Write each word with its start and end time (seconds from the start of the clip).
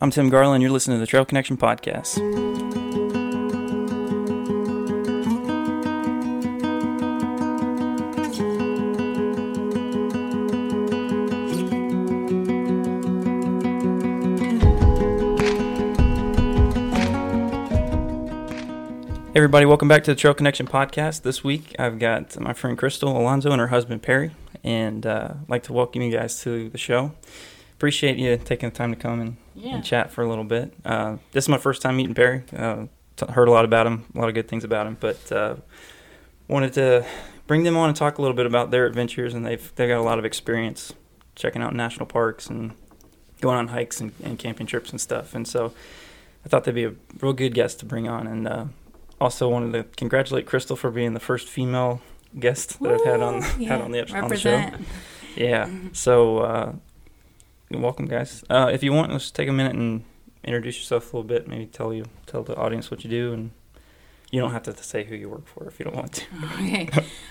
I'm 0.00 0.12
Tim 0.12 0.28
Garland. 0.28 0.62
You're 0.62 0.70
listening 0.70 0.98
to 0.98 1.00
the 1.00 1.08
Trail 1.08 1.24
Connection 1.24 1.56
Podcast. 1.56 2.18
Everybody, 19.34 19.66
welcome 19.66 19.88
back 19.88 20.04
to 20.04 20.12
the 20.12 20.14
Trail 20.14 20.32
Connection 20.32 20.68
Podcast. 20.68 21.22
This 21.22 21.42
week 21.42 21.74
I've 21.76 21.98
got 21.98 22.38
my 22.38 22.52
friend 22.52 22.78
Crystal 22.78 23.18
Alonzo 23.18 23.50
and 23.50 23.60
her 23.60 23.66
husband 23.66 24.02
Perry, 24.02 24.30
and 24.62 25.04
uh, 25.04 25.30
I'd 25.42 25.50
like 25.50 25.64
to 25.64 25.72
welcome 25.72 26.02
you 26.02 26.12
guys 26.16 26.40
to 26.42 26.68
the 26.68 26.78
show. 26.78 27.14
Appreciate 27.78 28.16
you 28.18 28.36
taking 28.36 28.68
the 28.68 28.74
time 28.74 28.90
to 28.92 28.98
come 28.98 29.20
and, 29.20 29.36
Yeah. 29.54 29.76
and 29.76 29.84
chat 29.84 30.10
for 30.10 30.22
a 30.24 30.28
little 30.28 30.42
bit. 30.42 30.74
Uh, 30.84 31.18
this 31.30 31.44
is 31.44 31.48
my 31.48 31.58
first 31.58 31.80
time 31.80 31.96
meeting 31.96 32.12
Perry. 32.14 32.42
Uh, 32.54 32.86
t- 33.16 33.26
heard 33.30 33.46
a 33.46 33.52
lot 33.52 33.64
about 33.64 33.86
him, 33.86 34.04
a 34.16 34.18
lot 34.18 34.28
of 34.28 34.34
good 34.34 34.48
things 34.48 34.64
about 34.64 34.88
him, 34.88 34.96
but 34.98 35.30
uh, 35.30 35.54
wanted 36.48 36.72
to 36.72 37.06
bring 37.46 37.62
them 37.62 37.76
on 37.76 37.88
and 37.88 37.96
talk 37.96 38.18
a 38.18 38.20
little 38.22 38.36
bit 38.36 38.46
about 38.46 38.72
their 38.72 38.84
adventures. 38.84 39.32
And 39.32 39.46
they've 39.46 39.72
they've 39.76 39.88
got 39.88 39.98
a 39.98 40.02
lot 40.02 40.18
of 40.18 40.24
experience 40.24 40.92
checking 41.36 41.62
out 41.62 41.72
national 41.72 42.06
parks 42.06 42.48
and 42.48 42.72
going 43.40 43.56
on 43.56 43.68
hikes 43.68 44.00
and, 44.00 44.12
and 44.24 44.40
camping 44.40 44.66
trips 44.66 44.90
and 44.90 45.00
stuff. 45.00 45.32
And 45.36 45.46
so 45.46 45.72
I 46.44 46.48
thought 46.48 46.64
they'd 46.64 46.74
be 46.74 46.84
a 46.84 46.94
real 47.20 47.32
good 47.32 47.54
guest 47.54 47.78
to 47.78 47.84
bring 47.86 48.08
on. 48.08 48.26
And 48.26 48.48
uh, 48.48 48.64
also 49.20 49.48
wanted 49.48 49.72
to 49.74 49.84
congratulate 49.96 50.46
Crystal 50.46 50.74
for 50.74 50.90
being 50.90 51.14
the 51.14 51.20
first 51.20 51.48
female 51.48 52.00
guest 52.40 52.80
that 52.82 52.92
I've 52.92 53.04
had 53.04 53.20
on 53.22 53.34
Woo! 53.34 53.40
had 53.66 53.80
on 53.82 53.92
the, 53.92 54.12
on 54.20 54.28
the 54.28 54.36
show. 54.36 54.68
Yeah. 55.36 55.70
So, 55.92 56.38
uh, 56.38 56.72
welcome, 57.70 58.06
guys. 58.06 58.42
Uh, 58.48 58.70
if 58.72 58.82
you 58.82 58.92
want, 58.92 59.12
let's 59.12 59.30
take 59.30 59.48
a 59.48 59.52
minute 59.52 59.74
and 59.74 60.04
introduce 60.42 60.78
yourself 60.78 61.12
a 61.12 61.16
little 61.16 61.28
bit. 61.28 61.46
Maybe 61.46 61.66
tell 61.66 61.92
you 61.92 62.06
tell 62.26 62.42
the 62.42 62.56
audience 62.56 62.90
what 62.90 63.04
you 63.04 63.10
do, 63.10 63.32
and 63.32 63.50
you 64.30 64.40
don't 64.40 64.52
have 64.52 64.62
to 64.64 64.76
say 64.82 65.04
who 65.04 65.14
you 65.14 65.28
work 65.28 65.46
for 65.46 65.66
if 65.66 65.78
you 65.78 65.84
don't 65.84 65.96
want 65.96 66.12
to. 66.12 66.24
Okay, 66.54 66.88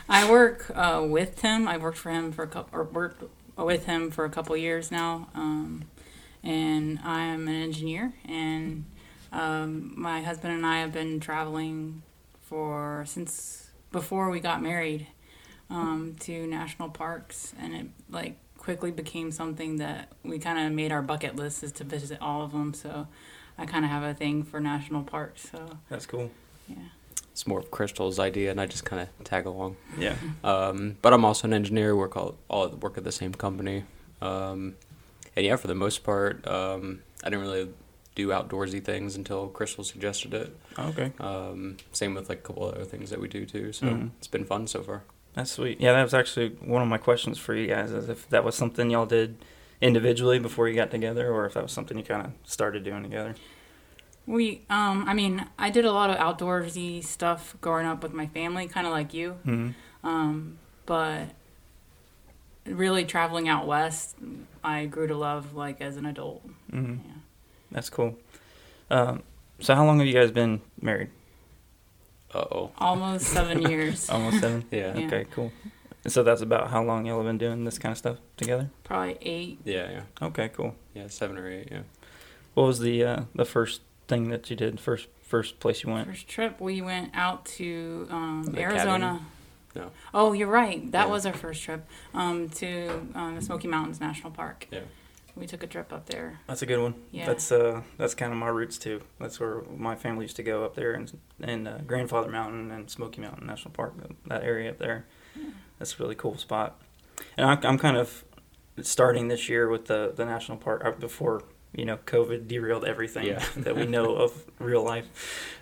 I 0.08 0.30
work 0.30 0.72
uh, 0.76 1.06
with 1.08 1.36
Tim. 1.38 1.68
I've 1.68 1.82
worked 1.82 1.98
for 1.98 2.12
him 2.12 2.32
for 2.32 2.44
a 2.44 2.48
couple, 2.48 2.78
or 2.78 2.84
worked 2.84 3.24
with 3.58 3.86
him 3.86 4.12
for 4.12 4.26
a 4.26 4.30
couple 4.30 4.56
years 4.56 4.92
now, 4.92 5.28
um, 5.34 5.86
and 6.44 7.00
I'm 7.04 7.48
an 7.48 7.56
engineer. 7.56 8.14
And 8.26 8.86
um, 9.32 9.94
my 9.98 10.22
husband 10.22 10.54
and 10.54 10.66
I 10.66 10.80
have 10.80 10.92
been 10.92 11.20
traveling 11.20 12.04
for 12.42 13.04
since 13.08 13.72
before 13.92 14.30
we 14.30 14.40
got 14.40 14.62
married 14.62 15.08
um, 15.70 16.16
to 16.22 16.46
national 16.48 16.90
parks, 16.90 17.54
and 17.60 17.74
it 17.74 17.88
like 18.10 18.38
quickly 18.68 18.92
became 18.92 19.32
something 19.32 19.78
that 19.78 20.10
we 20.26 20.38
kind 20.40 20.60
of 20.60 20.74
made 20.74 20.92
our 20.92 21.02
bucket 21.02 21.38
list 21.38 21.64
is 21.64 21.72
to 21.72 21.86
visit 21.86 22.18
all 22.20 22.42
of 22.42 22.52
them. 22.52 22.74
So 22.74 23.08
I 23.58 23.66
kind 23.66 23.86
of 23.86 23.92
have 23.92 24.04
a 24.04 24.14
thing 24.14 24.44
for 24.44 24.60
national 24.60 25.04
parks. 25.04 25.50
So 25.50 25.78
That's 25.88 26.06
cool. 26.06 26.32
yeah. 26.68 26.76
It's 27.32 27.48
more 27.48 27.60
of 27.60 27.72
Crystal's 27.72 28.20
idea, 28.20 28.52
and 28.52 28.60
I 28.60 28.66
just 28.66 28.84
kind 28.84 29.02
of 29.02 29.24
tag 29.24 29.46
along. 29.46 29.78
Yeah. 29.98 30.16
Um, 30.44 30.98
but 31.02 31.14
I'm 31.14 31.24
also 31.24 31.48
an 31.48 31.54
engineer. 31.54 31.96
Work 31.96 32.18
all, 32.18 32.36
all 32.50 32.68
work 32.68 32.98
at 32.98 33.06
the 33.06 33.12
same 33.14 33.34
company. 33.34 33.86
Um, 34.22 34.76
and 35.34 35.46
yeah, 35.46 35.56
for 35.56 35.68
the 35.68 35.76
most 35.76 36.04
part, 36.04 36.46
um, 36.46 37.04
I 37.24 37.30
didn't 37.30 37.46
really 37.46 37.70
do 38.16 38.28
outdoorsy 38.30 38.84
things 38.84 39.16
until 39.16 39.48
Crystal 39.48 39.86
suggested 39.86 40.34
it. 40.34 40.58
Okay. 40.78 41.14
Um, 41.22 41.78
same 41.94 42.16
with 42.16 42.28
like 42.28 42.40
a 42.40 42.42
couple 42.42 42.66
other 42.66 42.84
things 42.84 43.12
that 43.12 43.22
we 43.22 43.30
do 43.30 43.46
too. 43.46 43.72
So 43.72 43.86
Mhm. 43.86 44.10
it's 44.18 44.28
been 44.28 44.44
fun 44.44 44.68
so 44.68 44.82
far. 44.84 45.04
That's 45.38 45.52
sweet. 45.52 45.80
Yeah, 45.80 45.94
that 45.94 46.02
was 46.02 46.16
actually 46.16 46.50
one 46.62 46.82
of 46.82 46.88
my 46.88 46.98
questions 46.98 47.38
for 47.38 47.54
you 47.54 47.68
guys. 47.68 47.92
Is 47.92 48.10
if 48.10 48.28
that 48.30 48.44
was 48.44 48.56
something 48.56 48.90
y'all 48.90 49.06
did 49.06 49.38
individually 49.80 50.40
before 50.40 50.68
you 50.68 50.74
got 50.74 50.90
together, 50.90 51.32
or 51.32 51.46
if 51.46 51.54
that 51.54 51.62
was 51.62 51.72
something 51.72 51.96
you 51.96 52.04
kind 52.04 52.26
of 52.26 52.32
started 52.44 52.84
doing 52.84 53.04
together. 53.04 53.36
We, 54.26 54.64
um, 54.72 55.06
I 55.08 55.14
mean, 55.14 55.46
I 55.60 55.70
did 55.70 55.86
a 55.86 55.92
lot 55.92 56.10
of 56.10 56.18
outdoorsy 56.18 57.04
stuff 57.04 57.56
growing 57.62 57.86
up 57.86 58.02
with 58.02 58.14
my 58.14 58.26
family, 58.26 58.68
kind 58.68 58.88
of 58.88 58.92
like 58.92 59.14
you. 59.14 59.38
Mm-hmm. 59.46 60.08
Um, 60.08 60.58
but 60.88 61.28
really 62.66 63.06
traveling 63.06 63.48
out 63.48 63.68
west, 63.68 64.16
I 64.64 64.88
grew 64.88 65.06
to 65.06 65.16
love 65.16 65.54
like 65.54 65.82
as 65.82 65.98
an 65.98 66.08
adult. 66.08 66.48
Mm-hmm. 66.72 67.08
Yeah. 67.08 67.14
That's 67.70 67.92
cool. 67.92 68.18
Um, 68.90 69.22
so, 69.60 69.76
how 69.76 69.86
long 69.86 70.00
have 70.00 70.08
you 70.08 70.14
guys 70.14 70.32
been 70.32 70.62
married? 70.82 71.12
Uh 72.34 72.40
oh. 72.52 72.72
Almost 72.78 73.26
seven 73.28 73.62
years, 73.70 74.10
Almost 74.10 74.40
seven. 74.42 74.66
Yeah. 74.72 74.94
Yeah. 74.98 75.06
Okay, 75.08 75.26
cool. 75.32 75.52
And 76.04 76.14
so 76.14 76.24
that's 76.24 76.42
about 76.42 76.70
how 76.70 76.84
long 76.84 77.06
y'all 77.06 77.18
have 77.18 77.26
been 77.26 77.38
doing 77.38 77.64
this 77.66 77.78
kind 77.80 77.92
of 77.92 77.98
stuff 77.98 78.18
together. 78.38 78.70
probably 78.84 79.18
eight. 79.22 79.60
Yeah. 79.66 79.90
Yeah. 79.92 80.02
Okay, 80.28 80.50
cool. 80.50 80.76
Yeah. 80.94 81.08
Seven 81.08 81.38
or 81.38 81.50
eight. 81.50 81.70
Yeah. 81.72 81.82
What 82.54 82.64
was 82.64 82.80
the 82.80 83.04
uh, 83.04 83.22
the 83.36 83.46
first 83.46 83.82
thing 84.08 84.30
that 84.30 84.50
you 84.50 84.56
did? 84.56 84.80
First 84.80 85.08
first 85.22 85.60
place 85.60 85.84
you 85.84 85.92
went? 85.92 86.08
First 86.08 86.28
trip, 86.28 86.60
we 86.62 86.82
went 86.82 87.12
out 87.14 87.46
to 87.58 88.08
um, 88.10 88.44
The 88.52 88.62
Arizona. 88.62 89.22
No. 89.76 89.92
Oh, 90.14 90.34
you're 90.34 90.48
right. 90.48 90.92
That 90.92 91.06
Yeah. 91.08 91.12
was 91.12 91.26
our 91.26 91.34
first 91.34 91.62
trip 91.62 91.86
um, 92.14 92.50
to 92.50 92.88
um, 93.14 93.36
the 93.36 93.42
Smoky 93.42 93.68
Mountains 93.68 94.00
National 94.00 94.32
Park. 94.32 94.68
Yeah. 94.72 94.80
We 95.40 95.48
took 95.48 95.64
a 95.64 95.68
trip 95.68 95.94
up 95.94 96.08
there. 96.08 96.40
That's 96.48 96.62
a 96.62 96.66
good 96.66 96.80
one. 96.82 96.96
Yeah. 97.12 97.26
That's 97.28 97.52
uh 97.52 97.82
that's 97.98 98.16
kind 98.16 98.32
of 98.32 98.38
my 98.38 98.48
roots 98.48 98.78
too. 98.78 99.02
That's 99.20 99.40
where 99.40 99.62
my 99.76 99.96
family 99.96 100.26
used 100.26 100.36
to 100.38 100.44
go 100.44 100.64
up 100.66 100.76
there 100.76 100.94
and 100.94 101.18
and 101.42 101.68
uh, 101.68 101.78
Grandfather 101.86 102.30
Mountain 102.30 102.72
and 102.72 102.90
Smoky 102.90 103.22
Mountain 103.22 103.46
National 103.48 103.72
Park. 103.72 103.94
That 104.28 104.44
area 104.44 104.70
up 104.72 104.78
there. 104.80 105.06
That's 105.80 106.00
a 106.00 106.04
really 106.04 106.16
cool 106.16 106.38
spot. 106.38 106.82
And 107.38 107.46
I'm 107.46 107.60
I'm 107.64 107.78
kind 107.78 107.98
of 107.98 108.24
starting 108.82 109.28
this 109.28 109.48
year 109.50 109.70
with 109.70 109.86
the 109.86 110.14
the 110.16 110.26
national 110.26 110.58
park 110.58 110.84
uh, 110.86 110.92
before 110.92 111.44
you 111.74 111.86
know 111.86 111.98
COVID 111.98 112.48
derailed 112.48 112.86
everything 112.86 113.28
Yeah. 113.28 113.44
that 113.58 113.76
we 113.76 113.86
know 113.86 114.16
of 114.16 114.32
real 114.60 114.84
life. 114.84 115.08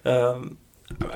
Um, 0.06 0.58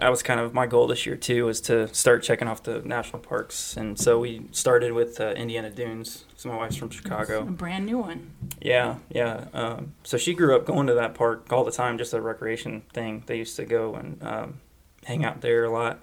I 0.01 0.09
was 0.09 0.23
kind 0.23 0.39
of 0.39 0.53
my 0.53 0.65
goal 0.65 0.87
this 0.87 1.05
year 1.05 1.15
too 1.15 1.45
was 1.45 1.61
to 1.61 1.93
start 1.93 2.23
checking 2.23 2.47
off 2.47 2.63
the 2.63 2.81
national 2.81 3.19
parks, 3.19 3.77
and 3.77 3.99
so 3.99 4.19
we 4.19 4.47
started 4.51 4.93
with 4.93 5.21
uh, 5.21 5.29
Indiana 5.31 5.69
Dunes. 5.69 6.25
So 6.35 6.49
my 6.49 6.55
wife's 6.57 6.75
from 6.75 6.89
Chicago. 6.89 7.21
A 7.21 7.25
Chicago. 7.25 7.51
brand 7.51 7.85
new 7.85 7.99
one. 7.99 8.31
Yeah, 8.61 8.95
yeah. 9.09 9.45
Um, 9.53 9.93
so 10.03 10.17
she 10.17 10.33
grew 10.33 10.55
up 10.55 10.65
going 10.65 10.87
to 10.87 10.93
that 10.95 11.13
park 11.13 11.51
all 11.53 11.63
the 11.63 11.71
time, 11.71 11.97
just 11.99 12.13
a 12.13 12.21
recreation 12.21 12.81
thing. 12.93 13.23
They 13.27 13.37
used 13.37 13.55
to 13.57 13.65
go 13.65 13.93
and 13.95 14.21
um, 14.23 14.59
hang 15.05 15.23
out 15.23 15.41
there 15.41 15.65
a 15.65 15.71
lot. 15.71 15.99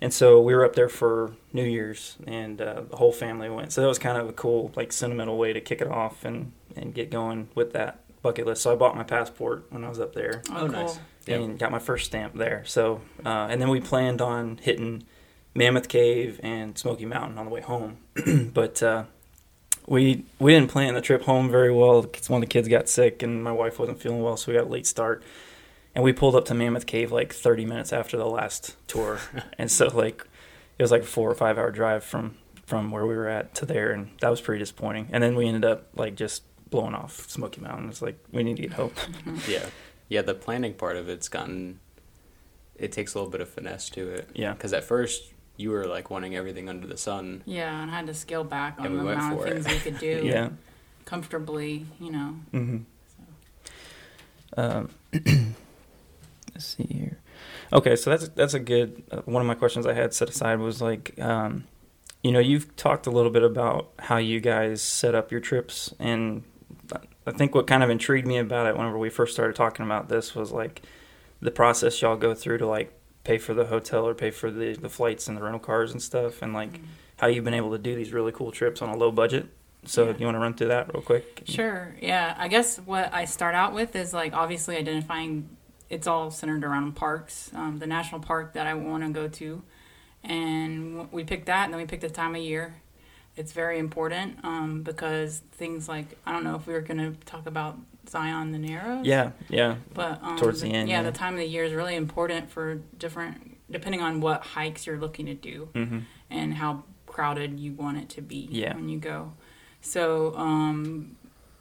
And 0.00 0.12
so 0.12 0.40
we 0.40 0.54
were 0.54 0.64
up 0.64 0.74
there 0.74 0.88
for 0.88 1.34
New 1.52 1.64
Year's, 1.64 2.16
and 2.26 2.60
uh, 2.60 2.82
the 2.90 2.96
whole 2.96 3.12
family 3.12 3.48
went. 3.50 3.72
So 3.72 3.82
that 3.82 3.86
was 3.88 3.98
kind 4.00 4.16
of 4.18 4.28
a 4.28 4.32
cool, 4.32 4.72
like, 4.74 4.90
sentimental 4.92 5.36
way 5.38 5.52
to 5.52 5.60
kick 5.60 5.80
it 5.80 5.86
off 5.86 6.24
and, 6.24 6.50
and 6.74 6.92
get 6.92 7.08
going 7.10 7.50
with 7.54 7.72
that 7.74 8.00
bucket 8.22 8.46
list. 8.46 8.62
So 8.62 8.72
I 8.72 8.74
bought 8.74 8.96
my 8.96 9.04
passport 9.04 9.66
when 9.70 9.84
I 9.84 9.88
was 9.88 10.00
up 10.00 10.14
there 10.14 10.42
Oh, 10.50 10.54
Oh, 10.54 10.58
cool. 10.60 10.68
nice. 10.70 10.98
Yep. 11.26 11.40
and 11.40 11.58
got 11.58 11.70
my 11.70 11.78
first 11.78 12.06
stamp 12.06 12.34
there. 12.34 12.62
So, 12.66 13.00
uh, 13.24 13.48
and 13.50 13.60
then 13.60 13.68
we 13.68 13.80
planned 13.80 14.20
on 14.20 14.58
hitting 14.58 15.04
Mammoth 15.54 15.88
Cave 15.88 16.40
and 16.42 16.76
Smoky 16.76 17.04
Mountain 17.06 17.38
on 17.38 17.44
the 17.46 17.50
way 17.50 17.60
home, 17.60 17.98
but 18.54 18.82
uh, 18.82 19.04
we 19.86 20.24
we 20.38 20.52
didn't 20.52 20.70
plan 20.70 20.94
the 20.94 21.00
trip 21.00 21.22
home 21.22 21.50
very 21.50 21.72
well. 21.72 22.02
One 22.28 22.42
of 22.42 22.48
the 22.48 22.52
kids 22.52 22.68
got 22.68 22.88
sick, 22.88 23.22
and 23.22 23.42
my 23.42 23.52
wife 23.52 23.78
wasn't 23.78 24.00
feeling 24.00 24.22
well, 24.22 24.36
so 24.36 24.50
we 24.52 24.58
got 24.58 24.66
a 24.66 24.70
late 24.70 24.86
start. 24.86 25.22
And 25.94 26.02
we 26.02 26.14
pulled 26.14 26.34
up 26.34 26.46
to 26.46 26.54
Mammoth 26.54 26.86
Cave 26.86 27.12
like 27.12 27.34
30 27.34 27.66
minutes 27.66 27.92
after 27.92 28.16
the 28.16 28.24
last 28.26 28.76
tour, 28.86 29.18
and 29.58 29.70
so 29.70 29.88
like 29.88 30.26
it 30.78 30.82
was 30.82 30.90
like 30.90 31.02
a 31.02 31.06
four 31.06 31.30
or 31.30 31.34
five 31.34 31.58
hour 31.58 31.70
drive 31.70 32.02
from 32.04 32.36
from 32.64 32.90
where 32.90 33.06
we 33.06 33.14
were 33.14 33.28
at 33.28 33.54
to 33.56 33.66
there, 33.66 33.90
and 33.92 34.10
that 34.20 34.30
was 34.30 34.40
pretty 34.40 34.60
disappointing. 34.60 35.08
And 35.12 35.22
then 35.22 35.34
we 35.34 35.46
ended 35.46 35.64
up 35.64 35.88
like 35.94 36.14
just 36.14 36.42
blowing 36.70 36.94
off 36.94 37.28
Smoky 37.28 37.60
Mountain. 37.60 37.90
It's 37.90 38.00
like 38.00 38.16
we 38.32 38.42
need 38.42 38.56
to 38.56 38.62
get 38.62 38.72
home. 38.72 38.92
Yeah. 39.48 39.66
Yeah. 40.12 40.22
The 40.22 40.34
planning 40.34 40.74
part 40.74 40.96
of 40.96 41.08
it's 41.08 41.28
gotten. 41.28 41.80
It 42.76 42.90
takes 42.92 43.14
a 43.14 43.18
little 43.18 43.30
bit 43.30 43.40
of 43.40 43.48
finesse 43.48 43.88
to 43.90 44.08
it. 44.08 44.28
Yeah. 44.34 44.52
Because 44.52 44.72
at 44.72 44.84
first 44.84 45.32
you 45.56 45.70
were 45.70 45.86
like 45.86 46.10
wanting 46.10 46.34
everything 46.36 46.68
under 46.68 46.86
the 46.86 46.96
sun. 46.96 47.42
Yeah, 47.46 47.82
and 47.82 47.90
I 47.90 47.94
had 47.96 48.06
to 48.06 48.14
scale 48.14 48.44
back 48.44 48.78
on 48.78 48.86
And 48.86 48.94
we 48.94 49.00
the 49.00 49.06
went 49.06 49.18
amount 49.18 49.34
of 49.34 49.40
for 49.40 49.46
it. 49.46 49.62
things 49.62 49.84
we 49.84 49.90
could 49.90 49.98
do 50.00 50.22
yeah. 50.24 50.48
comfortably, 51.04 51.86
you 52.00 52.10
know. 52.10 52.36
Mm-hmm. 52.52 52.78
Um, 54.56 54.90
let's 56.54 56.66
see 56.66 56.84
here. 56.84 57.18
Okay, 57.72 57.96
so 57.96 58.10
that's 58.10 58.28
that's 58.30 58.54
a 58.54 58.58
good. 58.60 59.02
Uh, 59.10 59.22
one 59.24 59.40
of 59.40 59.46
my 59.46 59.54
questions 59.54 59.86
I 59.86 59.94
had 59.94 60.12
set 60.12 60.28
aside 60.28 60.58
was 60.58 60.82
like, 60.82 61.18
um, 61.18 61.64
you 62.22 62.30
know, 62.32 62.38
you've 62.38 62.74
talked 62.76 63.06
a 63.06 63.10
little 63.10 63.30
bit 63.30 63.42
about 63.42 63.90
how 63.98 64.18
you 64.18 64.40
guys 64.40 64.82
set 64.82 65.14
up 65.14 65.30
your 65.32 65.40
trips, 65.40 65.94
and 65.98 66.42
I 67.26 67.30
think 67.32 67.54
what 67.54 67.66
kind 67.66 67.82
of 67.82 67.90
intrigued 67.90 68.26
me 68.26 68.38
about 68.38 68.66
it 68.66 68.76
whenever 68.76 68.98
we 68.98 69.10
first 69.10 69.32
started 69.32 69.54
talking 69.54 69.84
about 69.84 70.08
this 70.08 70.34
was 70.34 70.50
like 70.52 70.82
the 71.40 71.50
process 71.50 72.00
y'all 72.02 72.16
go 72.16 72.34
through 72.34 72.58
to 72.58 72.66
like 72.66 72.92
pay 73.24 73.38
for 73.38 73.54
the 73.54 73.66
hotel 73.66 74.06
or 74.06 74.14
pay 74.14 74.30
for 74.30 74.50
the 74.50 74.74
the 74.74 74.88
flights 74.88 75.28
and 75.28 75.36
the 75.36 75.42
rental 75.42 75.60
cars 75.60 75.92
and 75.92 76.02
stuff, 76.02 76.42
and 76.42 76.52
like 76.52 76.80
how 77.18 77.26
you've 77.28 77.44
been 77.44 77.54
able 77.54 77.70
to 77.70 77.78
do 77.78 77.94
these 77.94 78.12
really 78.12 78.32
cool 78.32 78.50
trips 78.50 78.82
on 78.82 78.88
a 78.88 78.96
low 78.96 79.12
budget. 79.12 79.46
So 79.84 80.06
Yeah. 80.06 80.14
you 80.18 80.26
want 80.26 80.36
to 80.36 80.40
run 80.40 80.54
through 80.54 80.68
that 80.68 80.92
real 80.92 81.02
quick? 81.02 81.42
Sure. 81.44 81.94
Yeah. 82.00 82.34
I 82.38 82.48
guess 82.48 82.76
what 82.78 83.12
I 83.12 83.24
start 83.24 83.54
out 83.54 83.72
with 83.74 83.94
is 83.96 84.12
like 84.12 84.32
obviously 84.32 84.76
identifying 84.76 85.48
it's 85.90 86.06
all 86.06 86.30
centered 86.30 86.64
around 86.64 86.94
parks, 86.94 87.50
um, 87.54 87.78
the 87.78 87.86
national 87.86 88.20
park 88.20 88.54
that 88.54 88.66
I 88.66 88.74
want 88.74 89.02
to 89.04 89.10
go 89.10 89.28
to. 89.28 89.62
And 90.24 91.10
we 91.12 91.24
picked 91.24 91.46
that, 91.46 91.64
and 91.64 91.72
then 91.74 91.80
we 91.80 91.86
picked 91.86 92.02
the 92.02 92.08
time 92.10 92.34
of 92.36 92.42
year. 92.42 92.76
It's 93.36 93.52
very 93.52 93.78
important 93.78 94.38
um, 94.44 94.82
because 94.82 95.38
things 95.52 95.88
like 95.88 96.18
I 96.26 96.32
don't 96.32 96.44
know 96.44 96.56
if 96.56 96.66
we 96.66 96.72
were 96.74 96.80
going 96.80 96.98
to 96.98 97.12
talk 97.24 97.46
about 97.46 97.78
Zion 98.08 98.52
the 98.52 98.58
Narrows. 98.58 99.06
Yeah, 99.06 99.30
yeah, 99.48 99.76
But 99.94 100.22
um, 100.22 100.36
Towards 100.36 100.60
the 100.60 100.68
end, 100.68 100.88
yeah, 100.88 100.98
yeah. 101.02 101.10
the 101.10 101.16
time 101.16 101.34
of 101.34 101.38
the 101.40 101.46
year 101.46 101.64
is 101.64 101.72
really 101.72 101.94
important 101.96 102.50
for 102.50 102.80
different, 102.98 103.56
depending 103.70 104.02
on 104.02 104.20
what 104.20 104.42
hikes 104.42 104.86
you're 104.86 104.98
looking 104.98 105.26
to 105.26 105.34
do 105.34 105.68
hmm 105.74 106.00
and 106.30 106.54
how 106.54 106.82
crowded 107.06 107.60
you 107.60 107.72
want 107.72 107.98
it 107.98 108.08
to 108.08 108.22
be 108.22 108.48
Yeah. 108.50 108.74
when 108.74 108.88
you 108.88 108.98
go. 108.98 109.34
So, 109.82 110.34
um, 110.36 111.16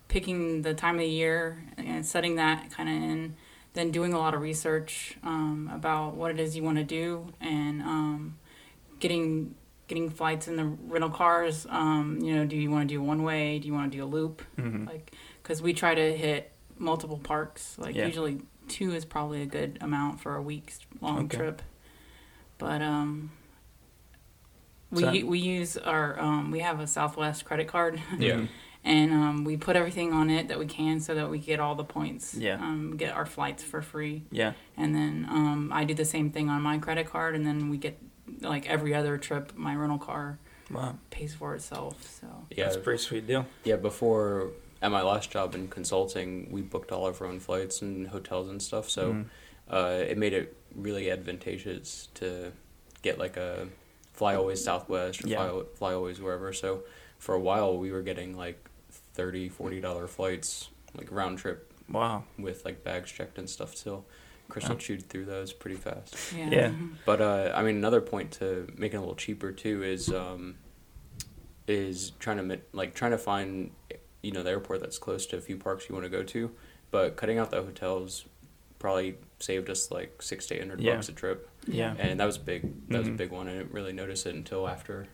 picking 0.07 0.61
the 0.61 0.73
time 0.73 0.95
of 0.95 1.01
the 1.01 1.07
year 1.09 1.63
and 1.77 2.05
setting 2.05 2.35
that 2.35 2.71
kind 2.71 2.87
of 2.87 2.95
in, 2.95 3.35
then 3.73 3.91
doing 3.91 4.13
a 4.13 4.17
lot 4.17 4.33
of 4.33 4.41
research 4.41 5.17
um, 5.23 5.69
about 5.73 6.15
what 6.15 6.31
it 6.31 6.39
is 6.39 6.55
you 6.55 6.63
want 6.63 6.77
to 6.77 6.83
do 6.83 7.33
and 7.41 7.81
um, 7.81 8.37
getting 8.99 9.55
getting 9.91 10.09
flights 10.09 10.47
in 10.47 10.55
the 10.55 10.63
rental 10.63 11.09
cars. 11.09 11.67
Um, 11.69 12.19
you 12.21 12.33
know, 12.33 12.45
do 12.45 12.55
you 12.55 12.71
want 12.71 12.87
to 12.87 12.95
do 12.95 13.01
one 13.01 13.23
way? 13.23 13.59
Do 13.59 13.67
you 13.67 13.73
want 13.73 13.91
to 13.91 13.97
do 13.97 14.03
a 14.05 14.07
loop? 14.07 14.41
hmm 14.55 14.85
Like, 14.87 15.11
because 15.43 15.61
we 15.61 15.73
try 15.73 15.93
to 15.93 16.15
hit 16.17 16.49
multiple 16.77 17.17
parks. 17.17 17.77
Like 17.77 17.93
Yeah. 17.93 18.05
usually 18.05 18.39
two 18.69 18.93
is 18.95 19.03
probably 19.03 19.41
a 19.41 19.45
good 19.45 19.77
amount 19.81 20.21
for 20.21 20.37
a 20.37 20.41
week's 20.41 20.79
long 21.01 21.25
Okay. 21.25 21.35
trip. 21.37 21.61
But 22.57 22.81
um, 22.81 23.31
we 24.91 25.01
So- 25.01 25.25
we 25.25 25.39
use 25.39 25.75
our 25.75 26.17
um, 26.17 26.51
we 26.51 26.59
have 26.59 26.79
a 26.79 26.87
Southwest 26.87 27.43
credit 27.43 27.67
card, 27.67 28.01
Yeah. 28.17 28.45
and 28.85 29.11
um, 29.11 29.43
we 29.43 29.57
put 29.57 29.75
everything 29.75 30.13
on 30.13 30.29
it 30.29 30.47
that 30.47 30.57
we 30.57 30.67
can 30.67 31.01
so 31.01 31.15
that 31.15 31.29
we 31.29 31.37
get 31.37 31.59
all 31.59 31.75
the 31.75 31.83
points. 31.83 32.33
Yeah. 32.33 32.55
Um, 32.55 32.95
get 32.95 33.13
our 33.13 33.25
flights 33.25 33.61
for 33.61 33.81
free, 33.81 34.23
yeah, 34.31 34.53
and 34.77 34.95
then 34.95 35.27
um, 35.29 35.69
I 35.73 35.83
do 35.83 35.93
the 35.93 36.05
same 36.05 36.29
thing 36.31 36.47
on 36.49 36.61
my 36.61 36.77
credit 36.77 37.07
card, 37.07 37.35
and 37.35 37.45
then 37.45 37.69
we 37.69 37.75
get 37.77 37.97
like 38.39 38.69
every 38.69 38.93
other 38.93 39.17
trip, 39.17 39.53
my 39.55 39.75
rental 39.75 39.97
car 39.99 40.39
wow, 40.71 40.95
pays 41.09 41.33
for 41.33 41.53
itself. 41.55 42.03
So 42.03 42.27
Yeah. 42.49 42.65
that's 42.65 42.77
a 42.77 42.79
pretty 42.79 43.01
sweet 43.01 43.27
deal. 43.27 43.45
Yeah, 43.63 43.75
before 43.75 44.49
at 44.81 44.91
my 44.91 45.01
last 45.01 45.29
job 45.31 45.53
in 45.55 45.67
consulting, 45.67 46.51
we 46.51 46.61
booked 46.61 46.91
all 46.91 47.05
of 47.07 47.21
our 47.21 47.27
own 47.27 47.39
flights 47.39 47.81
and 47.81 48.07
hotels 48.07 48.49
and 48.49 48.61
stuff. 48.61 48.89
So 48.89 49.13
Mhm. 49.13 49.25
uh, 49.69 50.03
it 50.07 50.17
made 50.17 50.33
it 50.33 50.57
really 50.75 51.09
advantageous 51.11 52.09
to 52.15 52.51
get 53.01 53.17
like 53.17 53.37
a 53.37 53.67
fly 54.13 54.35
always 54.35 54.63
Southwest 54.63 55.23
or 55.23 55.27
Yeah. 55.27 55.49
fly, 55.49 55.63
fly 55.75 55.93
always 55.93 56.19
wherever. 56.19 56.51
So 56.53 56.83
for 57.19 57.35
a 57.35 57.39
while, 57.39 57.77
we 57.77 57.91
were 57.91 58.01
getting 58.01 58.35
like 58.35 58.69
30 59.13 59.49
40 59.49 59.79
dollar 59.81 60.07
flights, 60.07 60.69
like 60.97 61.11
round 61.11 61.37
trip 61.39 61.71
wow, 61.89 62.23
with 62.37 62.65
like 62.65 62.83
bags 62.83 63.11
checked 63.11 63.37
and 63.37 63.49
stuff. 63.49 63.75
Still, 63.75 64.05
Crystal 64.51 64.75
Oh. 64.75 64.77
chewed 64.77 65.07
through 65.09 65.25
those 65.25 65.53
pretty 65.53 65.77
fast. 65.77 66.15
yeah. 66.37 66.49
Yeah. 66.51 66.71
But 67.05 67.21
uh, 67.21 67.53
I 67.55 67.63
mean, 67.63 67.77
another 67.77 68.01
point 68.01 68.31
to 68.33 68.67
make 68.77 68.93
it 68.93 68.97
a 68.97 68.99
little 68.99 69.15
cheaper 69.15 69.51
too 69.51 69.81
is 69.83 70.09
um, 70.13 70.55
is 71.67 72.11
trying 72.19 72.47
to 72.49 72.59
like 72.73 72.93
trying 72.93 73.11
to 73.11 73.17
find 73.17 73.71
you 74.21 74.31
know 74.31 74.43
the 74.43 74.49
airport 74.49 74.81
that's 74.81 74.97
close 74.97 75.25
to 75.27 75.37
a 75.37 75.41
few 75.41 75.57
parks 75.57 75.87
you 75.89 75.95
want 75.95 76.05
to 76.05 76.09
go 76.09 76.23
to, 76.23 76.51
but 76.91 77.15
cutting 77.15 77.37
out 77.37 77.49
the 77.51 77.61
hotels 77.61 78.25
probably 78.79 79.15
saved 79.39 79.69
us 79.69 79.91
like 79.91 80.21
six 80.21 80.47
to 80.47 80.55
eight 80.55 80.59
hundred 80.61 80.81
Yeah. 80.81 80.95
bucks 80.95 81.09
a 81.09 81.13
trip, 81.13 81.49
yeah, 81.67 81.95
and 81.97 82.19
that 82.19 82.25
was 82.25 82.37
big. 82.37 82.89
That 82.89 82.99
was 82.99 83.07
a 83.07 83.11
Mhm. 83.11 83.17
big 83.17 83.31
one. 83.31 83.47
I 83.47 83.53
didn't 83.53 83.71
really 83.73 83.93
notice 83.93 84.25
it 84.25 84.35
until 84.35 84.67
after. 84.67 85.07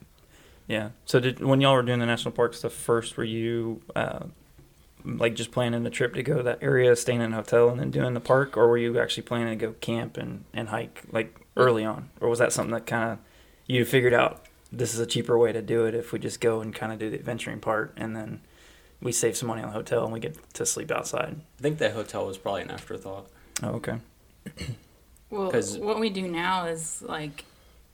yeah. 0.67 0.89
So 1.05 1.19
did 1.19 1.39
when 1.41 1.61
y'all 1.61 1.73
were 1.75 1.83
doing 1.83 1.99
the 1.99 2.05
national 2.05 2.31
parks, 2.33 2.57
stuff 2.59 2.73
first, 2.73 3.17
were 3.17 3.23
you 3.23 3.81
uh, 3.95 4.25
like 5.17 5.35
just 5.35 5.51
planning 5.51 5.83
the 5.83 5.89
trip 5.89 6.13
to 6.15 6.23
go 6.23 6.37
to 6.37 6.43
that 6.43 6.59
area, 6.61 6.95
staying 6.95 7.21
in 7.21 7.33
a 7.33 7.37
hotel, 7.37 7.69
and 7.69 7.79
then 7.79 7.91
doing 7.91 8.13
the 8.13 8.19
park, 8.19 8.57
or 8.57 8.67
were 8.67 8.77
you 8.77 8.99
actually 8.99 9.23
planning 9.23 9.57
to 9.57 9.65
go 9.67 9.73
camp 9.79 10.17
and 10.17 10.43
and 10.53 10.69
hike 10.69 11.03
like 11.11 11.35
early 11.55 11.85
on, 11.85 12.09
or 12.21 12.29
was 12.29 12.39
that 12.39 12.51
something 12.53 12.73
that 12.73 12.85
kind 12.85 13.11
of 13.13 13.19
you 13.65 13.85
figured 13.85 14.13
out? 14.13 14.45
This 14.71 14.93
is 14.93 14.99
a 14.99 15.05
cheaper 15.05 15.37
way 15.37 15.51
to 15.53 15.61
do 15.61 15.85
it 15.85 15.95
if 15.95 16.11
we 16.11 16.19
just 16.19 16.41
go 16.41 16.59
and 16.61 16.75
kind 16.75 16.91
of 16.91 16.99
do 16.99 17.09
the 17.09 17.17
adventuring 17.17 17.59
part, 17.61 17.93
and 17.95 18.15
then 18.15 18.41
we 19.01 19.11
save 19.11 19.37
some 19.37 19.47
money 19.47 19.61
on 19.61 19.69
the 19.69 19.73
hotel 19.73 20.03
and 20.03 20.11
we 20.11 20.19
get 20.19 20.35
to 20.55 20.65
sleep 20.65 20.91
outside. 20.91 21.39
I 21.59 21.61
think 21.61 21.77
that 21.77 21.93
hotel 21.93 22.25
was 22.25 22.37
probably 22.37 22.63
an 22.63 22.71
afterthought. 22.71 23.27
Oh, 23.63 23.69
okay. 23.75 23.99
Well, 25.29 25.51
'Cause- 25.51 25.77
what 25.77 25.99
we 25.99 26.09
do 26.09 26.27
now 26.27 26.67
is 26.67 27.01
like 27.01 27.43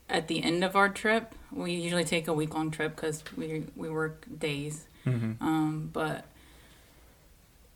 at 0.08 0.28
the 0.28 0.42
end 0.42 0.62
of 0.62 0.76
our 0.76 0.88
trip, 0.88 1.34
we 1.50 1.72
usually 1.72 2.04
take 2.04 2.28
a 2.28 2.32
week 2.32 2.54
long 2.54 2.70
trip 2.70 2.94
because 2.94 3.24
we 3.36 3.64
we 3.74 3.88
work 3.88 4.24
days. 4.38 4.86
Mm-hmm. 5.04 5.42
Um, 5.44 5.90
but 5.92 6.26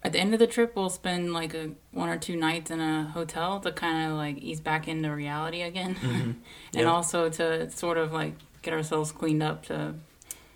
at 0.02 0.12
the 0.12 0.18
end 0.20 0.32
of 0.32 0.38
the 0.40 0.46
trip, 0.46 0.74
we'll 0.76 0.90
spend 0.90 1.32
like 1.32 1.54
a 1.54 1.70
one 1.92 2.08
or 2.08 2.16
two 2.18 2.36
nights 2.36 2.70
in 2.70 2.80
a 2.80 3.04
hotel 3.04 3.60
to 3.60 3.72
kind 3.72 4.10
of 4.10 4.16
like 4.16 4.38
ease 4.38 4.60
back 4.60 4.86
into 4.88 5.08
reality 5.14 5.62
again, 5.62 5.94
Mhm. 5.96 6.02
and 6.22 6.36
Yeah. 6.72 6.84
also 6.84 7.28
to 7.30 7.70
sort 7.70 7.98
of 7.98 8.12
like 8.12 8.34
get 8.62 8.74
ourselves 8.74 9.12
cleaned 9.12 9.42
up 9.42 9.64
to 9.66 9.94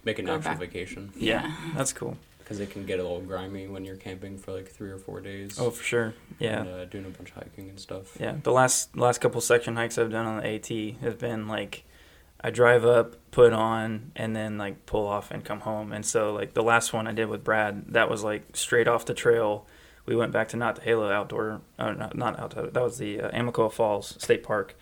Make 0.05 0.19
an 0.19 0.25
Go 0.27 0.35
actual 0.35 0.51
back. 0.53 0.59
vacation 0.59 1.13
Yeah, 1.17 1.55
that's 1.77 1.93
cool. 1.93 2.17
because 2.41 2.59
it 2.59 2.71
can 2.71 2.85
get 2.87 2.99
a 2.99 3.03
little 3.05 3.21
grimy 3.21 3.69
when 3.69 3.85
you're 3.85 3.95
camping 3.97 4.37
for 4.37 4.53
like 4.53 4.69
three 4.69 4.91
or 4.91 4.99
four 4.99 5.21
days. 5.21 5.59
Oh, 5.61 5.71
for 5.71 5.85
sure. 5.85 6.15
Yeah. 6.41 6.61
And, 6.63 6.69
uh, 6.69 6.85
doing 6.87 7.05
a 7.05 7.09
bunch 7.11 7.31
of 7.31 7.37
hiking 7.37 7.69
and 7.69 7.79
stuff. 7.79 8.17
Yeah, 8.19 8.35
the 8.43 8.51
last 8.51 8.97
last 8.97 9.21
couple 9.21 9.41
section 9.41 9.77
hikes 9.77 9.99
I've 9.99 10.11
done 10.11 10.27
on 10.27 10.39
the 10.39 10.47
AT 10.49 10.97
have 11.03 11.19
been 11.19 11.47
like 11.47 11.85
I 12.45 12.51
drive 12.51 12.85
up, 12.85 13.15
put 13.31 13.53
on, 13.53 14.11
and 14.17 14.35
then 14.35 14.59
like 14.59 14.85
pull 14.87 15.07
off 15.07 15.31
and 15.31 15.45
come 15.45 15.61
home. 15.61 15.93
And 15.93 16.05
so 16.05 16.33
like 16.33 16.55
the 16.55 16.63
last 16.63 16.93
one 16.93 17.07
I 17.07 17.13
did 17.13 17.27
with 17.29 17.45
Brad, 17.45 17.93
that 17.93 18.11
was 18.11 18.25
like 18.25 18.57
straight 18.57 18.89
off 18.89 19.05
the 19.07 19.15
trail. 19.15 19.67
We 20.07 20.17
went 20.17 20.33
back 20.33 20.49
to 20.49 20.57
not 20.57 20.75
the 20.77 20.83
Halo 20.83 21.11
Outdoor, 21.11 21.61
uh, 21.79 21.93
not 21.93 22.17
not 22.17 22.39
outdoor. 22.41 22.67
That 22.67 22.83
was 22.83 22.99
the 22.99 23.21
uh, 23.21 23.31
Amicalola 23.31 23.73
Falls 23.73 24.17
State 24.21 24.43
Park, 24.43 24.75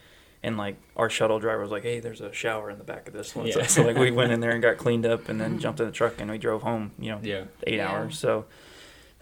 and 0.42 0.56
like 0.56 0.76
our 0.96 1.10
shuttle 1.10 1.38
driver 1.38 1.60
was 1.60 1.70
like, 1.70 1.82
"Hey, 1.82 2.00
there's 2.00 2.22
a 2.22 2.32
shower 2.32 2.70
in 2.70 2.78
the 2.78 2.84
back 2.84 3.06
of 3.06 3.12
this 3.12 3.36
one." 3.36 3.52
So, 3.52 3.58
Yeah. 3.60 3.66
so 3.66 3.82
like 3.82 3.98
we 3.98 4.10
went 4.20 4.32
in 4.32 4.40
there 4.40 4.52
and 4.52 4.62
got 4.62 4.78
cleaned 4.78 5.04
up, 5.04 5.28
and 5.28 5.38
then 5.38 5.58
jumped 5.58 5.80
in 5.80 5.84
the 5.86 5.92
truck 5.92 6.18
and 6.22 6.30
we 6.30 6.38
drove 6.38 6.62
home. 6.62 6.92
You 6.98 7.10
know, 7.10 7.20
Yeah. 7.22 7.44
eight 7.66 7.76
Yeah. 7.76 7.90
hours. 7.90 8.18
So 8.18 8.46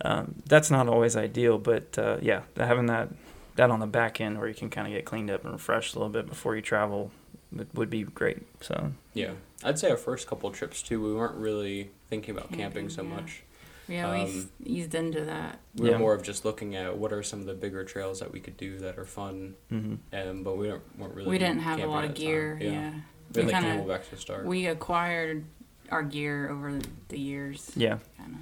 um, 0.05 0.37
that's 0.47 0.71
not 0.71 0.87
always 0.89 1.17
ideal, 1.17 1.59
but 1.59 1.99
uh, 1.99 2.19
yeah, 2.23 2.43
having 2.57 2.87
that 2.87 3.09
that 3.57 3.71
on 3.73 3.81
the 3.81 3.87
back 3.89 4.21
end 4.21 4.39
where 4.39 4.47
you 4.47 4.55
can 4.55 4.71
kind 4.71 4.87
of 4.87 4.93
get 4.93 5.05
cleaned 5.05 5.31
up 5.33 5.43
and 5.43 5.53
refreshed 5.53 5.97
a 5.97 5.99
little 5.99 6.13
bit 6.13 6.29
before 6.29 6.55
you 6.55 6.63
travel 6.63 7.11
would, 7.53 7.69
would 7.75 7.91
be 7.91 8.03
great. 8.05 8.43
So 8.61 8.93
Yeah, 9.15 9.33
I'd 9.65 9.79
say 9.79 9.91
our 9.91 9.97
first 9.97 10.27
couple 10.27 10.51
trips 10.51 10.83
too, 10.83 11.03
we 11.03 11.15
weren't 11.15 11.37
really 11.37 11.91
thinking 12.11 12.35
about 12.37 12.49
camping, 12.49 12.89
Camping, 12.89 12.89
so 12.91 13.03
yeah. 13.03 13.09
much. 13.09 13.43
yeah, 13.89 14.13
we 14.15 14.21
Um, 14.23 14.27
s- 14.29 14.47
eased 14.65 14.95
into 14.95 15.25
that. 15.25 15.59
We 15.77 15.87
Yeah. 15.87 15.93
were 15.95 15.99
more 16.01 16.15
of 16.15 16.23
just 16.23 16.45
looking 16.45 16.75
at 16.77 16.97
what 16.99 17.13
are 17.13 17.23
some 17.23 17.41
of 17.41 17.47
the 17.47 17.55
bigger 17.55 17.85
trails 17.85 18.21
that 18.21 18.33
we 18.33 18.41
could 18.41 18.57
do 18.57 18.79
that 18.79 18.99
are 18.99 19.05
fun, 19.07 19.55
hmm 19.71 19.95
um, 20.13 20.43
but 20.43 20.57
we 20.57 20.69
weren't, 20.69 20.99
weren't 20.99 21.15
really. 21.15 21.31
we 21.31 21.39
didn't 21.39 21.61
have 21.61 21.81
a 21.81 21.87
lot 21.87 22.05
of 22.05 22.15
gear. 22.15 22.59
time. 22.59 22.73
Yeah, 22.73 22.93
we 23.35 23.45
We 23.45 23.51
kinda- 23.53 24.01
to 24.11 24.17
start. 24.17 24.45
we 24.45 24.67
acquired 24.67 25.45
our 25.91 26.03
gear 26.03 26.51
over 26.51 26.79
the 27.09 27.19
years. 27.19 27.71
yeah. 27.77 27.99
Kind 28.19 28.35
of. 28.35 28.41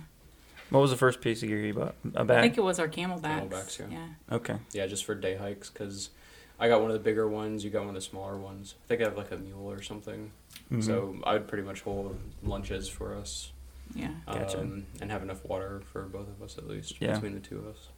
What 0.70 0.80
was 0.80 0.90
the 0.90 0.96
first 0.96 1.20
piece 1.20 1.44
of 1.44 1.48
gear 1.48 1.60
you 1.64 1.74
bought? 1.74 1.94
A 2.16 2.20
I 2.20 2.24
bag. 2.24 2.38
I 2.38 2.42
think 2.42 2.58
it 2.58 2.62
was 2.62 2.80
our 2.80 2.88
camelbacks. 2.88 3.48
Camelbacks, 3.48 3.78
yeah. 3.78 3.86
yeah. 4.28 4.34
okay. 4.36 4.56
yeah, 4.72 4.86
just 4.88 5.04
for 5.04 5.14
day 5.14 5.36
hikes, 5.36 5.70
because 5.70 6.10
I 6.58 6.68
got 6.68 6.80
one 6.80 6.90
of 6.90 6.94
the 6.94 7.02
bigger 7.02 7.28
ones. 7.28 7.64
You 7.64 7.70
got 7.70 7.80
one 7.80 7.90
of 7.90 7.94
the 7.94 8.00
smaller 8.00 8.36
ones. 8.36 8.74
I 8.84 8.88
think 8.88 9.00
I 9.02 9.04
have 9.04 9.16
like 9.16 9.30
a 9.30 9.36
mule 9.36 9.70
or 9.70 9.82
something. 9.82 10.30
Mhm. 10.72 10.82
So 10.82 11.16
I 11.24 11.34
would 11.34 11.48
pretty 11.48 11.64
much 11.64 11.82
hold 11.82 12.16
lunches 12.42 12.88
for 12.88 13.14
us, 13.14 13.52
Yeah. 13.94 14.10
Gotcha. 14.26 14.60
um, 14.60 14.86
and 15.00 15.10
have 15.10 15.22
enough 15.22 15.44
water 15.44 15.82
for 15.92 16.02
both 16.02 16.28
of 16.28 16.42
us 16.42 16.56
at 16.58 16.66
least 16.66 16.94
Yeah. 17.00 17.14
between 17.14 17.34
the 17.34 17.40
two 17.40 17.58
of 17.58 17.66
us. 17.66 17.88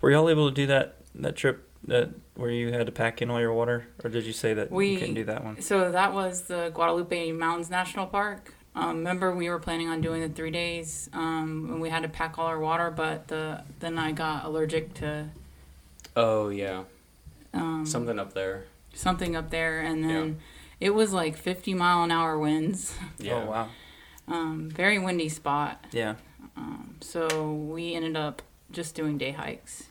were 0.00 0.10
y'all 0.10 0.30
able 0.30 0.48
to 0.48 0.54
do 0.54 0.66
that 0.66 0.96
that 1.14 1.36
trip 1.36 1.68
that 1.86 2.08
where 2.34 2.50
you 2.50 2.72
had 2.72 2.86
to 2.86 2.92
pack 2.92 3.20
in 3.20 3.28
all 3.30 3.38
your 3.40 3.52
water, 3.52 3.86
or 4.02 4.08
did 4.08 4.24
you 4.24 4.32
say 4.32 4.54
that 4.54 4.70
We- 4.70 4.92
you 4.92 4.98
couldn't 4.98 5.14
do 5.14 5.24
that 5.24 5.44
one? 5.44 5.60
So 5.60 5.90
that 5.92 6.14
was 6.14 6.42
the 6.42 6.70
Guadalupe 6.72 7.32
Mountains 7.32 7.68
National 7.68 8.06
Park. 8.06 8.54
Um, 8.74 8.98
remember, 8.98 9.34
we 9.34 9.50
were 9.50 9.58
planning 9.58 9.88
on 9.88 10.00
doing 10.00 10.22
the 10.22 10.28
three 10.30 10.50
days, 10.52 11.10
um, 11.12 11.68
and 11.70 11.80
we 11.82 11.90
had 11.90 12.02
to 12.04 12.08
pack 12.08 12.38
all 12.38 12.46
our 12.46 12.58
water. 12.60 12.90
But 12.90 13.28
the 13.28 13.62
then 13.80 13.98
I 13.98 14.12
got 14.12 14.44
allergic 14.46 14.94
to 14.94 15.28
Oh 16.16 16.48
yeah, 16.48 16.84
um, 17.54 17.84
something 17.86 18.18
up 18.18 18.32
there. 18.34 18.64
something 18.94 19.36
up 19.36 19.50
there, 19.50 19.80
and 19.80 20.02
then 20.04 20.38
it 20.80 20.90
was 20.90 21.12
like 21.12 21.36
50 21.36 21.74
mile 21.74 22.02
an 22.04 22.10
hour 22.10 22.38
winds. 22.38 22.94
Yeah. 23.18 23.34
Oh 23.44 23.50
wow. 23.50 23.68
Um, 24.28 24.70
very 24.70 24.98
windy 24.98 25.28
spot. 25.28 25.84
Yeah. 25.92 26.14
Um, 26.56 26.96
so 27.00 27.52
we 27.52 27.94
ended 27.94 28.16
up 28.16 28.42
just 28.70 28.94
doing 28.94 29.18
day 29.18 29.32
hikes. 29.32 29.84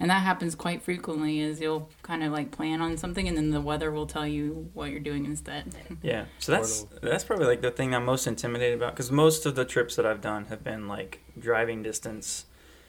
And 0.00 0.10
that 0.10 0.22
happens 0.22 0.54
quite 0.54 0.82
frequently 0.82 1.40
is 1.40 1.60
you'll 1.60 1.88
kind 2.02 2.22
of 2.22 2.30
like 2.32 2.50
plan 2.52 2.80
on 2.80 2.96
something 2.96 3.26
and 3.26 3.36
then 3.36 3.50
the 3.50 3.60
weather 3.60 3.90
will 3.90 4.06
tell 4.06 4.26
you 4.26 4.70
what 4.74 4.90
you're 4.90 5.00
doing 5.00 5.24
instead. 5.24 5.74
Yeah, 6.02 6.26
so 6.38 6.52
that's 6.52 6.82
Portal. 6.82 7.08
that's 7.10 7.24
probably 7.24 7.46
like 7.46 7.62
the 7.62 7.70
thing 7.72 7.94
I'm 7.94 8.04
most 8.04 8.26
intimidated 8.28 8.76
about 8.78 8.94
because 8.94 9.10
most 9.10 9.44
of 9.46 9.54
the 9.56 9.64
trips 9.64 9.96
that 9.96 10.06
I've 10.06 10.20
done 10.20 10.44
have 10.46 10.62
been 10.62 10.86
like 10.86 11.20
driving 11.38 11.82
distance, 11.82 12.44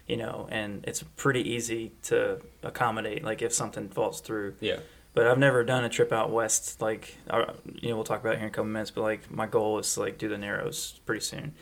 you 0.10 0.18
know, 0.18 0.48
and 0.51 0.84
it's 0.86 1.04
pretty 1.16 1.48
easy 1.48 1.92
to 2.04 2.42
accommodate 2.63 3.24
like 3.24 3.42
if 3.44 3.54
something 3.54 3.88
falls 3.89 4.20
through. 4.20 4.56
Yeah. 4.60 4.80
But 5.13 5.28
I've 5.28 5.38
never 5.38 5.63
done 5.63 5.84
a 5.86 5.89
trip 5.89 6.12
out 6.12 6.32
west 6.32 6.82
like 6.82 7.16
uh, 7.30 7.54
you 7.66 7.89
know 7.89 7.96
we'll 7.96 8.04
talk 8.04 8.22
about 8.22 8.34
it 8.34 8.38
here 8.38 8.48
in 8.48 8.51
a 8.51 8.54
couple 8.54 8.70
minutes. 8.70 8.92
But 8.92 9.01
like 9.01 9.32
my 9.32 9.46
goal 9.48 9.80
is 9.80 9.94
to 9.94 10.01
like 10.01 10.18
do 10.18 10.28
the 10.28 10.38
Narrows 10.38 11.00
pretty 11.06 11.22
soon, 11.22 11.54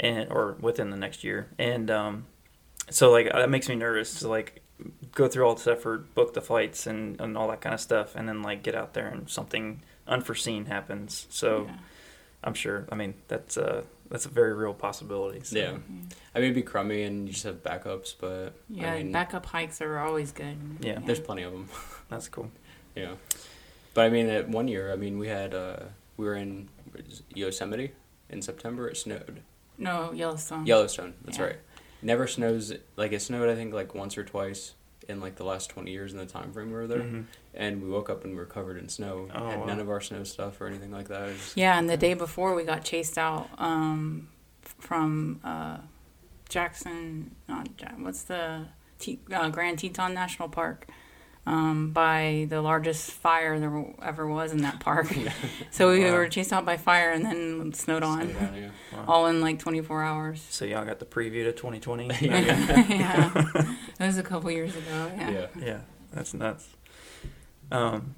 and 0.00 0.30
or 0.32 0.56
within 0.60 0.90
the 0.90 0.96
next 0.96 1.22
year, 1.22 1.48
and 1.58 1.90
um, 1.90 2.26
so 2.88 3.10
like 3.10 3.30
that 3.30 3.50
makes 3.50 3.68
me 3.68 3.76
nervous 3.76 4.20
to 4.20 4.28
like 4.28 4.62
go 5.12 5.28
through 5.28 5.44
all 5.46 5.54
this 5.54 5.66
effort, 5.66 6.14
book 6.14 6.32
the 6.32 6.40
flights 6.40 6.86
and, 6.86 7.20
and 7.20 7.36
all 7.36 7.48
that 7.48 7.60
kind 7.60 7.74
of 7.74 7.80
stuff, 7.80 8.16
and 8.16 8.26
then 8.28 8.42
like 8.42 8.62
get 8.62 8.74
out 8.74 8.94
there 8.94 9.08
and 9.08 9.28
something 9.28 9.82
unforeseen 10.06 10.66
happens. 10.66 11.26
So 11.28 11.66
Yeah. 11.68 11.76
I'm 12.42 12.54
sure. 12.54 12.86
I 12.90 12.94
mean, 12.94 13.14
that's 13.28 13.56
uh 13.56 13.82
that's 14.10 14.26
a 14.26 14.28
very 14.28 14.52
real 14.54 14.74
possibility. 14.74 15.40
So. 15.44 15.56
Yeah. 15.58 15.68
I 15.70 15.72
mean, 15.72 16.08
it'd 16.34 16.54
be 16.54 16.62
crummy 16.62 17.02
and 17.04 17.26
you 17.28 17.32
just 17.32 17.44
have 17.44 17.62
backups, 17.62 18.14
but 18.20 18.54
Yeah, 18.68 18.92
I 18.92 18.98
mean, 19.02 19.12
backup 19.12 19.46
hikes 19.46 19.80
are 19.80 19.98
always 19.98 20.32
good. 20.32 20.56
Yeah. 20.80 20.98
there's 21.04 21.20
plenty 21.20 21.42
of 21.42 21.52
them. 21.52 21.68
that's 22.08 22.28
cool. 22.28 22.50
Yeah. 22.96 23.14
But 23.94 24.06
I 24.06 24.08
mean, 24.10 24.28
at 24.28 24.48
one 24.48 24.66
year, 24.68 24.92
I 24.92 24.96
mean, 24.96 25.18
we 25.18 25.28
had 25.28 25.54
uh, 25.54 25.76
we 26.16 26.24
were 26.26 26.34
in 26.34 26.68
Yosemite 27.34 27.92
in 28.28 28.42
September. 28.42 28.88
It 28.88 28.96
snowed. 28.96 29.42
no 29.78 30.12
Yellowstone. 30.12 30.66
Yellowstone. 30.66 31.14
That's 31.24 31.38
Yeah. 31.38 31.44
right. 31.44 31.56
Never 32.02 32.26
snows 32.26 32.72
like 32.96 33.12
it 33.12 33.20
snowed. 33.20 33.48
I 33.48 33.54
think 33.54 33.74
like 33.74 33.94
once 33.94 34.16
or 34.16 34.24
twice 34.24 34.74
in 35.08 35.20
like 35.20 35.36
the 35.36 35.44
last 35.44 35.70
twenty 35.70 35.90
years 35.92 36.12
in 36.12 36.18
the 36.18 36.26
time 36.26 36.52
frame 36.52 36.68
we 36.68 36.74
were 36.74 36.86
there. 36.86 37.00
Mhm. 37.00 37.24
And 37.54 37.82
we 37.82 37.88
woke 37.90 38.08
up 38.10 38.22
and 38.24 38.32
we 38.32 38.38
were 38.38 38.46
covered 38.46 38.76
in 38.78 38.88
snow. 38.88 39.28
Oh, 39.34 39.48
had 39.48 39.58
wow. 39.60 39.66
none 39.66 39.80
of 39.80 39.90
our 39.90 40.00
snow 40.00 40.22
stuff 40.24 40.60
or 40.60 40.66
anything 40.68 40.92
like 40.92 41.08
that. 41.08 41.22
It 41.28 41.32
was- 41.32 41.52
Yeah, 41.56 41.78
and 41.78 41.90
the 41.90 41.96
day 41.96 42.14
before 42.14 42.54
we 42.54 42.62
got 42.64 42.84
chased 42.84 43.18
out 43.18 43.48
um, 43.58 44.28
from 44.62 45.40
uh, 45.42 45.78
Jackson. 46.48 47.34
Not 47.48 47.68
Ja- 47.80 47.88
what's 47.98 48.22
the 48.22 48.66
Te- 48.98 49.18
uh, 49.32 49.48
Grand 49.50 49.78
Teton 49.78 50.14
National 50.14 50.48
Park 50.48 50.86
um, 51.46 51.90
by 51.90 52.46
the 52.50 52.60
largest 52.60 53.10
fire 53.10 53.58
there 53.58 53.84
ever 54.02 54.26
was 54.28 54.52
in 54.52 54.62
that 54.62 54.78
park. 54.80 55.08
so 55.72 55.90
we 55.90 56.04
Wow. 56.04 56.12
were 56.12 56.28
chased 56.28 56.52
out 56.52 56.64
by 56.64 56.76
fire 56.76 57.10
and 57.10 57.24
then 57.24 57.72
snowed 57.72 58.02
on, 58.04 58.30
snowed 58.30 58.42
on, 58.48 58.54
yeah. 58.54 58.70
Wow. 58.92 59.04
all 59.08 59.26
in 59.26 59.40
like 59.40 59.58
24 59.58 60.02
hours. 60.04 60.46
So 60.50 60.64
y'all 60.64 60.84
got 60.84 60.98
the 61.00 61.04
preview 61.06 61.44
to 61.44 61.52
2020. 61.52 62.06
yeah, 62.20 63.32
it 63.98 64.04
was 64.06 64.18
a 64.18 64.22
couple 64.22 64.50
years 64.50 64.76
ago. 64.76 65.10
Yeah. 65.16 65.30
yeah. 65.30 65.46
Yeah, 65.60 65.80
that's 66.12 66.32
nuts. 66.34 66.68
Um, 67.70 68.14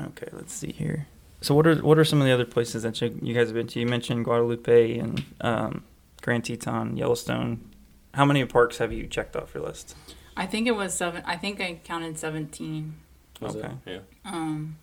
okay, 0.00 0.28
let's 0.32 0.52
see 0.52 0.72
here. 0.72 1.06
So 1.40 1.54
what 1.54 1.66
are 1.66 1.76
what 1.76 1.98
are 1.98 2.04
some 2.04 2.20
of 2.20 2.26
the 2.26 2.32
other 2.32 2.44
places 2.44 2.82
that 2.84 3.00
you, 3.00 3.18
you 3.20 3.34
guys 3.34 3.48
have 3.48 3.54
been 3.54 3.66
to? 3.68 3.80
You 3.80 3.86
mentioned 3.86 4.24
Guadalupe 4.24 4.98
and 4.98 5.24
um, 5.40 5.84
Grand 6.22 6.44
Teton, 6.44 6.96
Yellowstone. 6.96 7.68
How 8.14 8.24
many 8.24 8.44
parks 8.44 8.78
have 8.78 8.92
you 8.92 9.06
checked 9.06 9.34
off 9.36 9.54
your 9.54 9.64
list? 9.64 9.96
I 10.36 10.46
think 10.46 10.66
it 10.66 10.72
was 10.76 10.94
seven. 10.94 11.22
I 11.26 11.36
think 11.36 11.60
I 11.60 11.80
counted 11.84 12.18
17. 12.18 12.94
Was 13.40 13.56
Okay. 13.56 13.68
it? 13.86 13.90
Yeah. 14.24 14.30
Um, 14.32 14.76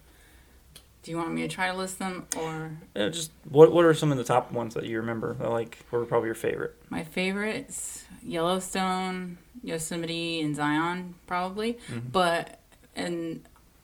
do 1.01 1.11
you 1.11 1.17
want 1.17 1.31
me 1.31 1.41
to 1.43 1.47
try 1.47 1.71
to 1.71 1.77
list 1.77 1.97
them 1.99 2.25
or? 2.37 2.77
Uh, 2.95 3.09
just 3.09 3.31
what 3.47 3.71
what 3.71 3.85
are 3.85 3.93
some 3.93 4.11
of 4.11 4.17
the 4.17 4.23
top 4.25 4.51
ones 4.51 4.73
that 4.73 4.85
you 4.85 4.97
remember? 4.97 5.35
That 5.35 5.49
like 5.49 5.77
were 5.91 6.03
probably 6.05 6.27
your 6.27 6.35
favorite? 6.35 6.75
My 6.89 7.03
favorites 7.05 8.03
Yellowstone, 8.21 9.37
Yosemite, 9.63 10.41
and 10.41 10.55
Zion, 10.57 11.15
probably. 11.25 11.77
Mhm. 11.89 12.11
But, 12.11 12.59
and 12.97 13.41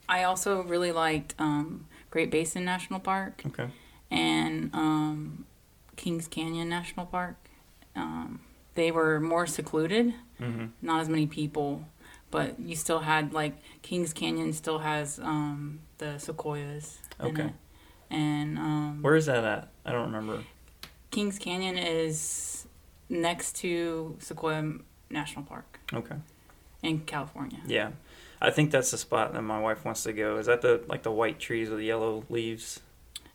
I 0.08 0.22
also 0.24 0.62
really 0.62 0.92
liked 0.92 1.34
um, 1.38 1.86
Great 2.10 2.30
Basin 2.30 2.64
National 2.64 3.00
Park 3.00 3.42
Okay. 3.46 3.68
and 4.10 4.70
um, 4.74 5.44
Kings 5.96 6.28
Canyon 6.28 6.68
National 6.68 7.06
Park. 7.06 7.36
Um, 7.94 8.40
they 8.74 8.90
were 8.90 9.20
more 9.20 9.46
secluded, 9.46 10.14
hmm 10.38 10.66
not 10.82 11.00
as 11.00 11.08
many 11.08 11.26
people, 11.26 11.86
but 12.30 12.58
you 12.60 12.76
still 12.76 13.00
had, 13.00 13.32
like, 13.32 13.54
Kings 13.82 14.12
Canyon 14.12 14.52
still 14.52 14.78
has 14.80 15.18
um, 15.18 15.80
the 15.98 16.18
sequoias. 16.18 16.98
Okay. 17.20 17.52
And 18.10 18.58
um, 18.58 18.98
Where 19.02 19.16
is 19.16 19.26
that 19.26 19.42
at? 19.44 19.68
I 19.84 19.92
don't 19.92 20.06
remember. 20.12 20.42
Kings 21.10 21.38
Canyon 21.38 21.78
is 21.78 22.66
next 23.08 23.56
to 23.56 24.16
Sequoia 24.20 24.74
National 25.08 25.44
Park 25.44 25.80
Okay. 25.94 26.16
in 26.82 27.00
California. 27.00 27.60
Yeah, 27.66 27.90
I 28.40 28.50
think 28.50 28.70
that's 28.70 28.90
the 28.90 28.98
spot 28.98 29.32
that 29.32 29.42
my 29.42 29.58
wife 29.60 29.84
wants 29.84 30.02
to 30.04 30.12
go. 30.12 30.36
Is 30.36 30.46
that 30.46 30.60
the 30.62 30.82
like 30.88 31.02
the 31.02 31.10
white 31.12 31.38
trees 31.38 31.68
with 31.70 31.78
the 31.78 31.84
yellow 31.86 32.24
leaves? 32.28 32.80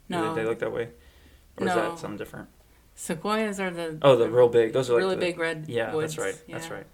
Do 0.10 0.18
No, 0.18 0.36
they, 0.36 0.42
they 0.44 0.48
look 0.50 0.60
that 0.60 0.72
way, 0.74 0.90
or 1.58 1.68
is 1.68 1.74
that 1.74 2.00
something 2.00 2.18
different? 2.18 2.50
sequoias 2.96 3.60
are 3.60 3.72
the 3.72 3.98
Oh, 4.02 4.16
the 4.16 4.30
real 4.30 4.50
big. 4.50 4.74
Those 4.74 4.90
are 4.90 4.94
like 4.94 5.02
really 5.02 5.16
the- 5.16 5.22
big 5.22 5.40
red. 5.40 5.66
Yeah, 5.68 5.94
woods. 5.94 6.16
that's 6.16 6.26
right. 6.26 6.44
That's 6.52 6.70
right. 6.70 6.86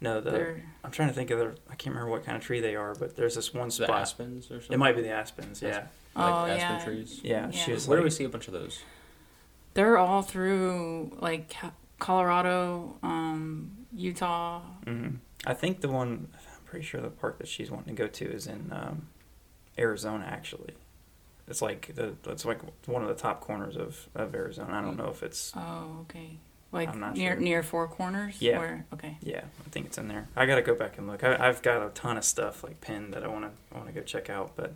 No, 0.00 0.20
the 0.20 0.30
They're 0.32 0.62
I'm 0.82 0.90
trying 0.90 1.08
to 1.08 1.14
think 1.14 1.30
of 1.30 1.38
the. 1.38 1.54
I 1.70 1.76
can't 1.76 1.94
remember 1.94 2.10
what 2.10 2.24
kind 2.24 2.36
of 2.36 2.42
tree 2.42 2.60
they 2.60 2.74
are, 2.76 2.94
but 2.94 3.14
there's 3.16 3.36
this 3.36 3.54
one 3.54 3.68
The 3.68 3.90
aspens 3.90 4.46
or 4.50 4.54
something. 4.60 4.72
It 4.74 4.78
might 4.78 4.96
be 4.96 5.02
the 5.02 5.10
aspens. 5.10 5.62
Yeah, 5.62 5.68
Like 5.78 5.86
Oh, 6.16 6.46
aspen 6.46 6.56
yeah. 6.58 6.84
trees. 6.84 7.20
yeah. 7.22 7.46
Yeah. 7.46 7.50
She 7.50 7.72
was 7.72 7.86
Where 7.86 7.98
do 7.98 8.04
we 8.04 8.10
see 8.10 8.24
a 8.24 8.28
bunch 8.28 8.48
of 8.48 8.52
those? 8.54 8.82
they're 9.74 9.96
all 9.98 10.22
through 10.22 11.16
like 11.20 11.54
Colorado, 11.98 12.96
um, 13.02 13.70
Utah. 13.94 14.60
mhm. 14.86 15.18
I 15.46 15.54
think 15.54 15.80
the 15.80 15.88
one. 15.88 16.28
Pretty 16.74 16.86
sure 16.88 17.00
the 17.00 17.08
park 17.08 17.38
that 17.38 17.46
she's 17.46 17.70
wanting 17.70 17.94
to 17.94 18.02
go 18.02 18.08
to 18.08 18.24
is 18.24 18.48
in 18.48 18.72
um, 18.72 19.06
Arizona. 19.78 20.24
Actually, 20.28 20.74
it's 21.46 21.62
like 21.62 21.94
the. 21.94 22.16
It's 22.26 22.44
like 22.44 22.58
one 22.88 23.00
of 23.00 23.06
the 23.06 23.14
top 23.14 23.40
corners 23.40 23.76
of 23.76 24.08
of 24.12 24.34
Arizona. 24.34 24.74
I 24.74 24.80
don't 24.80 24.96
know 24.96 25.06
if 25.06 25.22
it's. 25.22 25.52
Oh, 25.54 25.98
okay. 26.00 26.38
Like 26.72 26.92
near 27.14 27.34
sure. 27.34 27.40
near 27.40 27.62
Four 27.62 27.86
Corners. 27.86 28.42
Yeah. 28.42 28.58
Where, 28.58 28.86
okay. 28.92 29.18
Yeah, 29.22 29.42
I 29.64 29.70
think 29.70 29.86
it's 29.86 29.98
in 29.98 30.08
there. 30.08 30.26
I 30.34 30.46
gotta 30.46 30.62
go 30.62 30.74
back 30.74 30.98
and 30.98 31.06
look. 31.06 31.22
I, 31.22 31.48
I've 31.48 31.62
got 31.62 31.80
a 31.80 31.90
ton 31.90 32.16
of 32.16 32.24
stuff 32.24 32.64
like 32.64 32.80
pinned 32.80 33.14
that 33.14 33.22
I 33.22 33.28
wanna 33.28 33.52
I 33.72 33.78
wanna 33.78 33.92
go 33.92 34.00
check 34.00 34.28
out. 34.28 34.56
But 34.56 34.72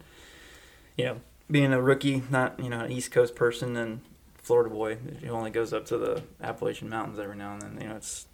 you 0.97 1.05
know, 1.07 1.21
being 1.51 1.73
a 1.73 1.83
rookie, 1.83 2.23
not 2.31 2.61
you 2.61 2.69
know 2.69 2.79
an 2.79 2.93
East 2.93 3.11
Coast 3.11 3.35
person 3.35 3.77
and 3.77 4.03
Florida 4.37 4.71
boy 4.71 4.99
who 5.25 5.31
only 5.31 5.51
goes 5.51 5.73
up 5.73 5.85
to 5.87 5.99
the 5.99 6.23
Appalachian 6.41 6.89
Mountains 6.89 7.19
every 7.19 7.35
now 7.37 7.55
and 7.55 7.63
then. 7.63 7.79
You 7.81 7.89
know, 7.89 7.97
it's 7.97 8.27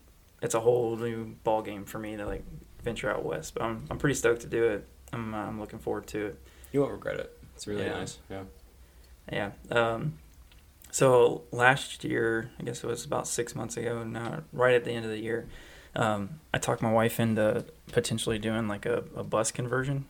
it's 0.42 0.54
a 0.54 0.60
whole 0.60 0.98
new 0.98 1.36
ball 1.44 1.62
game 1.62 1.86
for 1.86 1.98
me 1.98 2.18
to 2.18 2.26
like 2.26 2.44
venture 2.84 3.10
out 3.10 3.24
west. 3.24 3.54
But 3.54 3.64
I'm 3.64 3.84
I'm 3.90 3.98
pretty 3.98 4.14
stoked 4.14 4.42
to 4.42 4.46
do 4.46 4.64
it. 4.64 4.86
I'm 5.12 5.34
uh, 5.34 5.38
I'm 5.38 5.58
looking 5.60 5.78
forward 5.80 6.06
to 6.08 6.26
it. 6.26 6.38
You 6.72 6.80
won't 6.80 6.92
regret 6.92 7.18
it. 7.18 7.36
It's 7.56 7.66
really 7.66 7.84
Yeah. 7.84 7.92
nice. 7.98 8.18
Yeah. 8.30 8.42
Yeah. 9.32 9.50
Um, 9.70 10.18
so 10.90 11.42
last 11.50 12.04
year, 12.04 12.50
I 12.60 12.62
guess 12.62 12.84
it 12.84 12.86
was 12.86 13.04
about 13.04 13.26
six 13.26 13.54
months 13.54 13.76
ago 13.76 14.04
now, 14.04 14.42
right 14.52 14.74
at 14.74 14.84
the 14.84 14.92
end 14.92 15.04
of 15.04 15.10
the 15.10 15.18
year, 15.18 15.48
um, 15.96 16.40
I 16.52 16.58
talked 16.58 16.82
my 16.82 16.92
wife 16.92 17.18
into 17.18 17.64
potentially 17.92 18.38
doing 18.38 18.68
like 18.68 18.86
a, 18.86 19.02
a 19.16 19.24
bus 19.24 19.50
conversion 19.50 20.04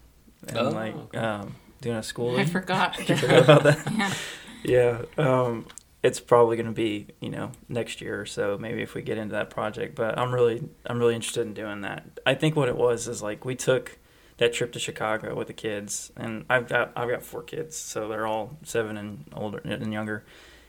and 0.49 0.59
Oh, 0.59 0.71
like 0.71 0.95
okay. 0.95 1.19
um, 1.19 1.55
doing 1.81 1.97
a 1.97 2.03
school. 2.03 2.37
I 2.39 2.45
forgot. 2.45 2.99
You 3.09 3.17
forgot 3.17 3.43
about 3.45 3.63
that? 3.63 4.17
yeah. 4.65 5.03
yeah. 5.19 5.25
Um, 5.25 5.67
it's 6.05 6.21
probably 6.21 6.55
going 6.55 6.67
to 6.67 6.73
be, 6.73 7.07
you 7.19 7.31
know, 7.31 7.51
next 7.67 8.03
year 8.03 8.21
or 8.21 8.27
so, 8.27 8.59
maybe 8.59 8.83
if 8.83 8.95
we 8.95 9.01
get 9.01 9.17
into 9.17 9.33
that 9.33 9.49
project. 9.49 9.95
But 9.95 10.19
I'm 10.19 10.35
really, 10.35 10.69
I'm 10.85 10.99
really 10.99 11.15
interested 11.15 11.47
in 11.47 11.55
doing 11.55 11.81
that. 11.81 12.21
I 12.27 12.35
think 12.35 12.55
what 12.55 12.69
it 12.69 12.77
was 12.77 13.09
is 13.09 13.23
like 13.23 13.47
we 13.47 13.55
took 13.55 13.99
that 14.37 14.53
trip 14.53 14.71
to 14.75 14.79
Chicago 14.79 15.35
with 15.35 15.47
the 15.47 15.55
kids, 15.55 16.13
and 16.15 16.45
I've 16.51 16.69
got, 16.69 16.93
I've 16.95 17.09
got 17.09 17.23
four 17.23 17.43
kids, 17.43 17.75
so 17.75 18.07
they're 18.07 18.27
all 18.27 18.59
seven 18.65 18.99
and 18.99 19.25
older 19.33 19.63
and 19.65 19.95
younger, 19.95 20.25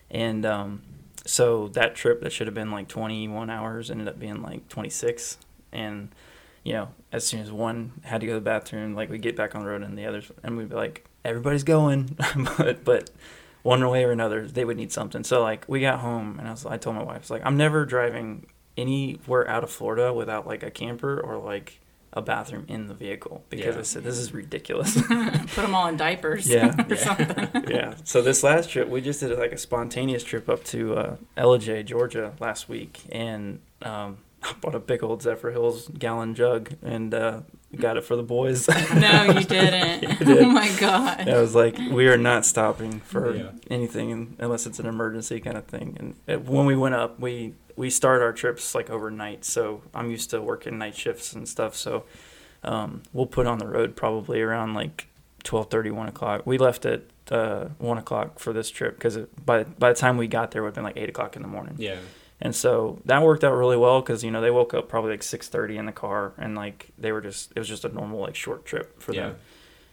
and 0.10 0.46
um, 0.46 0.84
so 1.26 1.68
that 1.70 1.96
trip 1.96 2.22
that 2.22 2.32
should 2.32 2.48
have 2.48 2.54
been 2.54 2.72
like 2.72 2.88
21 2.88 3.50
hours 3.50 3.92
ended 3.92 4.08
up 4.08 4.18
being 4.18 4.42
like 4.42 4.70
26, 4.70 5.38
and 5.74 6.16
you 6.64 6.74
know, 6.74 6.88
as 7.12 7.28
soon 7.28 7.42
as 7.42 7.52
one 7.52 7.92
had 8.04 8.22
to 8.22 8.28
go 8.28 8.34
to 8.34 8.40
the 8.40 8.46
bathroom, 8.46 8.96
like 8.96 9.10
we 9.10 9.18
get 9.18 9.36
back 9.36 9.54
on 9.54 9.64
the 9.64 9.68
road, 9.68 9.84
and 9.84 9.98
the 9.98 10.06
others, 10.06 10.32
and 10.44 10.56
we'd 10.56 10.70
be 10.70 10.76
like, 10.76 11.10
everybody's 11.26 11.66
going, 11.66 12.18
but 12.58 12.86
but 12.86 13.10
one 13.66 13.88
way 13.90 14.04
or 14.06 14.12
another, 14.12 14.48
they 14.48 14.64
would 14.64 14.78
need 14.78 14.92
something. 14.92 15.24
So 15.24 15.42
like 15.42 15.66
we 15.68 15.82
got 15.82 16.00
home, 16.00 16.38
and 16.38 16.48
I 16.48 16.52
was, 16.52 16.66
I 16.68 16.78
told 16.78 16.96
my 16.96 17.04
wife, 17.04 17.16
I 17.16 17.20
was 17.20 17.32
like, 17.32 17.42
I'm 17.46 17.58
never 17.58 17.84
driving 17.84 18.46
anywhere 18.78 19.48
out 19.50 19.64
of 19.64 19.72
Florida 19.72 20.14
without 20.14 20.46
like 20.46 20.62
a 20.62 20.70
camper 20.70 21.20
or 21.20 21.38
like 21.38 21.80
a 22.14 22.22
bathroom 22.22 22.66
in 22.70 22.88
the 22.88 22.94
vehicle 22.94 23.44
because 23.50 23.74
Yeah. 23.76 23.80
I 23.80 23.84
said 23.84 24.04
this 24.04 24.18
is 24.20 24.34
ridiculous. 24.34 24.94
Put 25.02 25.56
them 25.56 25.74
all 25.74 25.88
in 25.88 25.98
diapers. 25.98 26.48
Yeah. 26.48 26.76
something. 26.96 27.66
yeah. 27.68 27.96
So 28.04 28.22
this 28.22 28.44
last 28.44 28.70
trip, 28.70 28.88
we 28.88 29.02
just 29.02 29.20
did 29.20 29.38
like 29.38 29.52
a 29.52 29.58
spontaneous 29.58 30.24
trip 30.24 30.48
up 30.48 30.64
to 30.66 30.96
uh, 30.96 31.16
Ellijay, 31.36 31.84
Georgia 31.86 32.34
last 32.40 32.70
week, 32.70 33.02
and 33.12 33.60
um, 33.82 34.20
I 34.44 34.54
bought 34.62 34.76
a 34.76 34.80
big 34.80 35.04
old 35.04 35.22
Zephyrhills 35.24 35.98
gallon 35.98 36.36
jug 36.36 36.74
and 36.84 37.14
uh, 37.16 37.40
got 37.76 37.98
it 37.98 38.04
for 38.04 38.16
the 38.16 38.24
boys. 38.24 38.68
No, 38.68 39.24
you 39.26 39.34
didn't. 39.46 40.04
Yeah, 40.04 40.16
did. 40.20 40.40
Oh 40.44 40.50
my 40.50 40.70
god. 40.80 41.28
I 41.30 41.40
was 41.40 41.56
like, 41.56 41.78
we 41.78 42.08
are 42.08 42.18
not 42.18 42.46
stopping 42.46 43.00
for 43.02 43.36
Yeah. 43.36 43.52
anything 43.70 44.36
unless 44.40 44.66
it's 44.66 44.80
an 44.80 44.86
emergency 44.86 45.40
kind 45.40 45.58
of 45.58 45.66
thing. 45.66 45.96
And 46.00 46.16
it, 46.28 46.46
when 46.46 46.66
we 46.66 46.76
went 46.76 46.96
up, 46.96 47.20
we 47.20 47.54
we 47.76 47.90
start 47.90 48.22
our 48.22 48.32
trips 48.34 48.74
like 48.74 48.90
overnight, 48.90 49.44
so 49.46 49.82
I'm 49.94 50.10
used 50.10 50.30
to 50.32 50.42
working 50.42 50.78
night 50.78 50.96
shifts 50.96 51.34
and 51.34 51.48
stuff. 51.48 51.76
So 51.76 52.06
um, 52.64 53.04
we'll 53.14 53.26
put 53.26 53.48
on 53.48 53.60
the 53.60 53.68
road 53.68 53.96
probably 53.96 54.42
around 54.42 54.74
like 54.74 55.08
12:30, 55.44 55.92
1 55.92 56.08
o'clock. 56.08 56.42
We 56.46 56.58
left 56.58 56.86
at 56.86 57.02
uh, 57.32 57.66
one 57.80 57.98
o'clock 57.98 58.40
for 58.40 58.54
this 58.54 58.70
trip 58.70 58.96
because 58.96 59.18
by 59.46 59.64
by 59.64 59.90
the 59.90 60.00
time 60.00 60.18
we 60.18 60.28
got 60.28 60.52
there, 60.52 60.62
it 60.62 60.66
would 60.66 60.70
have 60.70 60.76
been 60.76 60.84
like 60.84 60.98
eight 60.98 61.10
o'clock 61.10 61.36
in 61.36 61.42
the 61.42 61.48
morning. 61.48 61.76
Yeah. 61.78 61.98
And 62.42 62.54
so 62.56 63.00
that 63.06 63.24
worked 63.24 63.44
out 63.44 63.54
really 63.54 63.78
well 63.78 64.02
because 64.02 64.24
you 64.24 64.32
know 64.32 64.42
they 64.42 64.52
woke 64.52 64.74
up 64.74 64.90
probably 64.90 65.12
like 65.12 65.24
six 65.24 65.48
thirty 65.48 65.78
in 65.78 65.86
the 65.86 65.92
car 65.92 66.34
and 66.38 66.56
like 66.56 66.90
they 66.98 67.12
were 67.12 67.22
just 67.22 67.52
it 67.56 67.60
was 67.60 67.68
just 67.68 67.86
a 67.86 67.90
normal 67.90 68.20
like 68.20 68.36
short 68.36 68.66
trip 68.66 69.02
for 69.02 69.14
Yeah. 69.14 69.28
them. 69.28 69.36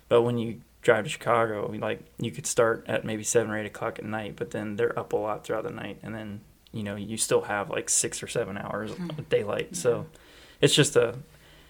But 0.08 0.22
when 0.22 0.38
you 0.38 0.60
drive 0.82 1.04
to 1.04 1.10
Chicago, 1.10 1.70
like 1.80 2.00
you 2.18 2.30
could 2.30 2.46
start 2.46 2.84
at 2.88 3.04
maybe 3.04 3.22
seven 3.22 3.50
or 3.50 3.58
eight 3.58 3.66
o'clock 3.66 3.98
at 3.98 4.04
night, 4.04 4.34
but 4.36 4.50
then 4.50 4.76
they're 4.76 4.98
up 4.98 5.12
a 5.12 5.16
lot 5.16 5.44
throughout 5.44 5.64
the 5.64 5.70
night, 5.70 5.98
and 6.02 6.14
then 6.14 6.40
you 6.72 6.82
know 6.82 6.96
you 6.96 7.16
still 7.16 7.42
have 7.42 7.70
like 7.70 7.88
six 7.88 8.22
or 8.22 8.26
seven 8.26 8.58
hours 8.58 8.90
of 8.90 8.98
mm-hmm. 8.98 9.22
daylight. 9.28 9.76
So 9.76 10.06
it's 10.60 10.74
just 10.74 10.96
a 10.96 11.16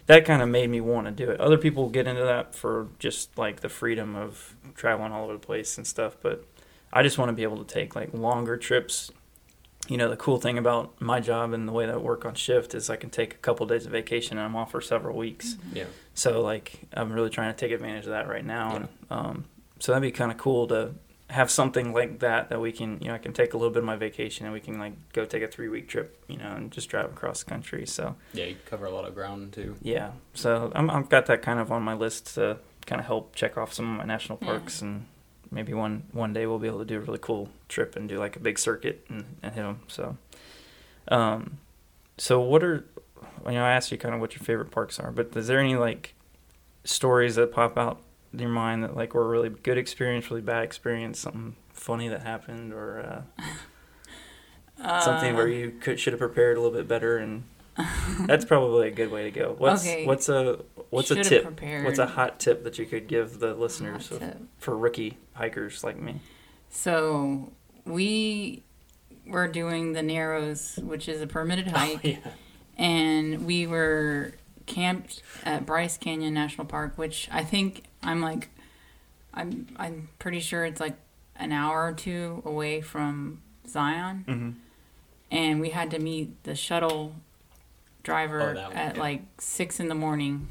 that 0.07 0.25
kind 0.25 0.41
of 0.41 0.49
made 0.49 0.69
me 0.69 0.81
want 0.81 1.07
to 1.07 1.11
do 1.11 1.29
it. 1.31 1.39
Other 1.39 1.57
people 1.57 1.89
get 1.89 2.07
into 2.07 2.23
that 2.23 2.53
for 2.55 2.87
just 2.99 3.37
like 3.37 3.61
the 3.61 3.69
freedom 3.69 4.15
of 4.15 4.55
traveling 4.75 5.11
all 5.13 5.25
over 5.25 5.33
the 5.33 5.39
place 5.39 5.77
and 5.77 5.87
stuff, 5.87 6.17
but 6.21 6.45
I 6.91 7.03
just 7.03 7.17
want 7.17 7.29
to 7.29 7.33
be 7.33 7.43
able 7.43 7.63
to 7.63 7.73
take 7.73 7.95
like 7.95 8.13
longer 8.13 8.57
trips. 8.57 9.11
You 9.89 9.97
know, 9.97 10.09
the 10.09 10.15
cool 10.15 10.39
thing 10.39 10.57
about 10.57 10.99
my 11.01 11.19
job 11.19 11.51
and 11.51 11.67
the 11.67 11.73
way 11.73 11.85
that 11.85 11.95
I 11.95 11.97
work 11.97 12.23
on 12.25 12.35
shift 12.35 12.73
is 12.73 12.89
I 12.89 12.95
can 12.95 13.09
take 13.09 13.33
a 13.33 13.37
couple 13.37 13.65
days 13.65 13.85
of 13.85 13.91
vacation 13.91 14.37
and 14.37 14.45
I'm 14.45 14.55
off 14.55 14.71
for 14.71 14.79
several 14.79 15.17
weeks. 15.17 15.57
Yeah. 15.73 15.85
So 16.13 16.41
like 16.41 16.79
I'm 16.93 17.11
really 17.11 17.29
trying 17.29 17.53
to 17.53 17.57
take 17.59 17.71
advantage 17.73 18.05
of 18.05 18.11
that 18.11 18.27
right 18.29 18.45
now, 18.45 18.75
and 18.77 18.87
um, 19.09 19.45
so 19.79 19.91
that'd 19.91 20.01
be 20.01 20.11
kind 20.11 20.31
of 20.31 20.37
cool 20.37 20.67
to 20.67 20.93
have 21.29 21.49
something 21.49 21.93
like 21.93 22.19
that 22.19 22.49
that 22.49 22.61
we 22.61 22.71
can 22.71 22.99
you 23.01 23.07
know 23.07 23.15
I 23.15 23.17
can 23.17 23.33
take 23.33 23.53
a 23.55 23.57
little 23.57 23.71
bit 23.73 23.79
of 23.79 23.85
my 23.85 23.95
vacation 23.95 24.45
and 24.45 24.53
we 24.53 24.59
can 24.59 24.77
like 24.77 24.93
go 25.13 25.25
take 25.25 25.41
a 25.41 25.47
three 25.47 25.67
week 25.67 25.87
trip 25.89 26.23
you 26.27 26.37
know 26.37 26.51
and 26.51 26.69
just 26.71 26.89
drive 26.89 27.05
across 27.11 27.43
the 27.43 27.49
country. 27.49 27.85
So 27.87 28.15
Yeah, 28.33 28.45
you 28.45 28.55
cover 28.65 28.85
a 28.85 28.91
lot 28.91 29.05
of 29.05 29.13
ground 29.15 29.51
too. 29.53 29.75
yeah, 29.81 30.11
so 30.33 30.71
I'm 30.75 30.89
I've 30.89 31.09
got 31.09 31.25
that 31.25 31.41
kind 31.41 31.59
of 31.59 31.71
on 31.71 31.81
my 31.81 31.93
list 31.95 32.35
to 32.35 32.59
kind 32.85 32.99
of 33.01 33.05
help 33.07 33.33
check 33.35 33.57
off 33.57 33.73
some 33.73 33.91
of 33.91 33.97
my 33.97 34.05
national 34.05 34.37
Yeah. 34.41 34.47
parks 34.47 34.81
and 34.81 35.07
maybe 35.53 35.73
one 35.73 36.03
one 36.11 36.33
day 36.33 36.45
we'll 36.45 36.59
be 36.59 36.67
able 36.67 36.79
to 36.79 36.85
do 36.85 36.97
a 36.97 36.99
really 37.01 37.19
cool 37.21 37.49
trip 37.69 37.95
and 37.95 38.09
do 38.09 38.17
like 38.17 38.35
a 38.35 38.39
big 38.39 38.57
circuit 38.59 39.05
and, 39.09 39.25
and 39.41 39.53
hit 39.53 39.61
them. 39.61 39.79
So, 39.87 40.17
um, 41.07 41.57
so 42.17 42.39
what 42.41 42.63
are 42.63 42.85
you 43.45 43.51
know 43.53 43.63
I 43.63 43.71
asked 43.71 43.91
you 43.91 43.97
kind 43.97 44.15
of 44.15 44.21
what 44.21 44.33
your 44.35 44.43
favorite 44.43 44.71
parks 44.71 44.99
are, 44.99 45.11
but 45.11 45.35
is 45.35 45.47
there 45.47 45.59
any 45.59 45.75
like 45.75 46.13
stories 46.83 47.35
that 47.35 47.51
pop 47.51 47.77
out 47.77 48.01
in 48.33 48.39
your 48.39 48.49
mind 48.49 48.83
that 48.83 48.95
like 48.95 49.13
were 49.13 49.23
a 49.25 49.27
really 49.27 49.49
good 49.49 49.77
experience, 49.77 50.29
really 50.29 50.41
bad 50.41 50.63
experience, 50.63 51.19
something 51.19 51.55
funny 51.71 52.07
that 52.07 52.23
happened, 52.23 52.73
or 52.73 53.25
uh, 53.37 53.43
something 55.01 55.35
where 55.35 55.45
Uh, 55.45 55.49
you 55.49 55.71
could 55.79 55.99
should 55.99 56.13
have 56.13 56.19
prepared 56.19 56.57
a 56.57 56.61
little 56.61 56.77
bit 56.77 56.87
better 56.87 57.17
and. 57.17 57.43
That's 58.27 58.45
probably 58.45 58.87
a 58.87 58.91
good 58.91 59.11
way 59.11 59.23
to 59.23 59.31
go. 59.31 59.55
What's 59.57 59.81
Okay. 59.83 60.05
what's 60.05 60.29
a 60.29 60.59
what's 60.91 61.09
a 61.11 61.15
should've 61.15 61.29
tip? 61.29 61.43
prepared. 61.43 61.85
What's 61.85 61.99
a 61.99 62.05
hot 62.05 62.39
tip 62.39 62.63
that 62.63 62.77
you 62.77 62.85
could 62.85 63.07
give 63.07 63.39
the 63.39 63.53
listeners 63.55 64.11
of- 64.11 64.35
for 64.59 64.77
rookie 64.77 65.17
hikers 65.33 65.83
like 65.83 65.99
me? 65.99 66.21
So 66.69 67.51
we 67.85 68.63
were 69.25 69.47
doing 69.47 69.93
the 69.93 70.03
Narrows, 70.03 70.77
which 70.83 71.07
is 71.09 71.21
a 71.21 71.27
permitted 71.27 71.67
hike, 71.75 72.03
yeah. 72.03 72.17
and 72.77 73.45
we 73.45 73.65
were 73.67 74.33
camped 74.65 75.21
at 75.43 75.65
Bryce 75.65 75.97
Canyon 75.97 76.33
National 76.33 76.65
Park, 76.67 76.97
which 76.97 77.27
I 77.31 77.43
think 77.43 77.83
I'm 78.03 78.21
like, 78.21 78.49
I'm 79.33 79.67
I'm 79.77 80.09
pretty 80.19 80.39
sure 80.39 80.63
it's 80.65 80.79
like 80.79 80.95
an 81.35 81.51
hour 81.51 81.87
or 81.87 81.93
two 81.93 82.41
away 82.45 82.81
from 82.81 83.41
Zion, 83.67 84.25
Mm-hmm. 84.27 84.49
and 85.31 85.59
we 85.61 85.71
had 85.71 85.89
to 85.91 85.99
meet 85.99 86.43
the 86.43 86.53
shuttle 86.55 87.15
driver 88.03 88.55
Oh, 88.57 88.73
at 88.73 88.97
like 88.97 89.23
six 89.39 89.79
in 89.79 89.87
the 89.87 89.95
morning. 89.95 90.49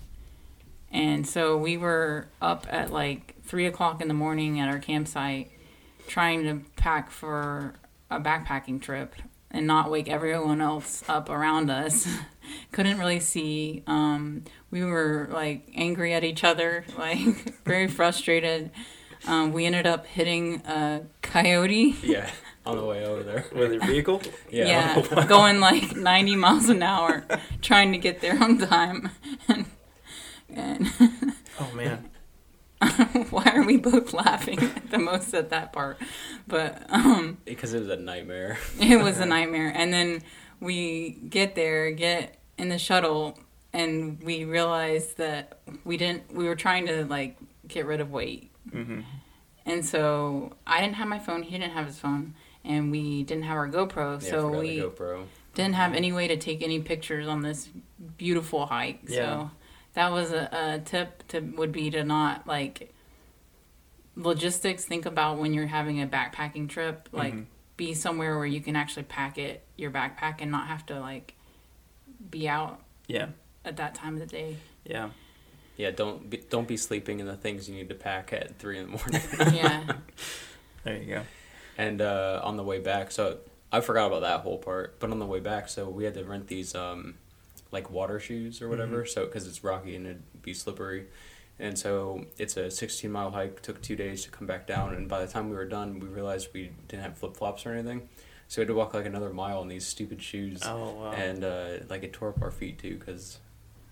And 0.90 1.26
so 1.26 1.56
we 1.56 1.76
were 1.76 2.28
up 2.40 2.66
at 2.71 2.90
like 2.92 3.37
three 3.44 3.66
o'clock 3.66 4.00
in 4.02 4.09
the 4.09 4.14
morning 4.14 4.61
at 4.61 4.68
our 4.68 4.78
campsite 4.78 5.50
trying 6.09 6.42
to 6.44 6.61
pack 6.76 7.11
for 7.11 7.75
a 8.11 8.21
backpacking 8.21 8.80
trip 8.80 9.14
and 9.50 9.66
not 9.66 9.90
wake 9.90 10.09
everyone 10.09 10.61
else 10.61 11.02
up 11.09 11.28
around 11.30 11.71
us. 11.71 12.06
Couldn't 12.73 12.99
really 12.99 13.21
see. 13.21 13.82
Um, 13.87 14.44
we 14.71 14.85
were 14.85 15.28
like 15.30 15.68
angry 15.75 16.12
at 16.14 16.25
each 16.25 16.44
other, 16.44 16.85
like 16.99 17.18
very 17.64 17.88
frustrated. 17.88 18.71
Um, 19.26 19.52
we 19.52 19.66
ended 19.66 19.87
up 19.87 20.06
hitting 20.06 20.56
a 20.66 21.02
coyote. 21.23 21.97
Yeah. 22.02 22.30
On 22.64 22.76
the 22.76 22.85
way 22.85 23.04
over 23.04 23.23
there. 23.23 23.45
With 23.52 23.73
your 23.73 23.85
vehicle? 23.85 24.23
Yeah. 24.50 24.66
Yeah, 25.04 25.25
going 25.28 25.61
like 25.61 25.97
90 25.97 26.37
miles 26.37 26.69
an 26.69 26.83
hour, 26.83 27.25
trying 27.62 27.92
to 27.92 27.99
get 27.99 28.21
there 28.21 28.40
on 28.42 28.59
time. 28.59 29.11
And, 29.49 29.66
and 30.50 30.87
Oh 31.59 31.71
man. 31.75 32.09
why 33.31 33.45
are 33.54 33.62
we 33.62 33.76
both 33.76 34.12
laughing 34.12 34.59
the 34.90 34.99
most 34.99 35.33
at 35.35 35.50
that 35.50 35.73
part? 35.73 35.99
But 36.47 36.85
um, 36.90 37.38
Because 37.45 37.73
it 37.75 37.81
was 37.81 37.88
a 37.88 37.97
nightmare. 37.97 38.59
it 38.81 39.00
was 39.02 39.19
a 39.21 39.26
nightmare. 39.26 39.73
And 39.75 39.92
then 39.92 40.23
we 40.61 41.11
get 41.28 41.54
there, 41.54 41.90
get 41.92 42.38
in 42.59 42.69
the 42.69 42.78
shuttle, 42.78 43.38
and 43.73 44.21
we 44.23 44.45
realized 44.45 45.16
that 45.19 45.61
we 45.85 45.97
didn't. 45.97 46.33
We 46.35 46.45
were 46.47 46.57
trying 46.57 46.87
to 46.88 47.04
like 47.07 47.38
get 47.66 47.87
rid 47.87 48.00
of 48.00 48.11
weight, 48.11 48.50
Mm-hmm. 48.70 49.01
and 49.66 49.85
so 49.85 50.53
I 50.66 50.81
didn't 50.81 50.96
have 50.96 51.09
my 51.09 51.18
phone. 51.18 51.42
He 51.42 51.57
didn't 51.59 51.72
have 51.72 51.87
his 51.87 51.98
phone. 51.98 52.35
And 52.64 52.90
we 52.92 53.25
didn't 53.25 53.44
have 53.44 53.57
our 53.57 53.68
GoPro, 53.68 54.22
Yeah, 54.22 54.31
so 54.31 54.48
we 54.48 54.79
GoPro. 54.79 55.27
didn't 55.55 55.75
have 55.75 55.94
any 55.94 56.12
way 56.12 56.29
to 56.29 56.37
take 56.37 56.62
any 56.62 56.81
pictures 56.81 57.27
on 57.27 57.42
this 57.42 57.68
beautiful 58.16 58.66
hike. 58.66 59.01
Yeah. 59.09 59.16
So 59.16 59.51
that 59.94 60.12
was 60.12 60.31
a, 60.33 60.48
a 60.53 60.79
tip 60.85 61.27
to 61.29 61.40
would 61.40 61.72
be 61.72 61.90
to 61.90 62.05
not 62.05 62.46
like 62.46 62.92
logistics. 64.16 64.85
Think 64.85 65.07
about 65.07 65.38
when 65.38 65.53
you're 65.55 65.66
having 65.66 66.01
a 66.03 66.07
backpacking 66.07 66.68
trip, 66.68 67.09
like 67.12 67.35
Mhm. 67.35 67.46
be 67.77 67.94
somewhere 67.94 68.37
where 68.37 68.46
you 68.46 68.61
can 68.61 68.77
actually 68.77 69.05
pack 69.05 69.38
it 69.38 69.64
your 69.77 69.90
backpack 69.90 70.37
and 70.40 70.51
not 70.51 70.68
have 70.68 70.87
to 70.87 71.01
like 71.01 71.35
be 72.31 72.48
out 72.48 72.81
Yeah. 73.09 73.29
at 73.64 73.77
that 73.79 73.94
time 73.94 74.14
of 74.14 74.20
the 74.20 74.27
day. 74.27 74.57
Yeah. 74.85 75.11
Yeah, 75.77 75.90
don't 75.90 76.29
be, 76.31 76.37
don't 76.37 76.68
be 76.68 76.77
sleeping 76.77 77.18
in 77.18 77.27
the 77.27 77.37
things 77.37 77.68
you 77.68 77.75
need 77.75 77.88
to 77.88 77.94
pack 77.94 78.33
at 78.33 78.59
three 78.59 78.79
in 78.79 78.90
the 78.90 78.98
morning. 78.98 79.57
yeah. 79.57 79.85
There 80.85 80.96
you 80.96 81.07
go. 81.14 81.22
And 81.83 82.01
uh, 82.01 82.40
on 82.42 82.57
the 82.57 82.62
way 82.64 82.79
back, 82.81 83.11
so 83.11 83.38
I 83.71 83.81
forgot 83.81 84.07
about 84.07 84.21
that 84.23 84.40
whole 84.40 84.59
part. 84.59 84.99
But 85.01 85.11
on 85.11 85.18
the 85.18 85.27
way 85.27 85.40
back, 85.40 85.68
so 85.68 85.88
we 85.88 86.05
had 86.05 86.14
to 86.14 86.25
rent 86.25 86.47
these 86.49 86.75
um, 86.75 87.14
like 87.71 87.90
water 87.90 88.18
shoes 88.21 88.61
or 88.62 88.68
whatever. 88.68 89.05
So 89.07 89.25
because 89.27 89.47
it's 89.47 89.62
rocky 89.64 89.97
and 89.97 90.07
it'd 90.07 90.42
be 90.42 90.55
slippery, 90.55 91.07
and 91.59 91.79
so 91.79 92.25
it's 92.38 92.57
a 92.57 92.71
16 92.71 93.11
mile 93.11 93.31
hike. 93.31 93.62
Took 93.62 93.81
two 93.83 93.97
days 93.97 94.23
to 94.25 94.31
come 94.31 94.47
back 94.47 94.66
down, 94.66 94.95
and 94.95 95.09
by 95.09 95.25
the 95.25 95.31
time 95.33 95.49
we 95.51 95.57
were 95.57 95.64
done, 95.68 95.99
we 96.01 96.07
realized 96.09 96.49
we 96.55 96.71
didn't 96.88 97.03
have 97.05 97.16
flip 97.18 97.37
flops 97.37 97.64
or 97.66 97.73
anything. 97.73 98.09
So 98.49 98.61
we 98.61 98.62
had 98.62 98.68
to 98.68 98.75
walk 98.75 98.92
like 98.95 99.07
another 99.07 99.31
mile 99.33 99.62
in 99.62 99.68
these 99.68 99.87
stupid 99.87 100.23
shoes, 100.23 100.61
Oh 100.64 100.92
wow. 100.92 101.12
and 101.12 101.42
uh, 101.42 101.68
like 101.88 102.03
it 102.03 102.12
tore 102.12 102.29
up 102.31 102.42
our 102.42 102.51
feet 102.51 102.79
too, 102.79 102.97
because. 102.99 103.38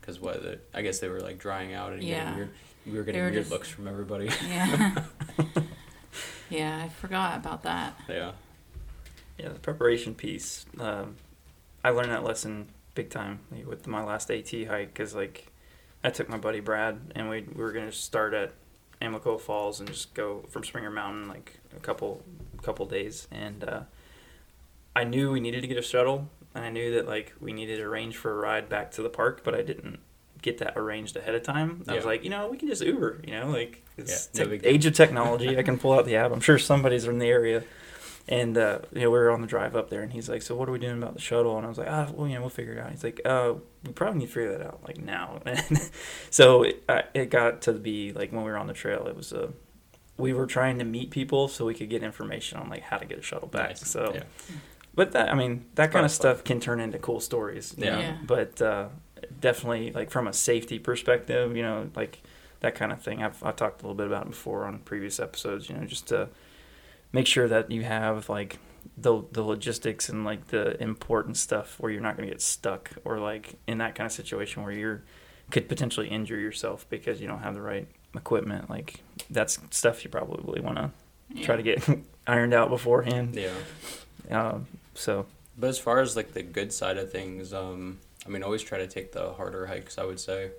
Because 0.00 0.18
what? 0.18 0.42
The, 0.42 0.58
I 0.72 0.80
guess 0.80 0.98
they 0.98 1.08
were 1.10 1.20
like 1.20 1.38
drying 1.38 1.74
out 1.74 1.92
and 1.92 2.02
Yeah. 2.02 2.20
getting 2.24 2.36
weird. 2.36 2.50
We 2.86 2.92
were 2.96 3.04
getting 3.04 3.20
were 3.20 3.26
weird 3.30 3.42
just- 3.42 3.50
looks 3.50 3.68
from 3.68 3.86
everybody. 3.86 4.30
Yeah. 4.48 5.04
yeah, 6.50 6.82
I 6.84 6.88
forgot 6.88 7.36
about 7.36 7.62
that. 7.62 7.94
yeah. 8.08 8.32
Yeah, 9.38 9.48
the 9.48 9.58
preparation 9.58 10.14
piece. 10.14 10.66
Um, 10.78 11.16
I 11.82 11.90
learned 11.90 12.10
that 12.10 12.24
lesson 12.24 12.68
big 12.94 13.08
time 13.08 13.40
with 13.66 13.86
my 13.86 14.04
last 14.04 14.30
AT 14.30 14.50
hike 14.50 14.92
because 14.92 15.14
like 15.14 15.50
I 16.04 16.10
took 16.10 16.28
my 16.28 16.36
buddy 16.36 16.60
Brad 16.60 17.12
and 17.14 17.30
we 17.30 17.42
we 17.42 17.62
were 17.62 17.72
gonna 17.72 17.92
start 17.92 18.34
at 18.34 18.52
Amicalola 19.00 19.40
Falls 19.40 19.80
and 19.80 19.88
just 19.88 20.12
go 20.14 20.44
from 20.48 20.64
Springer 20.64 20.90
Mountain 20.90 21.28
like 21.28 21.60
a 21.74 21.80
couple 21.80 22.22
couple 22.62 22.84
days 22.86 23.28
and 23.30 23.64
uh, 23.64 23.80
I 24.94 25.04
knew 25.04 25.30
we 25.30 25.40
needed 25.40 25.62
to 25.62 25.66
get 25.66 25.78
a 25.78 25.82
shuttle 25.82 26.28
and 26.54 26.64
I 26.64 26.70
knew 26.70 26.94
that 26.94 27.06
like 27.06 27.32
we 27.40 27.52
needed 27.52 27.76
to 27.76 27.84
arrange 27.84 28.16
for 28.16 28.32
a 28.32 28.36
ride 28.36 28.68
back 28.68 28.90
to 28.92 29.02
the 29.02 29.08
park 29.08 29.42
but 29.44 29.54
I 29.54 29.62
didn't 29.62 30.00
get 30.42 30.58
that 30.58 30.74
arranged 30.76 31.16
ahead 31.16 31.34
of 31.34 31.42
time. 31.42 31.84
I 31.88 31.94
was 31.96 32.04
like, 32.04 32.24
you 32.24 32.30
know, 32.30 32.48
we 32.48 32.56
can 32.56 32.68
just 32.68 32.82
Uber, 32.82 33.20
you 33.26 33.32
know, 33.34 33.48
like 33.50 33.82
it's 33.96 34.28
Yeah, 34.34 34.38
no 34.40 34.44
tech- 34.44 34.50
big 34.50 34.62
deal. 34.62 34.72
age 34.72 34.86
of 34.86 34.94
technology. 34.94 35.58
I 35.58 35.62
can 35.62 35.78
pull 35.78 35.92
out 35.92 36.04
the 36.06 36.16
app. 36.16 36.32
I'm 36.32 36.40
sure 36.40 36.58
somebody's 36.58 37.04
in 37.04 37.18
the 37.18 37.26
area. 37.28 37.62
And 38.28 38.56
uh, 38.56 38.80
you 38.92 39.00
know, 39.00 39.10
we 39.10 39.18
were 39.18 39.30
on 39.30 39.40
the 39.40 39.46
drive 39.48 39.74
up 39.74 39.90
there, 39.90 40.02
and 40.02 40.12
he's 40.12 40.28
like, 40.28 40.42
"So 40.42 40.54
what 40.54 40.68
are 40.68 40.72
we 40.72 40.78
doing 40.78 40.98
about 41.02 41.14
the 41.14 41.20
shuttle?" 41.20 41.56
And 41.56 41.66
I 41.66 41.68
was 41.68 41.78
like, 41.78 41.88
"Ah, 41.90 42.08
well, 42.14 42.28
you 42.28 42.34
know, 42.34 42.42
we'll 42.42 42.50
figure 42.50 42.74
it 42.74 42.78
out." 42.78 42.90
He's 42.90 43.02
like, 43.02 43.20
"Uh, 43.24 43.54
we 43.84 43.92
probably 43.92 44.20
need 44.20 44.26
to 44.26 44.32
figure 44.32 44.56
that 44.56 44.64
out 44.64 44.80
like 44.86 44.98
now." 44.98 45.40
And 45.46 45.90
so 46.30 46.62
it, 46.62 46.82
uh, 46.88 47.02
it 47.12 47.30
got 47.30 47.62
to 47.62 47.72
be 47.72 48.12
like 48.12 48.30
when 48.30 48.44
we 48.44 48.50
were 48.50 48.58
on 48.58 48.68
the 48.68 48.72
trail, 48.74 49.06
it 49.08 49.16
was 49.16 49.32
a 49.32 49.48
we 50.16 50.32
were 50.32 50.46
trying 50.46 50.78
to 50.78 50.84
meet 50.84 51.10
people 51.10 51.48
so 51.48 51.64
we 51.64 51.74
could 51.74 51.88
get 51.88 52.02
information 52.04 52.58
on 52.58 52.68
like 52.68 52.82
how 52.82 52.98
to 52.98 53.06
get 53.06 53.18
a 53.18 53.22
shuttle 53.22 53.48
back. 53.48 53.70
Nice. 53.70 53.88
So, 53.88 54.12
Yeah. 54.14 54.22
but 54.94 55.12
that 55.12 55.30
I 55.30 55.34
mean, 55.34 55.64
that 55.76 55.90
kind 55.90 56.04
of 56.04 56.10
of 56.12 56.16
fun. 56.16 56.20
stuff 56.36 56.44
can 56.44 56.60
turn 56.60 56.78
into 56.78 56.98
cool 56.98 57.20
stories. 57.20 57.74
Yeah. 57.76 57.98
Yeah. 57.98 58.16
But 58.24 58.60
uh, 58.62 58.88
definitely, 59.40 59.92
like 59.92 60.10
from 60.10 60.26
a 60.26 60.32
safety 60.32 60.78
perspective, 60.78 61.56
you 61.56 61.62
know, 61.62 61.90
like 61.94 62.22
that 62.60 62.74
kind 62.74 62.92
of 62.92 63.02
thing. 63.02 63.22
I've 63.22 63.42
I 63.42 63.52
talked 63.52 63.82
a 63.82 63.84
little 63.84 63.96
bit 63.96 64.06
about 64.06 64.26
it 64.26 64.30
before 64.30 64.64
on 64.64 64.78
previous 64.80 65.18
episodes. 65.18 65.68
You 65.68 65.76
know, 65.76 65.84
just 65.84 66.08
to 66.08 66.28
make 67.12 67.26
sure 67.26 67.48
that 67.48 67.70
you 67.70 67.82
have 67.82 68.28
like 68.28 68.58
the 68.96 69.22
the 69.32 69.42
logistics 69.42 70.08
and 70.08 70.24
like 70.24 70.48
the 70.48 70.80
important 70.82 71.36
stuff 71.36 71.78
where 71.78 71.90
you're 71.90 72.00
not 72.00 72.16
going 72.16 72.28
to 72.28 72.34
get 72.34 72.42
stuck 72.42 72.90
or 73.04 73.18
like 73.18 73.54
in 73.66 73.78
that 73.78 73.94
kind 73.94 74.06
of 74.06 74.12
situation 74.12 74.62
where 74.62 74.72
you're 74.72 75.02
could 75.50 75.68
potentially 75.68 76.08
injure 76.08 76.38
yourself 76.38 76.86
because 76.88 77.20
you 77.20 77.26
don't 77.26 77.40
have 77.40 77.54
the 77.54 77.60
right 77.60 77.88
equipment. 78.14 78.70
Like 78.70 79.02
that's 79.28 79.58
stuff 79.70 80.04
you 80.04 80.10
probably 80.10 80.60
want 80.60 80.76
to 80.76 81.42
try 81.42 81.56
to 81.56 81.62
get 81.62 81.82
ironed 82.26 82.54
out 82.54 82.68
beforehand. 82.68 83.34
Yeah. 83.34 83.52
Um, 84.30 84.66
so 84.94 85.26
But 85.58 85.70
as 85.70 85.78
far 85.78 86.00
as 86.00 86.16
like 86.16 86.32
the 86.32 86.42
good 86.42 86.72
side 86.72 86.98
of 86.98 87.10
things, 87.10 87.52
um, 87.52 87.98
I 88.30 88.32
mean, 88.32 88.44
always 88.44 88.62
try 88.62 88.78
to 88.78 88.86
take 88.86 89.10
the 89.10 89.32
harder 89.32 89.66
hikes. 89.66 89.98
I 89.98 90.04
would 90.04 90.20
say, 90.20 90.52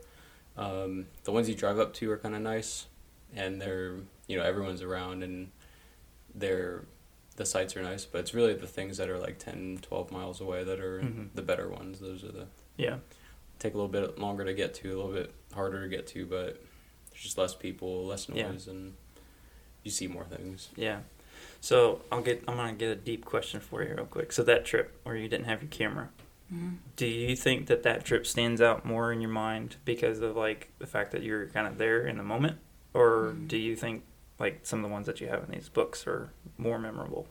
um, 0.58 1.08
the 1.24 1.32
ones 1.32 1.48
you 1.48 1.56
drive 1.56 1.80
up 1.80 1.94
to 1.96 2.12
are 2.12 2.18
kind 2.18 2.36
of 2.36 2.42
nice, 2.42 2.88
and 3.34 3.62
they're 3.62 3.96
you 4.28 4.36
know 4.38 4.44
everyone's 4.44 4.82
around 4.82 5.24
and 5.24 5.52
they're 6.36 6.84
the 7.38 7.46
sights 7.46 7.78
are 7.78 7.82
nice. 7.82 8.04
But 8.04 8.20
it's 8.20 8.34
really 8.34 8.54
the 8.54 8.68
things 8.68 8.98
that 8.98 9.10
are 9.10 9.18
like 9.18 9.40
10, 9.40 9.80
12 9.82 10.12
miles 10.12 10.42
away 10.42 10.66
that 10.66 10.82
are 10.82 11.00
Mhm. 11.00 11.30
the 11.34 11.42
better 11.42 11.70
ones. 11.70 12.02
Those 12.02 12.26
are 12.26 12.32
the 12.34 12.48
yeah, 12.76 12.98
take 13.58 13.74
a 13.74 13.78
little 13.78 13.88
bit 13.92 14.20
longer 14.20 14.44
to 14.44 14.54
get 14.54 14.74
to, 14.76 14.90
a 14.90 14.98
little 14.98 15.14
bit 15.14 15.34
harder 15.54 15.82
to 15.82 15.88
get 15.88 16.08
to, 16.08 16.26
but 16.26 16.62
there's 17.10 17.24
just 17.24 17.38
less 17.38 17.56
people, 17.56 18.06
less 18.06 18.28
Yeah. 18.28 18.52
noise, 18.52 18.68
and 18.68 18.96
you 19.84 19.92
see 19.92 20.08
more 20.08 20.26
things. 20.26 20.70
yeah. 20.76 21.02
So 21.62 22.02
I'll 22.12 22.22
get. 22.22 22.44
I'm 22.50 22.58
gonna 22.58 22.74
get 22.74 22.90
a 22.90 22.96
deep 22.96 23.24
question 23.24 23.62
for 23.62 23.82
you 23.82 23.94
real 23.96 24.06
quick. 24.06 24.34
So 24.34 24.44
that 24.44 24.66
trip 24.66 25.00
where 25.04 25.16
you 25.16 25.30
didn't 25.30 25.46
have 25.46 25.62
your 25.62 25.70
camera, 25.70 26.10
Do 26.98 27.06
you 27.08 27.36
think 27.36 27.68
that 27.68 27.84
that 27.84 28.04
trip 28.04 28.28
stands 28.28 28.62
out 28.62 28.84
more 28.86 29.12
in 29.14 29.22
your 29.22 29.30
mind 29.32 29.78
because 29.86 30.20
of 30.20 30.36
like 30.36 30.70
the 30.80 30.86
fact 30.88 31.12
that 31.12 31.24
you're 31.24 31.48
kind 31.48 31.66
of 31.68 31.78
there 31.78 32.06
in 32.06 32.18
the 32.18 32.24
moment, 32.24 32.58
or 32.94 33.34
Mhm. 33.36 33.48
do 33.48 33.58
you 33.58 33.76
think 33.76 34.04
like 34.40 34.60
some 34.64 34.80
of 34.80 34.84
the 34.84 34.92
ones 34.92 35.06
that 35.08 35.22
you 35.22 35.28
have 35.28 35.44
in 35.46 35.52
these 35.52 35.70
books 35.70 36.06
are 36.06 36.30
more 36.58 36.78
memorable? 36.78 37.28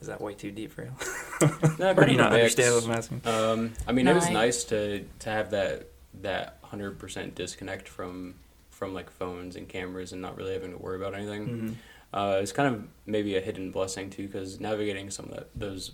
Is 0.00 0.06
that 0.06 0.20
way 0.20 0.34
too 0.34 0.50
deep 0.50 0.72
for 0.72 0.82
you? 0.82 0.92
No, 1.78 1.90
or 1.96 2.04
do 2.04 2.10
you 2.12 2.18
not 2.18 2.32
mix. 2.32 2.56
understand 2.58 2.74
what 2.74 2.84
I'm 2.84 2.90
asking? 2.90 3.20
Um, 3.24 3.72
I 3.86 3.92
mean, 3.92 4.08
it 4.08 4.14
was 4.14 4.26
I- 4.26 4.32
nice 4.32 4.64
to 4.64 5.04
to 5.20 5.30
have 5.30 5.50
that 5.52 5.86
that 6.22 6.58
hundred 6.62 6.98
percent 6.98 7.34
disconnect 7.36 7.86
from 7.88 8.34
from 8.70 8.94
like 8.94 9.10
phones 9.10 9.54
and 9.56 9.68
cameras 9.68 10.12
and 10.12 10.20
not 10.22 10.36
really 10.36 10.52
having 10.52 10.72
to 10.72 10.78
worry 10.78 10.96
about 10.96 11.14
anything. 11.14 11.46
hmm 11.46 11.72
Uh, 12.12 12.38
it's 12.42 12.52
kind 12.52 12.74
of 12.74 12.88
maybe 13.06 13.36
a 13.36 13.40
hidden 13.40 13.70
blessing 13.70 14.08
too, 14.08 14.26
because 14.26 14.58
navigating 14.60 15.10
some 15.10 15.26
of 15.26 15.32
that, 15.32 15.48
those 15.54 15.92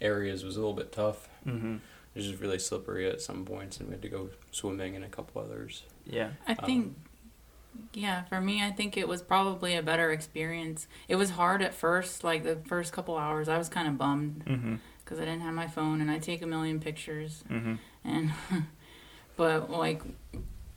areas 0.00 0.44
was 0.44 0.56
a 0.56 0.60
little 0.60 0.74
bit 0.74 0.92
tough. 0.92 1.28
hmm 1.44 1.76
It 2.14 2.18
was 2.20 2.26
just 2.28 2.40
really 2.40 2.58
slippery 2.58 3.08
at 3.08 3.20
some 3.20 3.44
points, 3.44 3.78
and 3.78 3.88
we 3.88 3.94
had 3.94 4.02
to 4.02 4.08
go 4.08 4.30
swimming 4.50 4.94
in 4.94 5.02
a 5.02 5.08
couple 5.08 5.42
others. 5.42 5.82
Yeah. 6.06 6.30
I 6.46 6.54
think, 6.54 6.86
Um, 6.86 6.96
yeah, 7.92 8.24
for 8.24 8.40
me, 8.40 8.62
I 8.62 8.70
think 8.70 8.96
it 8.96 9.06
was 9.06 9.20
probably 9.20 9.74
a 9.76 9.82
better 9.82 10.10
experience. 10.10 10.86
It 11.08 11.16
was 11.16 11.30
hard 11.30 11.60
at 11.62 11.74
first, 11.74 12.24
like 12.24 12.42
the 12.42 12.56
first 12.66 12.92
couple 12.92 13.16
hours. 13.18 13.48
I 13.48 13.58
was 13.58 13.68
kind 13.68 13.86
of 13.86 13.98
bummed 13.98 14.44
because 15.04 15.18
I 15.20 15.24
didn't 15.26 15.42
have 15.42 15.52
my 15.54 15.66
phone 15.68 16.00
and 16.00 16.10
I 16.10 16.18
take 16.18 16.40
a 16.42 16.46
million 16.46 16.80
pictures. 16.80 17.44
hmm 17.48 17.74
And, 18.04 18.32
but 19.36 19.70
like, 19.70 20.02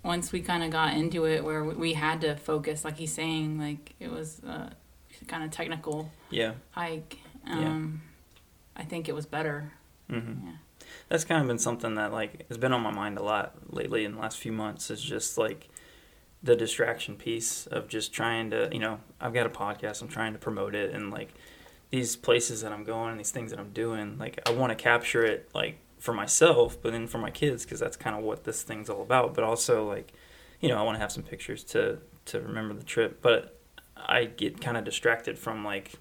once 0.03 0.31
we 0.31 0.41
kind 0.41 0.63
of 0.63 0.71
got 0.71 0.93
into 0.93 1.25
it 1.25 1.43
where 1.43 1.63
we- 1.63 1.75
we 1.75 1.93
had 1.93 2.21
to 2.21 2.35
focus, 2.35 2.83
like 2.83 2.97
he's 2.97 3.13
saying, 3.13 3.57
like 3.59 3.95
it 3.99 4.11
was 4.11 4.41
a 4.43 4.73
kind 5.27 5.43
of 5.43 5.51
technical 5.51 6.11
Yeah. 6.29 6.53
hike. 6.71 7.17
Yeah. 7.47 7.79
I 8.79 8.83
think 8.83 9.09
it 9.09 9.13
was 9.13 9.25
better. 9.25 9.73
hmm 10.09 10.33
Yeah. 10.45 10.51
That's 11.09 11.25
kind 11.25 11.41
of 11.41 11.47
been 11.47 11.59
something 11.59 11.95
that 11.95 12.11
like 12.11 12.47
has 12.47 12.57
been 12.57 12.71
on 12.73 12.81
my 12.81 12.91
mind 12.91 13.17
a 13.17 13.23
lot 13.23 13.53
lately 13.71 14.05
in 14.05 14.13
the 14.13 14.19
last 14.19 14.37
few 14.37 14.51
months. 14.51 14.89
Is 14.89 15.01
just 15.01 15.37
like 15.37 15.67
the 16.41 16.55
distraction 16.55 17.15
piece 17.15 17.67
of 17.67 17.87
just 17.89 18.13
trying 18.13 18.49
to, 18.51 18.69
you 18.71 18.79
know, 18.79 18.99
I've 19.19 19.33
got 19.33 19.45
a 19.45 19.49
podcast. 19.49 20.01
I'm 20.01 20.07
trying 20.07 20.33
to 20.33 20.39
promote 20.39 20.73
it, 20.73 20.93
and 20.93 21.11
like 21.11 21.33
these 21.91 22.15
places 22.15 22.61
that 22.61 22.71
I'm 22.71 22.83
going 22.83 23.11
and 23.11 23.19
these 23.19 23.31
things 23.31 23.51
that 23.51 23.59
I'm 23.59 23.71
doing, 23.71 24.17
like 24.17 24.39
I 24.47 24.51
want 24.51 24.71
to 24.71 24.75
capture 24.75 25.25
it 25.25 25.49
like 25.53 25.77
for 25.99 26.13
myself, 26.13 26.81
but 26.81 26.93
then 26.93 27.07
for 27.07 27.17
my 27.17 27.31
kids 27.31 27.65
because 27.65 27.79
that's 27.79 27.97
kind 27.97 28.15
of 28.15 28.23
what 28.23 28.45
this 28.45 28.63
thing's 28.63 28.89
all 28.89 29.01
about. 29.01 29.33
But 29.33 29.43
also 29.43 29.85
like, 29.87 30.13
you 30.61 30.69
know, 30.69 30.77
I 30.77 30.83
want 30.83 30.95
to 30.95 30.99
have 31.01 31.11
some 31.11 31.23
pictures 31.23 31.63
to 31.65 31.99
to 32.25 32.39
remember 32.39 32.73
the 32.73 32.83
trip. 32.85 33.21
But 33.21 33.59
I 33.97 34.25
get 34.25 34.61
kind 34.61 34.77
of 34.77 34.85
distracted 34.85 35.37
from 35.37 35.65
like 35.65 35.93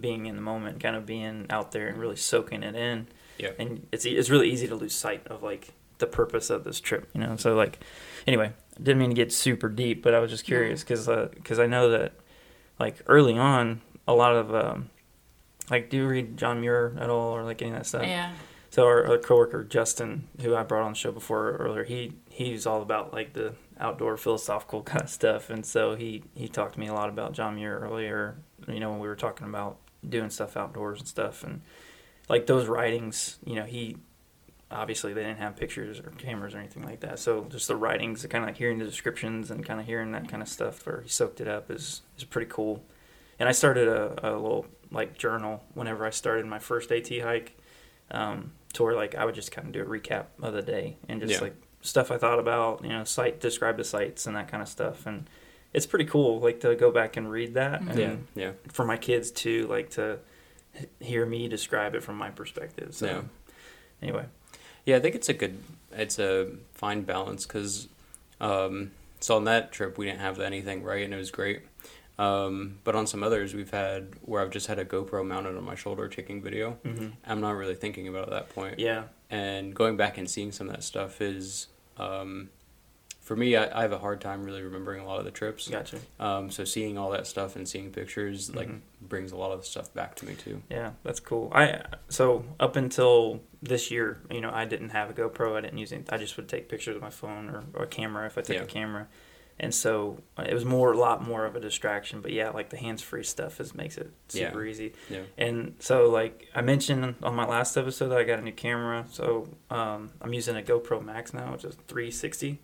being 0.00 0.26
in 0.26 0.36
the 0.36 0.42
moment, 0.42 0.80
kind 0.80 0.96
of 0.96 1.06
being 1.06 1.46
out 1.50 1.72
there 1.72 1.88
and 1.88 1.98
really 1.98 2.16
soaking 2.16 2.62
it 2.62 2.74
in 2.74 3.06
Yeah. 3.38 3.50
and 3.58 3.86
it's 3.92 4.04
e- 4.06 4.16
it's 4.16 4.30
really 4.30 4.50
easy 4.50 4.66
to 4.68 4.74
lose 4.74 4.94
sight 4.94 5.26
of 5.28 5.42
like 5.42 5.72
the 5.98 6.06
purpose 6.06 6.48
of 6.50 6.64
this 6.64 6.80
trip, 6.80 7.08
you 7.14 7.20
know. 7.20 7.36
So 7.36 7.54
like, 7.56 7.78
anyway, 8.26 8.52
didn't 8.80 8.98
mean 8.98 9.10
to 9.10 9.14
get 9.16 9.32
super 9.32 9.68
deep, 9.68 10.02
but 10.02 10.14
I 10.14 10.20
was 10.20 10.30
just 10.30 10.44
curious 10.44 10.82
because 10.84 11.06
because 11.34 11.58
I 11.58 11.66
know 11.66 11.90
that 11.90 12.12
like 12.78 12.96
early 13.06 13.36
on, 13.38 13.80
a 14.06 14.14
lot 14.14 14.34
of 14.36 14.54
um, 14.54 14.90
like 15.70 15.90
do 15.90 15.96
you 15.98 16.06
read 16.06 16.36
John 16.36 16.60
Muir 16.60 16.96
at 17.00 17.10
all 17.10 17.32
or 17.36 17.42
like 17.42 17.60
any 17.62 17.72
of 17.72 17.76
that 17.78 17.86
stuff? 17.86 18.02
Yeah. 18.06 18.32
So 18.70 18.84
our, 18.84 19.06
our 19.06 19.18
coworker 19.18 19.64
Justin, 19.64 20.28
who 20.42 20.54
I 20.54 20.62
brought 20.62 20.84
on 20.84 20.92
the 20.92 20.98
show 20.98 21.10
before 21.10 21.56
earlier, 21.56 21.84
he 21.84 22.12
he's 22.30 22.66
all 22.66 22.82
about 22.82 23.12
like 23.12 23.32
the 23.32 23.54
outdoor 23.80 24.16
philosophical 24.16 24.82
kind 24.92 25.02
of 25.02 25.10
stuff, 25.10 25.50
and 25.50 25.64
so 25.66 25.96
he 25.96 26.22
he 26.34 26.46
talked 26.48 26.74
to 26.74 26.80
me 26.80 26.86
a 26.86 26.92
lot 26.94 27.08
about 27.08 27.32
John 27.32 27.56
Muir 27.56 27.78
earlier. 27.80 28.36
You 28.68 28.78
know 28.78 28.90
when 28.90 29.00
we 29.00 29.08
were 29.08 29.16
talking 29.16 29.48
about 29.48 29.78
doing 30.06 30.30
stuff 30.30 30.56
outdoors 30.56 31.00
and 31.00 31.08
stuff, 31.08 31.42
and 31.44 31.62
like 32.28 32.46
those 32.46 32.66
writings, 32.66 33.38
you 33.44 33.54
know 33.54 33.64
he 33.64 33.96
obviously 34.70 35.14
they 35.14 35.22
didn't 35.22 35.38
have 35.38 35.56
pictures 35.56 35.98
or 35.98 36.10
cameras 36.18 36.54
or 36.54 36.58
anything 36.58 36.82
like 36.84 37.00
that, 37.00 37.18
so 37.18 37.46
just 37.48 37.68
the 37.68 37.76
writings, 37.76 38.24
kind 38.26 38.44
of 38.44 38.48
like 38.48 38.56
hearing 38.58 38.78
the 38.78 38.84
descriptions 38.84 39.50
and 39.50 39.64
kind 39.64 39.80
of 39.80 39.86
hearing 39.86 40.12
that 40.12 40.28
kind 40.28 40.42
of 40.42 40.48
stuff 40.48 40.84
where 40.86 41.00
he 41.00 41.08
soaked 41.08 41.40
it 41.40 41.48
up 41.48 41.70
is 41.70 42.02
is 42.16 42.24
pretty 42.24 42.50
cool. 42.50 42.84
And 43.40 43.48
I 43.48 43.52
started 43.52 43.86
a, 43.88 44.30
a 44.30 44.32
little 44.36 44.66
like 44.90 45.16
journal 45.16 45.62
whenever 45.74 46.04
I 46.04 46.10
started 46.10 46.44
my 46.46 46.58
first 46.58 46.90
AT 46.90 47.08
hike 47.20 47.56
um, 48.10 48.52
to 48.72 48.82
where 48.82 48.94
like 48.94 49.14
I 49.14 49.24
would 49.24 49.34
just 49.34 49.52
kind 49.52 49.66
of 49.68 49.72
do 49.72 49.82
a 49.82 49.86
recap 49.86 50.24
of 50.42 50.52
the 50.54 50.62
day 50.62 50.96
and 51.08 51.20
just 51.20 51.32
Yeah. 51.34 51.40
like 51.40 51.54
stuff 51.80 52.10
I 52.10 52.18
thought 52.18 52.38
about, 52.40 52.82
you 52.82 52.90
know, 52.90 53.04
site 53.04 53.40
describe 53.40 53.76
the 53.76 53.84
sites 53.84 54.26
and 54.26 54.34
that 54.36 54.48
kind 54.48 54.62
of 54.62 54.68
stuff, 54.68 55.06
and 55.06 55.30
it's 55.72 55.86
pretty 55.86 56.04
cool 56.06 56.40
like 56.40 56.60
to 56.60 56.74
go 56.74 56.90
back 56.90 57.16
and 57.16 57.30
read 57.30 57.54
that, 57.54 57.82
Mhm. 57.82 57.90
and 57.90 57.98
Yeah, 57.98 58.16
yeah, 58.34 58.52
for 58.72 58.84
my 58.84 58.96
kids 58.96 59.30
too, 59.30 59.66
like 59.66 59.90
to 59.90 60.18
hear 61.00 61.26
me 61.26 61.48
describe 61.48 61.94
it 61.94 62.02
from 62.02 62.16
my 62.16 62.30
perspective. 62.30 62.94
So 62.94 63.06
Yeah. 63.06 63.22
anyway, 64.02 64.26
yeah. 64.84 64.96
I 64.96 65.00
think 65.00 65.14
it's 65.14 65.28
a 65.28 65.34
good, 65.34 65.58
it's 65.92 66.18
a 66.18 66.52
fine 66.74 67.02
balance 67.02 67.46
because, 67.46 67.88
um, 68.40 68.92
so 69.20 69.36
on 69.36 69.44
that 69.44 69.72
trip 69.72 69.98
we 69.98 70.06
didn't 70.06 70.20
have 70.20 70.38
anything 70.40 70.82
right, 70.82 71.04
and 71.04 71.12
it 71.12 71.16
was 71.16 71.30
great. 71.30 71.62
Um, 72.18 72.78
but 72.82 72.96
on 72.96 73.06
some 73.06 73.22
others 73.22 73.54
we've 73.54 73.70
had 73.70 74.08
where 74.22 74.42
I've 74.42 74.50
just 74.50 74.66
had 74.66 74.78
a 74.80 74.84
GoPro 74.84 75.24
mounted 75.24 75.56
on 75.56 75.62
my 75.64 75.74
shoulder 75.76 76.08
taking 76.08 76.42
video. 76.42 76.72
hmm 76.84 77.08
I'm 77.24 77.40
not 77.40 77.52
really 77.52 77.76
thinking 77.76 78.08
about 78.08 78.22
it 78.28 78.32
at 78.32 78.46
that 78.46 78.48
point. 78.54 78.78
yeah, 78.80 79.04
and 79.30 79.74
going 79.74 79.96
back 79.96 80.18
and 80.18 80.28
seeing 80.28 80.50
some 80.52 80.68
of 80.68 80.74
that 80.74 80.82
stuff 80.82 81.20
is 81.20 81.68
um, 81.96 82.50
for 83.28 83.36
me 83.36 83.54
I, 83.56 83.78
I 83.78 83.82
have 83.82 83.92
a 83.92 83.98
hard 83.98 84.20
time 84.22 84.42
really 84.42 84.62
remembering 84.62 85.00
a 85.02 85.06
lot 85.06 85.18
of 85.18 85.24
the 85.26 85.30
trips 85.30 85.68
gotcha. 85.68 85.98
um, 86.18 86.50
so 86.50 86.64
seeing 86.64 86.96
all 86.96 87.10
that 87.10 87.26
stuff 87.26 87.56
and 87.56 87.68
seeing 87.68 87.90
pictures 87.92 88.54
like 88.54 88.68
Mhm. 88.68 88.80
brings 89.02 89.32
a 89.32 89.36
lot 89.36 89.52
of 89.52 89.60
the 89.60 89.66
stuff 89.66 89.92
back 89.92 90.14
to 90.16 90.26
me 90.26 90.34
too 90.34 90.62
Yeah, 90.70 90.92
that's 91.04 91.20
cool. 91.20 91.50
I 91.54 91.82
so 92.08 92.44
up 92.58 92.74
until 92.76 93.40
this 93.62 93.90
year, 93.90 94.18
you 94.30 94.40
know, 94.40 94.50
I 94.52 94.64
didn't 94.64 94.90
have 94.90 95.10
a 95.10 95.12
GoPro. 95.12 95.56
I 95.56 95.60
didn't 95.60 95.78
use 95.78 95.92
it. 95.92 96.06
I 96.10 96.16
just 96.16 96.36
would 96.36 96.48
take 96.48 96.68
pictures 96.68 96.94
with 96.94 97.02
my 97.02 97.10
phone 97.10 97.50
or, 97.50 97.64
or 97.74 97.82
a 97.84 97.86
camera 97.88 98.24
if 98.26 98.38
I 98.38 98.42
took 98.42 98.56
Yeah. 98.56 98.62
a 98.62 98.66
camera, 98.66 99.08
and 99.58 99.74
so 99.74 100.18
uh, 100.38 100.44
it 100.48 100.54
was 100.54 100.64
more 100.64 100.92
a 100.92 100.96
lot 100.96 101.26
more 101.26 101.44
of 101.44 101.56
a 101.56 101.60
distraction. 101.60 102.20
But 102.20 102.32
yeah, 102.32 102.50
like 102.50 102.70
the 102.70 102.76
hands 102.76 103.02
free 103.02 103.24
stuff 103.24 103.60
is 103.60 103.74
makes 103.74 103.98
it 103.98 104.10
super 104.28 104.64
easy. 104.64 104.92
yeah 105.10 105.22
And 105.36 105.74
so 105.80 106.08
like 106.08 106.46
I 106.54 106.60
mentioned 106.62 107.16
on 107.22 107.34
my 107.34 107.46
last 107.46 107.76
episode 107.76 108.08
that 108.10 108.18
I 108.18 108.24
got 108.24 108.38
a 108.38 108.42
new 108.42 108.52
camera. 108.52 109.04
So 109.10 109.48
um, 109.70 110.10
I'm 110.22 110.32
using 110.32 110.56
a 110.56 110.62
GoPro 110.62 111.04
Max 111.04 111.34
now, 111.34 111.50
which 111.52 111.64
is 111.64 111.74
360, 111.88 112.60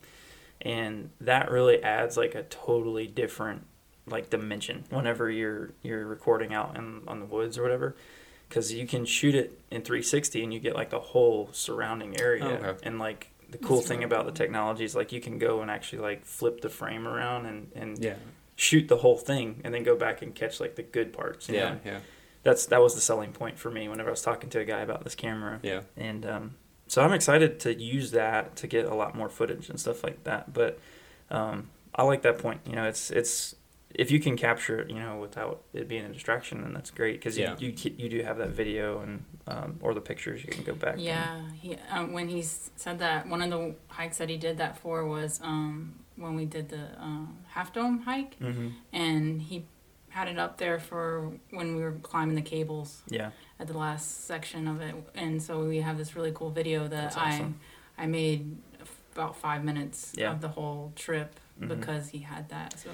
and 0.61 1.09
that 1.21 1.51
really 1.51 1.81
adds 1.83 2.17
like 2.17 2.35
a 2.35 2.43
totally 2.43 3.07
different 3.07 3.65
like 4.07 4.29
dimension 4.29 4.83
whenever 4.89 5.29
you're 5.29 5.71
you're 5.81 6.05
recording 6.05 6.53
out 6.53 6.77
in 6.77 7.01
on 7.07 7.19
the 7.19 7.25
woods 7.25 7.57
or 7.57 7.63
whatever 7.63 7.95
because 8.47 8.71
you 8.71 8.87
can 8.87 9.05
shoot 9.05 9.35
it 9.35 9.59
in 9.71 9.81
360 9.81 10.43
and 10.43 10.53
you 10.53 10.59
get 10.59 10.75
like 10.75 10.89
the 10.89 10.99
whole 10.99 11.49
surrounding 11.51 12.19
area. 12.19 12.45
Oh, 12.45 12.65
okay. 12.69 12.79
and 12.83 12.99
like 12.99 13.29
the 13.49 13.57
cool 13.57 13.77
That's 13.77 13.87
thing 13.87 13.97
really 13.99 14.05
about 14.05 14.25
the 14.25 14.31
technology 14.31 14.83
is 14.83 14.95
like 14.95 15.11
you 15.11 15.21
can 15.21 15.37
go 15.37 15.61
and 15.61 15.69
actually 15.69 16.01
like 16.01 16.25
flip 16.25 16.61
the 16.61 16.69
frame 16.69 17.07
around 17.07 17.45
and 17.45 17.71
and 17.75 17.97
yeah. 17.99 18.15
shoot 18.55 18.87
the 18.87 18.97
whole 18.97 19.17
thing 19.17 19.61
and 19.63 19.73
then 19.73 19.83
go 19.83 19.95
back 19.95 20.21
and 20.21 20.33
catch 20.33 20.59
like 20.59 20.75
the 20.75 20.83
good 20.83 21.13
parts 21.13 21.49
you 21.49 21.55
yeah 21.55 21.69
know? 21.69 21.79
yeah. 21.85 21.99
That's 22.43 22.67
that 22.67 22.81
was 22.81 22.93
the 22.93 23.01
selling 23.01 23.31
point 23.31 23.57
for 23.57 23.71
me 23.71 23.87
whenever 23.87 24.09
I 24.09 24.11
was 24.11 24.21
talking 24.21 24.49
to 24.51 24.59
a 24.59 24.65
guy 24.65 24.81
about 24.81 25.03
this 25.03 25.15
camera. 25.15 25.59
Yeah. 25.63 25.81
And 25.97 26.25
um, 26.27 26.55
so 26.87 27.01
I'm 27.03 27.13
excited 27.13 27.59
to 27.61 27.73
use 27.73 28.11
that 28.11 28.55
to 28.57 28.67
get 28.67 28.85
a 28.85 28.93
lot 28.95 29.15
more 29.15 29.29
footage 29.29 29.69
and 29.69 29.79
stuff 29.79 30.03
like 30.03 30.23
that. 30.23 30.53
But 30.53 30.79
um, 31.29 31.69
I 31.95 32.03
like 32.03 32.21
that 32.23 32.37
point. 32.39 32.61
You 32.65 32.75
know, 32.75 32.83
it's 32.85 33.09
it's 33.11 33.55
if 33.93 34.11
you 34.11 34.19
can 34.19 34.35
capture 34.35 34.79
it, 34.79 34.89
you 34.89 34.99
know, 34.99 35.17
without 35.19 35.63
it 35.73 35.87
being 35.87 36.03
a 36.05 36.09
distraction, 36.11 36.61
then 36.61 36.73
that's 36.73 36.91
great 36.91 37.13
because 37.19 37.37
Yeah. 37.37 37.55
you, 37.59 37.69
you 37.77 37.91
you 37.97 38.09
do 38.09 38.21
have 38.23 38.37
that 38.39 38.49
video 38.49 38.99
and 38.99 39.23
um, 39.47 39.77
or 39.81 39.93
the 39.93 40.01
pictures 40.01 40.43
you 40.43 40.49
can 40.51 40.63
go 40.63 40.73
back. 40.75 40.93
and- 40.95 41.01
Yeah, 41.03 41.41
he 41.61 41.77
um, 41.89 42.11
when 42.13 42.27
he 42.27 42.41
said 42.43 42.99
that 42.99 43.27
one 43.29 43.41
of 43.41 43.49
the 43.49 43.75
hikes 43.87 44.17
that 44.17 44.29
he 44.29 44.37
did 44.37 44.57
that 44.57 44.77
for 44.79 45.05
was 45.05 45.39
um, 45.41 45.95
when 46.17 46.35
we 46.35 46.45
did 46.45 46.69
the 46.69 46.83
uh, 46.99 47.25
Half 47.49 47.73
Dome 47.73 47.99
hike, 48.01 48.37
Mhm. 48.39 48.73
and 48.91 49.41
he 49.41 49.65
had 50.15 50.29
it 50.29 50.39
up 50.39 50.57
there 50.57 50.79
for 50.79 51.29
when 51.49 51.75
we 51.75 51.81
were 51.81 51.91
climbing 52.01 52.35
the 52.35 52.41
cables 52.41 53.01
Yeah. 53.09 53.31
at 53.59 53.67
the 53.67 53.77
last 53.77 54.23
section 54.25 54.65
of 54.65 54.79
it, 54.79 54.95
and 55.13 55.43
so 55.43 55.65
we 55.65 55.81
have 55.81 55.97
this 55.97 56.15
really 56.15 56.31
cool 56.33 56.51
video 56.51 56.87
that 56.87 57.17
awesome. 57.17 57.59
I 57.97 58.03
I 58.03 58.07
made 58.07 58.55
about 59.13 59.35
five 59.35 59.63
minutes 59.65 60.13
Yeah. 60.17 60.31
of 60.31 60.39
the 60.39 60.47
whole 60.47 60.93
trip 60.95 61.37
Mhm. 61.59 61.67
because 61.67 62.09
he 62.09 62.19
had 62.19 62.47
that. 62.47 62.79
So 62.79 62.91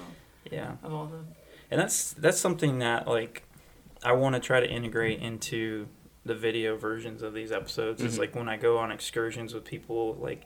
Yeah. 0.50 0.72
of 0.82 0.92
all 0.92 1.06
the 1.06 1.22
and 1.70 1.80
that's 1.80 2.12
that's 2.14 2.40
something 2.40 2.80
that 2.80 3.06
like 3.06 3.44
I 4.02 4.12
want 4.14 4.34
to 4.34 4.40
try 4.40 4.58
to 4.58 4.68
integrate 4.68 5.20
into 5.20 5.86
the 6.24 6.34
video 6.34 6.76
versions 6.76 7.22
of 7.22 7.34
these 7.34 7.52
episodes. 7.52 8.02
Is 8.02 8.16
Mhm. 8.16 8.18
like 8.18 8.34
when 8.34 8.48
I 8.48 8.56
go 8.56 8.78
on 8.78 8.90
excursions 8.90 9.54
with 9.54 9.64
people, 9.64 10.14
like 10.14 10.42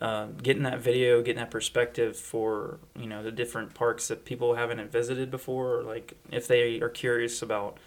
um, 0.00 0.36
getting 0.42 0.62
that 0.64 0.80
video, 0.80 1.22
getting 1.22 1.38
that 1.40 1.50
perspective 1.50 2.16
for 2.16 2.78
you 2.96 3.06
know 3.06 3.22
the 3.22 3.32
different 3.32 3.74
parks 3.74 4.08
that 4.08 4.24
people 4.24 4.54
haven't 4.54 4.90
visited 4.90 5.30
before, 5.30 5.78
or 5.78 5.82
like 5.82 6.14
if 6.30 6.48
they 6.48 6.80
are 6.80 6.88
curious 6.88 7.42
about 7.42 7.78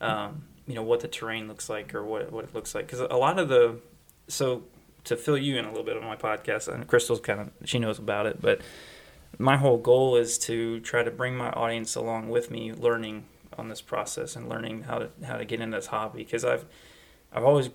um, 0.00 0.44
you 0.66 0.74
know 0.74 0.82
what 0.82 1.00
the 1.00 1.08
terrain 1.08 1.48
looks 1.48 1.68
like 1.68 1.94
or 1.94 2.04
what 2.04 2.32
what 2.32 2.44
it 2.44 2.54
looks 2.54 2.74
like. 2.74 2.86
Because 2.86 3.00
a 3.00 3.16
lot 3.16 3.38
of 3.38 3.48
the 3.48 3.78
so 4.28 4.64
to 5.04 5.16
fill 5.16 5.36
you 5.36 5.58
in 5.58 5.64
a 5.64 5.68
little 5.68 5.84
bit 5.84 5.96
on 5.96 6.04
my 6.04 6.16
podcast, 6.16 6.72
and 6.72 6.86
Crystal's 6.86 7.20
kind 7.20 7.40
of 7.40 7.50
she 7.64 7.78
knows 7.78 7.98
about 7.98 8.26
it, 8.26 8.40
but 8.40 8.60
my 9.38 9.56
whole 9.56 9.78
goal 9.78 10.16
is 10.16 10.38
to 10.38 10.80
try 10.80 11.02
to 11.02 11.10
bring 11.10 11.36
my 11.36 11.50
audience 11.50 11.94
along 11.94 12.28
with 12.28 12.50
me, 12.50 12.72
learning 12.72 13.24
on 13.58 13.68
this 13.68 13.80
process 13.80 14.36
and 14.36 14.48
learning 14.48 14.82
how 14.82 14.98
to 14.98 15.10
how 15.26 15.36
to 15.36 15.44
get 15.44 15.60
into 15.60 15.76
this 15.76 15.86
hobby 15.86 16.24
because 16.24 16.44
I've 16.44 16.64
I've 17.32 17.44
always 17.44 17.70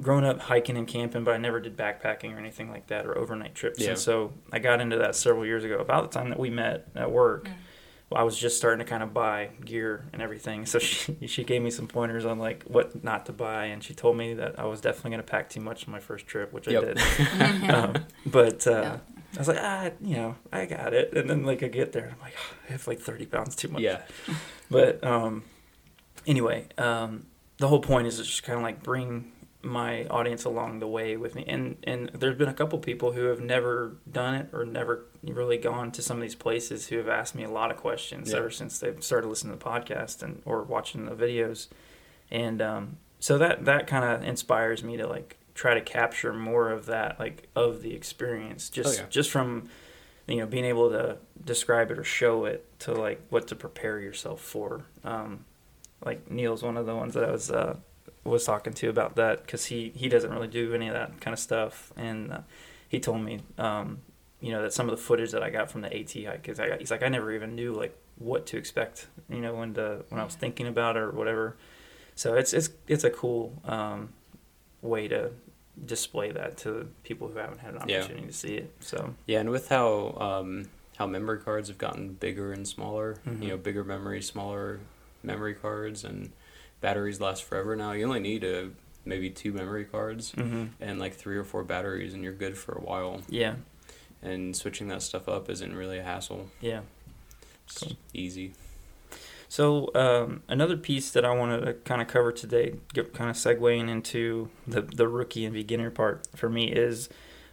grown 0.00 0.24
up 0.24 0.40
hiking 0.40 0.76
and 0.76 0.86
camping, 0.88 1.24
but 1.24 1.34
I 1.34 1.36
never 1.36 1.60
did 1.60 1.76
backpacking 1.76 2.34
or 2.34 2.38
anything 2.38 2.70
like 2.70 2.86
that 2.88 3.06
or 3.06 3.16
overnight 3.16 3.54
trips. 3.54 3.80
Yeah. 3.80 3.90
And 3.90 3.98
so 3.98 4.32
I 4.52 4.58
got 4.58 4.80
into 4.80 4.96
that 4.98 5.14
several 5.16 5.44
years 5.44 5.64
ago, 5.64 5.78
about 5.78 6.10
the 6.10 6.18
time 6.18 6.30
that 6.30 6.38
we 6.38 6.50
met 6.50 6.88
at 6.94 7.10
work. 7.10 7.44
Mm. 7.46 7.52
Well, 8.08 8.20
I 8.20 8.24
was 8.24 8.36
just 8.36 8.56
starting 8.56 8.84
to 8.84 8.90
kind 8.90 9.04
of 9.04 9.14
buy 9.14 9.50
gear 9.64 10.04
and 10.12 10.20
everything. 10.20 10.66
So 10.66 10.78
she 10.80 11.26
she 11.26 11.44
gave 11.44 11.62
me 11.62 11.70
some 11.70 11.86
pointers 11.86 12.24
on 12.24 12.38
like 12.38 12.64
what 12.64 13.04
not 13.04 13.26
to 13.26 13.32
buy, 13.32 13.66
and 13.66 13.84
she 13.84 13.94
told 13.94 14.16
me 14.16 14.34
that 14.34 14.58
I 14.58 14.64
was 14.64 14.80
definitely 14.80 15.10
going 15.12 15.22
to 15.22 15.30
pack 15.30 15.48
too 15.50 15.60
much 15.60 15.86
on 15.86 15.92
my 15.92 16.00
first 16.00 16.26
trip, 16.26 16.52
which 16.52 16.66
Yep. 16.66 16.82
I 16.82 16.86
did. 16.86 17.70
um, 17.70 17.94
but 18.26 18.66
uh, 18.66 18.70
Yeah. 18.70 18.98
I 19.36 19.38
was 19.38 19.46
like, 19.46 19.58
ah, 19.60 19.90
you 20.00 20.16
know, 20.16 20.34
I 20.52 20.66
got 20.66 20.92
it. 20.92 21.12
And 21.16 21.30
then 21.30 21.44
like 21.44 21.62
I 21.62 21.68
get 21.68 21.92
there, 21.92 22.02
and 22.06 22.14
I'm 22.14 22.20
like, 22.20 22.34
"Oh, 22.36 22.54
I 22.68 22.72
have 22.72 22.88
like 22.88 22.98
30 22.98 23.26
pounds 23.26 23.54
too 23.54 23.68
much. 23.68 23.80
Yeah. 23.82 24.02
But 24.68 25.04
um, 25.04 25.44
anyway, 26.26 26.66
um, 26.78 27.26
the 27.58 27.68
whole 27.68 27.78
point 27.78 28.08
is 28.08 28.16
to 28.16 28.24
just 28.24 28.42
kind 28.42 28.56
of 28.56 28.64
like 28.64 28.82
bring 28.82 29.30
my 29.62 30.04
audience 30.06 30.44
along 30.44 30.78
the 30.80 30.86
way 30.88 31.16
with 31.16 31.34
me. 31.34 31.44
And 31.46 31.76
and 31.84 32.08
there's 32.14 32.36
been 32.38 32.48
a 32.48 32.54
couple 32.54 32.78
people 32.78 33.12
who 33.12 33.24
have 33.24 33.40
never 33.40 33.96
done 34.10 34.34
it 34.34 34.48
or 34.52 34.64
never 34.64 35.04
really 35.22 35.58
gone 35.58 35.90
to 35.92 36.02
some 36.02 36.16
of 36.16 36.22
these 36.22 36.34
places 36.34 36.86
who 36.88 36.96
have 36.96 37.08
asked 37.08 37.34
me 37.34 37.44
a 37.44 37.50
lot 37.50 37.70
of 37.70 37.76
questions 37.76 38.30
Yeah. 38.32 38.38
ever 38.38 38.50
since 38.50 38.78
they've 38.78 39.02
started 39.04 39.28
listening 39.28 39.52
to 39.52 39.58
the 39.62 39.70
podcast 39.70 40.22
and 40.22 40.40
or 40.46 40.62
watching 40.62 41.04
the 41.04 41.12
videos. 41.14 41.68
And 42.30 42.62
um, 42.62 42.96
so 43.18 43.36
that 43.38 43.64
that 43.66 43.86
kind 43.86 44.04
of 44.04 44.26
inspires 44.26 44.82
me 44.82 44.96
to 44.96 45.06
like 45.06 45.36
try 45.54 45.74
to 45.74 45.80
capture 45.82 46.32
more 46.32 46.70
of 46.70 46.86
that 46.86 47.18
like 47.20 47.48
of 47.54 47.82
the 47.82 47.92
experience 47.94 48.70
just 48.70 48.98
Oh, 48.98 49.02
yeah. 49.02 49.08
just 49.10 49.30
from 49.30 49.68
you 50.26 50.36
know 50.36 50.46
being 50.46 50.64
able 50.64 50.88
to 50.90 51.18
describe 51.44 51.90
it 51.90 51.98
or 51.98 52.04
show 52.04 52.46
it 52.46 52.64
to 52.78 52.94
like 52.94 53.20
what 53.28 53.46
to 53.48 53.56
prepare 53.56 53.98
yourself 54.00 54.40
for 54.40 54.86
um, 55.04 55.44
like 56.02 56.30
neil's 56.30 56.62
one 56.62 56.76
of 56.78 56.86
the 56.86 56.94
ones 56.94 57.12
that 57.14 57.24
i 57.24 57.30
was 57.30 57.50
uh, 57.50 57.76
was 58.28 58.44
talking 58.44 58.72
to 58.74 58.88
about 58.88 59.16
that 59.16 59.42
because 59.46 59.66
he 59.66 59.90
he 59.94 60.08
doesn't 60.08 60.30
really 60.30 60.48
do 60.48 60.74
any 60.74 60.88
of 60.88 60.94
that 60.94 61.20
kind 61.20 61.32
of 61.32 61.38
stuff 61.38 61.92
and 61.96 62.32
uh, 62.32 62.40
he 62.88 63.00
told 63.00 63.22
me 63.22 63.40
um, 63.58 63.98
you 64.40 64.52
know 64.52 64.62
that 64.62 64.72
some 64.72 64.88
of 64.88 64.96
the 64.96 65.02
footage 65.02 65.30
that 65.32 65.42
i 65.42 65.50
got 65.50 65.70
from 65.70 65.80
the 65.80 65.88
at 65.88 66.12
hike 66.12 66.48
is 66.48 66.60
I 66.60 66.68
got, 66.68 66.78
he's 66.80 66.90
like 66.90 67.02
i 67.02 67.08
never 67.08 67.32
even 67.32 67.54
knew 67.54 67.72
like 67.72 67.96
what 68.18 68.46
to 68.48 68.56
expect 68.58 69.06
you 69.30 69.40
know 69.40 69.54
when 69.54 69.72
the 69.72 70.04
when 70.10 70.20
i 70.20 70.24
was 70.24 70.34
thinking 70.34 70.66
about 70.66 70.96
it 70.96 71.00
or 71.00 71.10
whatever 71.10 71.56
so 72.14 72.34
it's 72.34 72.52
it's 72.52 72.68
it's 72.88 73.04
a 73.04 73.10
cool 73.10 73.60
um, 73.64 74.10
way 74.82 75.08
to 75.08 75.30
display 75.86 76.30
that 76.30 76.58
to 76.58 76.88
people 77.04 77.28
who 77.28 77.38
haven't 77.38 77.58
had 77.60 77.74
an 77.74 77.88
Yeah. 77.88 78.00
opportunity 78.02 78.26
to 78.26 78.32
see 78.32 78.54
it 78.56 78.70
so 78.80 79.14
Yeah, 79.26 79.40
and 79.40 79.48
with 79.50 79.68
how 79.70 80.16
um, 80.20 80.68
how 80.98 81.06
memory 81.06 81.38
cards 81.40 81.68
have 81.68 81.78
gotten 81.78 82.12
bigger 82.14 82.52
and 82.52 82.68
smaller, 82.68 83.16
Mhm. 83.26 83.42
you 83.42 83.48
know, 83.48 83.56
bigger 83.56 83.82
memory, 83.84 84.20
smaller 84.20 84.80
memory 85.22 85.54
cards, 85.54 86.04
and 86.04 86.30
batteries 86.80 87.20
last 87.20 87.44
forever 87.44 87.76
now. 87.76 87.92
You 87.92 88.04
only 88.04 88.20
need 88.20 88.44
a 88.44 88.70
maybe 89.04 89.30
two 89.30 89.52
memory 89.52 89.84
cards 89.84 90.32
hmm 90.32 90.66
and 90.80 90.98
like 90.98 91.14
three 91.14 91.36
or 91.36 91.44
four 91.44 91.64
batteries, 91.64 92.12
and 92.14 92.22
you're 92.22 92.32
good 92.32 92.56
for 92.56 92.72
a 92.72 92.80
while. 92.80 93.22
yeah 93.28 93.54
And 94.22 94.54
switching 94.56 94.88
that 94.88 95.02
stuff 95.02 95.28
up 95.28 95.48
isn't 95.50 95.74
really 95.74 95.98
a 95.98 96.02
hassle. 96.02 96.48
yeah 96.60 96.80
It's 97.66 97.78
Cool. 97.82 97.92
easy. 98.14 98.52
So 99.48 99.90
um, 99.96 100.42
another 100.48 100.76
piece 100.76 101.10
that 101.10 101.24
I 101.24 101.32
wanted 101.34 101.64
to 101.64 101.72
kind 101.74 102.00
of 102.00 102.06
cover 102.06 102.30
today, 102.30 102.74
kind 102.94 103.30
of 103.30 103.36
segueing 103.36 103.88
into 103.88 104.48
the 104.66 104.82
the 104.82 105.08
rookie 105.08 105.44
and 105.44 105.52
beginner 105.54 105.90
part 105.90 106.26
for 106.36 106.48
me 106.48 106.70
is 106.70 107.08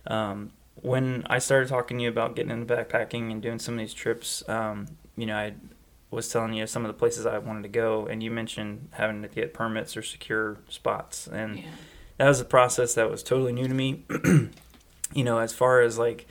um, 0.05 0.51
when 0.75 1.23
I 1.27 1.39
started 1.39 1.69
talking 1.69 1.97
to 1.97 2.03
you 2.03 2.09
about 2.09 2.35
getting 2.35 2.51
into 2.51 2.71
backpacking 2.71 3.31
and 3.31 3.41
doing 3.41 3.57
some 3.57 3.73
of 3.75 3.79
these 3.79 3.95
trips. 3.95 4.47
Um, 4.47 4.85
you 5.15 5.25
know, 5.25 5.35
I 5.35 5.53
was 6.09 6.29
telling 6.29 6.53
you 6.53 6.65
some 6.67 6.85
of 6.85 6.87
the 6.89 6.97
places 6.97 7.25
I 7.25 7.37
wanted 7.37 7.63
to 7.63 7.69
go, 7.69 8.05
and 8.05 8.23
you 8.23 8.31
mentioned 8.31 8.89
having 8.93 9.21
to 9.23 9.27
get 9.27 9.53
permits 9.53 9.97
or 9.97 10.01
secure 10.01 10.57
spots, 10.69 11.27
and 11.27 11.57
Yeah. 11.59 11.63
that 12.17 12.27
was 12.27 12.39
a 12.39 12.45
process 12.45 12.93
that 12.95 13.09
was 13.11 13.23
totally 13.23 13.51
new 13.53 13.67
to 13.67 13.73
me. 13.73 14.05
you 15.13 15.23
know, 15.23 15.39
as 15.39 15.53
far 15.53 15.81
as 15.81 15.97
like 15.97 16.27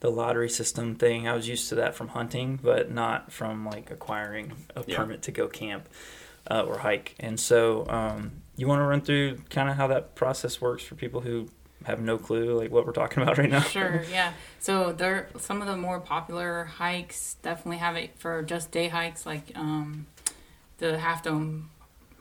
the 0.00 0.10
lottery 0.10 0.48
system 0.48 0.94
thing, 0.96 1.28
I 1.28 1.34
was 1.34 1.46
used 1.48 1.68
to 1.68 1.74
that 1.76 1.94
from 1.94 2.08
hunting, 2.08 2.58
but 2.62 2.90
not 2.90 3.30
from 3.32 3.64
like 3.66 3.90
acquiring 3.90 4.52
a 4.74 4.82
Yeah. 4.86 4.96
permit 4.96 5.22
to 5.22 5.30
go 5.32 5.46
camp 5.46 5.88
uh, 6.50 6.62
or 6.62 6.78
hike. 6.78 7.14
And 7.20 7.38
so, 7.38 7.86
um, 7.88 8.32
you 8.56 8.66
want 8.66 8.80
to 8.80 8.84
run 8.84 9.00
through 9.02 9.38
kind 9.50 9.68
of 9.68 9.76
how 9.76 9.86
that 9.88 10.14
process 10.14 10.60
works 10.60 10.82
for 10.82 10.94
people 10.94 11.20
who 11.20 11.48
have 11.84 12.00
no 12.00 12.18
clue, 12.18 12.56
like 12.58 12.70
what 12.70 12.86
we're 12.86 12.92
talking 12.92 13.22
about 13.22 13.38
right 13.38 13.50
now. 13.50 13.60
Sure, 13.60 14.02
yeah. 14.10 14.32
So 14.58 14.92
there, 14.92 15.28
some 15.38 15.60
of 15.62 15.66
the 15.68 15.76
more 15.76 16.00
popular 16.00 16.64
hikes 16.64 17.36
definitely 17.42 17.78
have 17.78 17.96
it 17.96 18.10
for 18.18 18.42
just 18.42 18.70
day 18.70 18.88
hikes, 18.88 19.24
like 19.26 19.52
um, 19.56 20.06
the 20.78 20.98
Half 20.98 21.22
Dome. 21.22 21.70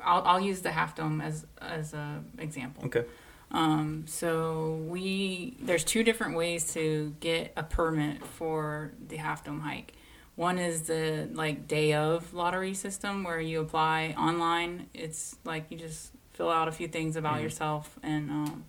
I'll, 0.04 0.22
I'll 0.24 0.39
use 0.39 0.62
the 0.62 0.72
Half 0.72 0.95
Dome 0.95 1.19
as 1.22 1.45
as 1.62 1.93
a 1.93 2.24
example. 2.38 2.86
Okay. 2.86 3.04
Um, 3.52 4.06
so 4.08 4.76
we 4.88 5.58
there's 5.60 5.84
two 5.84 6.04
different 6.04 6.38
ways 6.38 6.74
to 6.74 7.15
get 7.19 7.52
a 7.58 7.63
permit 7.63 8.24
for 8.26 8.91
the 9.08 9.17
Half 9.17 9.43
Dome 9.43 9.60
hike. 9.62 9.93
One 10.36 10.58
is 10.58 10.84
the 10.84 11.28
like 11.34 11.67
day 11.67 11.93
of 11.95 12.34
lottery 12.34 12.74
system 12.76 13.24
where 13.26 13.41
you 13.41 13.60
apply 13.60 14.15
online. 14.17 14.88
It's 14.93 15.36
like 15.43 15.65
you 15.69 15.78
just 15.78 16.12
fill 16.32 16.50
out 16.50 16.69
a 16.69 16.72
few 16.72 16.88
things 16.88 17.17
about 17.17 17.39
Mhm. 17.39 17.43
yourself 17.43 18.00
and 18.02 18.30
um, 18.30 18.63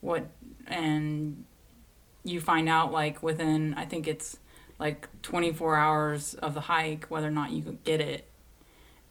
what 0.00 0.26
and 0.66 1.44
you 2.24 2.40
find 2.40 2.68
out 2.68 2.92
like 2.92 3.22
within 3.22 3.74
I 3.74 3.84
think 3.84 4.06
it's 4.06 4.38
like 4.78 5.08
24 5.22 5.76
hours 5.76 6.34
of 6.34 6.54
the 6.54 6.60
hike 6.62 7.06
whether 7.06 7.28
or 7.28 7.32
not 7.32 7.50
you 7.50 7.62
could 7.62 7.82
get 7.84 8.00
it. 8.00 8.26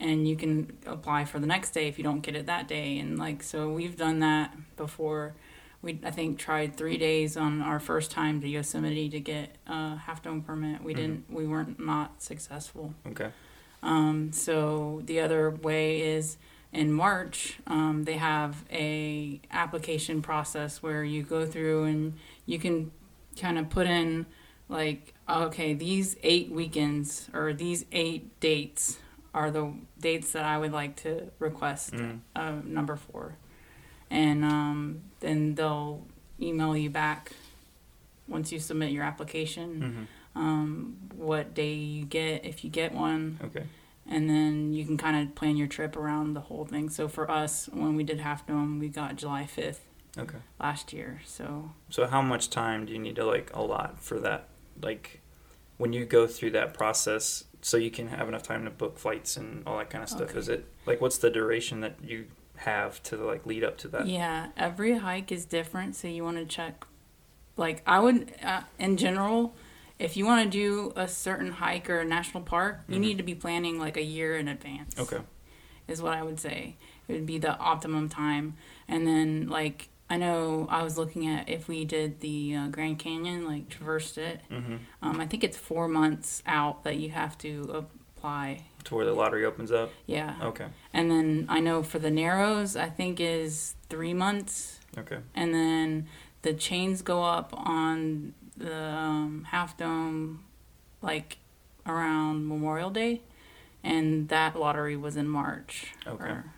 And 0.02 0.28
you 0.28 0.38
can 0.38 0.78
apply 0.86 1.26
for 1.26 1.40
the 1.40 1.48
next 1.48 1.72
day 1.72 1.88
if 1.90 1.98
you 1.98 2.04
don't 2.06 2.22
get 2.22 2.36
it 2.36 2.46
that 2.46 2.68
day. 2.68 2.98
And 3.00 3.20
like 3.20 3.44
so 3.44 3.70
we've 3.70 3.98
done 3.98 4.20
that 4.20 4.56
before. 4.78 5.36
We 5.82 6.00
I 6.04 6.12
think 6.12 6.40
tried 6.40 6.76
three 6.78 6.98
days 6.98 7.36
on 7.38 7.62
our 7.62 7.80
first 7.80 8.10
time 8.12 8.40
to 8.42 8.48
Yosemite 8.48 9.10
to 9.10 9.20
get 9.20 9.58
a 9.68 9.98
half 9.98 10.22
dome 10.24 10.42
permit. 10.42 10.82
We 10.84 10.94
Mhm. 10.94 10.98
didn't 10.98 11.26
we 11.30 11.46
weren't 11.48 11.80
not 11.86 12.22
successful. 12.22 12.94
Okay. 13.08 13.32
um, 13.82 14.32
so 14.34 15.02
the 15.06 15.20
other 15.22 15.50
way 15.50 16.02
is 16.02 16.38
in 16.72 16.92
March, 16.94 17.58
um, 17.68 18.04
they 18.06 18.18
have 18.18 18.64
a 18.72 19.42
application 19.52 20.22
process 20.22 20.82
where 20.84 21.04
you 21.04 21.24
go 21.24 21.46
through 21.46 21.86
and 21.86 22.14
you 22.46 22.60
can 22.60 22.92
kind 23.40 23.58
of 23.58 23.70
put 23.70 23.88
in 23.88 24.26
like, 24.68 25.14
okay, 25.28 25.74
these 25.74 26.16
eight 26.22 26.52
weekends 26.52 27.28
or 27.34 27.54
these 27.54 27.86
eight 27.92 28.40
dates 28.40 28.98
are 29.34 29.50
the 29.52 29.74
dates 30.00 30.32
that 30.34 30.46
I 30.46 30.58
would 30.58 30.72
like 30.72 30.96
to 30.98 31.32
request 31.40 31.94
Mm. 31.94 32.20
uh, 32.36 32.52
number 32.64 32.96
four, 32.96 33.36
and 34.12 34.44
um, 34.44 35.02
then 35.20 35.56
they'll 35.56 36.06
email 36.42 36.76
you 36.78 36.90
back 36.90 37.32
once 38.28 38.52
you 38.52 38.60
submit 38.60 38.92
your 38.92 39.04
application 39.04 39.82
hmm 39.82 40.04
um, 40.36 40.96
what 41.16 41.56
day 41.56 41.74
you 41.74 42.06
get 42.06 42.46
if 42.46 42.64
you 42.64 42.70
get 42.70 42.94
one 42.94 43.40
Okay. 43.44 43.64
And 44.10 44.30
then 44.30 44.74
you 44.74 44.86
can 44.86 44.98
kind 44.98 45.16
of 45.16 45.36
plan 45.36 45.56
your 45.56 45.68
trip 45.68 45.96
around 45.96 46.34
the 46.34 46.42
whole 46.42 46.66
thing. 46.66 46.90
So 46.90 47.08
for 47.08 47.30
us, 47.32 47.70
when 47.72 47.96
we 47.96 48.04
did 48.04 48.20
Half 48.20 48.46
Dome, 48.48 48.80
we 48.80 48.90
got 48.90 49.16
July 49.16 49.44
5th 49.46 49.80
Okay. 50.18 50.40
last 50.60 50.92
year. 50.92 51.22
So 51.26 51.72
So 51.90 52.08
how 52.08 52.22
much 52.22 52.50
time 52.50 52.86
do 52.86 52.92
you 52.94 53.00
need 53.00 53.16
to 53.18 53.26
like 53.26 53.52
allot 53.56 54.02
for 54.02 54.20
that? 54.20 54.50
Like 54.82 55.22
when 55.78 55.94
you 55.94 56.06
go 56.06 56.28
through 56.28 56.52
that 56.52 56.74
process, 56.74 57.46
so 57.62 57.78
you 57.78 57.92
can 57.92 58.08
have 58.08 58.28
enough 58.28 58.44
time 58.44 58.64
to 58.66 58.72
book 58.72 58.98
flights 58.98 59.38
and 59.38 59.64
all 59.68 59.78
that 59.78 59.90
kind 59.90 60.04
of 60.04 60.10
stuff. 60.10 60.30
Okay. 60.32 60.40
Is 60.40 60.50
it 60.50 60.66
like 60.86 61.00
what's 61.02 61.18
the 61.20 61.30
duration 61.30 61.82
that 61.82 61.96
you 62.04 62.26
have 62.58 63.02
to 63.04 63.16
like 63.18 63.46
lead 63.46 63.64
up 63.64 63.78
to 63.80 63.88
that? 63.90 64.08
yeah, 64.08 64.48
every 64.58 64.98
hike 64.98 65.32
is 65.32 65.46
different. 65.46 65.96
So 65.96 66.08
you 66.08 66.24
want 66.24 66.38
to 66.38 66.46
check. 66.46 66.86
Like 67.58 67.84
I 67.86 68.00
would, 68.00 68.34
uh, 68.42 68.62
in 68.80 68.96
general, 68.98 69.54
if 70.00 70.16
you 70.18 70.26
want 70.26 70.44
to 70.44 70.50
do 70.50 70.94
a 70.96 71.08
certain 71.08 71.52
hike 71.52 71.90
or 71.90 72.00
a 72.00 72.06
national 72.06 72.44
park, 72.44 72.80
you 72.88 72.96
Mhm. 72.98 73.02
need 73.02 73.18
to 73.18 73.24
be 73.24 73.36
planning 73.36 73.78
like 73.78 73.98
a 73.98 74.02
year 74.04 74.38
in 74.38 74.48
advance. 74.48 74.98
Okay. 74.98 75.20
is 75.88 76.04
what 76.04 76.14
I 76.14 76.22
would 76.22 76.40
say. 76.40 76.76
It 77.08 77.14
would 77.14 77.26
be 77.26 77.40
the 77.40 77.58
optimum 77.58 78.10
time. 78.10 78.56
And 78.88 79.08
then, 79.08 79.48
like, 79.50 79.90
I 80.08 80.18
know 80.18 80.68
I 80.70 80.84
was 80.84 81.00
looking 81.00 81.26
at 81.28 81.50
if 81.50 81.68
we 81.68 81.84
did 81.84 82.20
the 82.20 82.56
uh, 82.56 82.68
Grand 82.68 83.00
Canyon, 83.00 83.44
like, 83.48 83.70
traversed 83.70 84.20
it. 84.20 84.42
Mm-hmm. 84.52 84.76
Um, 85.02 85.20
I 85.20 85.26
think 85.26 85.44
it's 85.44 85.58
four 85.58 85.88
months 85.88 86.44
out 86.46 86.84
that 86.84 86.98
you 86.98 87.10
have 87.10 87.40
to 87.40 87.88
apply. 88.16 88.66
To 88.84 88.94
where 88.96 89.06
the 89.06 89.14
lottery 89.14 89.44
opens 89.46 89.72
up. 89.72 89.90
Yeah. 90.06 90.36
Okay. 90.44 90.68
And 90.94 91.10
then 91.10 91.48
I 91.50 91.60
know 91.60 91.82
for 91.82 91.98
the 91.98 92.12
Narrows, 92.12 92.76
I 92.76 92.90
think 92.90 93.20
is 93.20 93.74
three 93.90 94.14
months. 94.14 94.80
Okay. 94.96 95.18
And 95.34 95.56
then 95.56 96.08
the 96.44 96.54
chains 96.54 97.02
go 97.02 97.24
up 97.24 97.52
on 97.58 98.36
the 98.60 98.76
um, 98.78 99.46
Half 99.50 99.78
Dome, 99.78 100.44
like, 101.02 101.38
around 101.86 102.48
Memorial 102.48 102.90
Day. 102.92 103.22
And 103.84 104.28
that 104.30 104.60
lottery 104.60 104.96
was 104.98 105.16
in 105.16 105.28
March. 105.28 105.94
Okay. 106.06 106.24
or- 106.26 106.54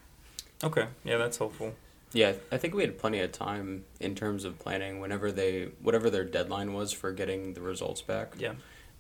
Okay. 0.64 0.88
Yeah, 1.04 1.18
that's 1.18 1.38
helpful. 1.38 1.74
Yeah, 2.14 2.34
I 2.52 2.58
think 2.58 2.74
we 2.76 2.82
had 2.82 2.98
plenty 3.00 3.20
of 3.22 3.32
time 3.32 3.86
in 4.00 4.16
terms 4.16 4.44
of 4.44 4.60
planning 4.60 5.00
whenever 5.00 5.32
they 5.32 5.70
whatever 5.82 6.10
their 6.10 6.26
deadline 6.26 6.74
was 6.74 6.92
for 6.92 7.12
getting 7.14 7.54
the 7.54 7.62
results 7.62 8.02
back. 8.02 8.34
Yeah. 8.38 8.54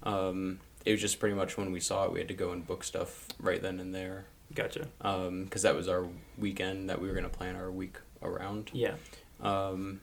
Um, 0.04 0.60
it 0.86 0.92
was 0.92 1.02
just 1.02 1.20
pretty 1.20 1.36
much 1.36 1.58
when 1.58 1.72
we 1.72 1.80
saw 1.80 2.06
it, 2.06 2.14
we 2.14 2.20
had 2.20 2.28
to 2.30 2.34
go 2.34 2.52
and 2.52 2.66
book 2.66 2.84
stuff 2.84 3.28
right 3.40 3.62
then 3.62 3.80
and 3.80 3.94
there. 3.94 4.26
Gotcha. 4.56 4.88
Because 5.00 5.62
that 5.64 5.76
was 5.76 5.88
our 5.88 6.08
weekend 6.38 6.90
that 6.90 7.02
we 7.02 7.08
were 7.08 7.14
going 7.14 7.26
to 7.26 7.30
plan 7.30 7.56
our 7.56 7.70
week 7.70 7.98
around. 8.24 8.72
Yeah. 8.74 8.94
Um, 9.42 10.02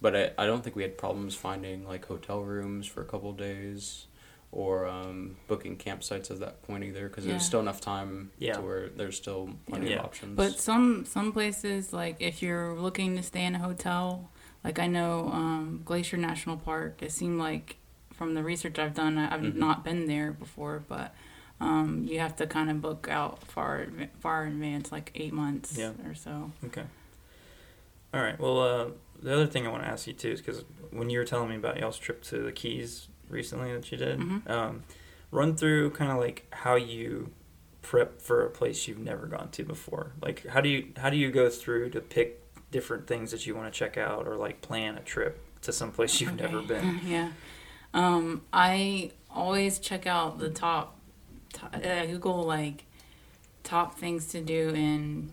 but 0.00 0.14
I, 0.16 0.30
I 0.38 0.46
don't 0.46 0.62
think 0.62 0.76
we 0.76 0.82
had 0.82 0.96
problems 0.98 1.34
finding 1.34 1.86
like 1.86 2.06
hotel 2.06 2.40
rooms 2.42 2.86
for 2.86 3.00
a 3.00 3.04
couple 3.04 3.32
days 3.32 4.06
or 4.50 4.86
um, 4.86 5.36
booking 5.46 5.76
campsites 5.76 6.30
at 6.30 6.40
that 6.40 6.62
point 6.62 6.82
either 6.84 7.08
because 7.08 7.24
Yeah. 7.26 7.32
there's 7.32 7.44
still 7.44 7.60
enough 7.60 7.80
time 7.80 8.30
Yeah. 8.38 8.54
to 8.54 8.60
where 8.62 8.88
there's 8.88 9.16
still 9.16 9.50
plenty 9.68 9.90
Yeah. 9.90 9.98
of 9.98 10.06
options. 10.06 10.36
But 10.36 10.58
some 10.58 11.04
some 11.04 11.32
places, 11.32 11.92
like 11.92 12.16
if 12.20 12.40
you're 12.42 12.74
looking 12.74 13.16
to 13.16 13.22
stay 13.22 13.44
in 13.44 13.54
a 13.54 13.58
hotel, 13.58 14.30
like 14.64 14.78
I 14.78 14.86
know 14.86 15.28
um, 15.32 15.82
Glacier 15.84 16.16
National 16.16 16.56
Park. 16.56 17.02
It 17.02 17.12
seemed 17.12 17.38
like 17.38 17.76
from 18.12 18.34
the 18.34 18.42
research 18.42 18.78
I've 18.78 18.94
done, 18.94 19.18
I- 19.18 19.32
I've 19.34 19.40
Mhm. 19.42 19.54
not 19.56 19.84
been 19.84 20.06
there 20.06 20.32
before, 20.32 20.82
but 20.88 21.14
um, 21.60 22.04
you 22.08 22.18
have 22.20 22.34
to 22.36 22.46
kind 22.46 22.70
of 22.70 22.80
book 22.80 23.06
out 23.10 23.42
far 23.44 23.86
far 24.20 24.46
in 24.46 24.54
advance, 24.54 24.90
like 24.92 25.10
eight 25.14 25.32
months 25.34 25.76
Yeah. 25.76 25.92
or 26.06 26.14
so. 26.14 26.52
Okay. 26.64 26.84
All 28.14 28.22
right. 28.22 28.38
Well, 28.38 28.60
uh, 28.62 28.86
the 29.20 29.32
other 29.34 29.46
thing 29.46 29.66
I 29.66 29.70
want 29.70 29.82
to 29.84 29.88
ask 29.88 30.06
you 30.06 30.12
too 30.12 30.30
is 30.30 30.40
because 30.40 30.64
when 30.90 31.10
you 31.10 31.18
were 31.18 31.24
telling 31.24 31.48
me 31.50 31.56
about 31.56 31.78
y'all's 31.78 31.98
trip 31.98 32.22
to 32.24 32.38
the 32.42 32.52
Keys 32.52 33.08
recently 33.28 33.72
that 33.74 33.90
you 33.90 33.98
did, 33.98 34.18
Mhm. 34.20 34.48
um, 34.50 34.84
run 35.30 35.56
through 35.56 35.90
kind 35.90 36.10
of 36.10 36.18
like 36.18 36.46
how 36.52 36.76
you 36.76 37.30
prep 37.82 38.20
for 38.20 38.44
a 38.44 38.50
place 38.50 38.86
you've 38.88 38.98
never 38.98 39.26
gone 39.26 39.50
to 39.52 39.64
before. 39.64 40.12
Like, 40.22 40.46
how 40.46 40.60
do 40.60 40.68
you 40.68 40.88
how 40.96 41.10
do 41.10 41.16
you 41.16 41.30
go 41.30 41.48
through 41.50 41.90
to 41.90 42.00
pick 42.00 42.42
different 42.70 43.06
things 43.06 43.30
that 43.30 43.46
you 43.46 43.54
want 43.54 43.72
to 43.72 43.76
check 43.78 43.96
out 43.96 44.26
or 44.26 44.36
like 44.36 44.60
plan 44.60 44.96
a 44.96 45.00
trip 45.00 45.42
to 45.62 45.72
some 45.72 45.90
place 45.92 46.20
you've 46.20 46.36
never 46.36 46.60
been? 46.62 47.00
yeah. 47.04 47.30
Um, 47.94 48.42
I 48.52 49.12
always 49.30 49.78
check 49.78 50.06
out 50.06 50.38
the 50.38 50.50
top, 50.50 50.98
top 51.52 51.74
uh, 51.74 52.06
Google 52.06 52.42
like 52.44 52.84
top 53.62 53.98
things 53.98 54.26
to 54.28 54.40
do 54.40 54.70
in 54.70 55.30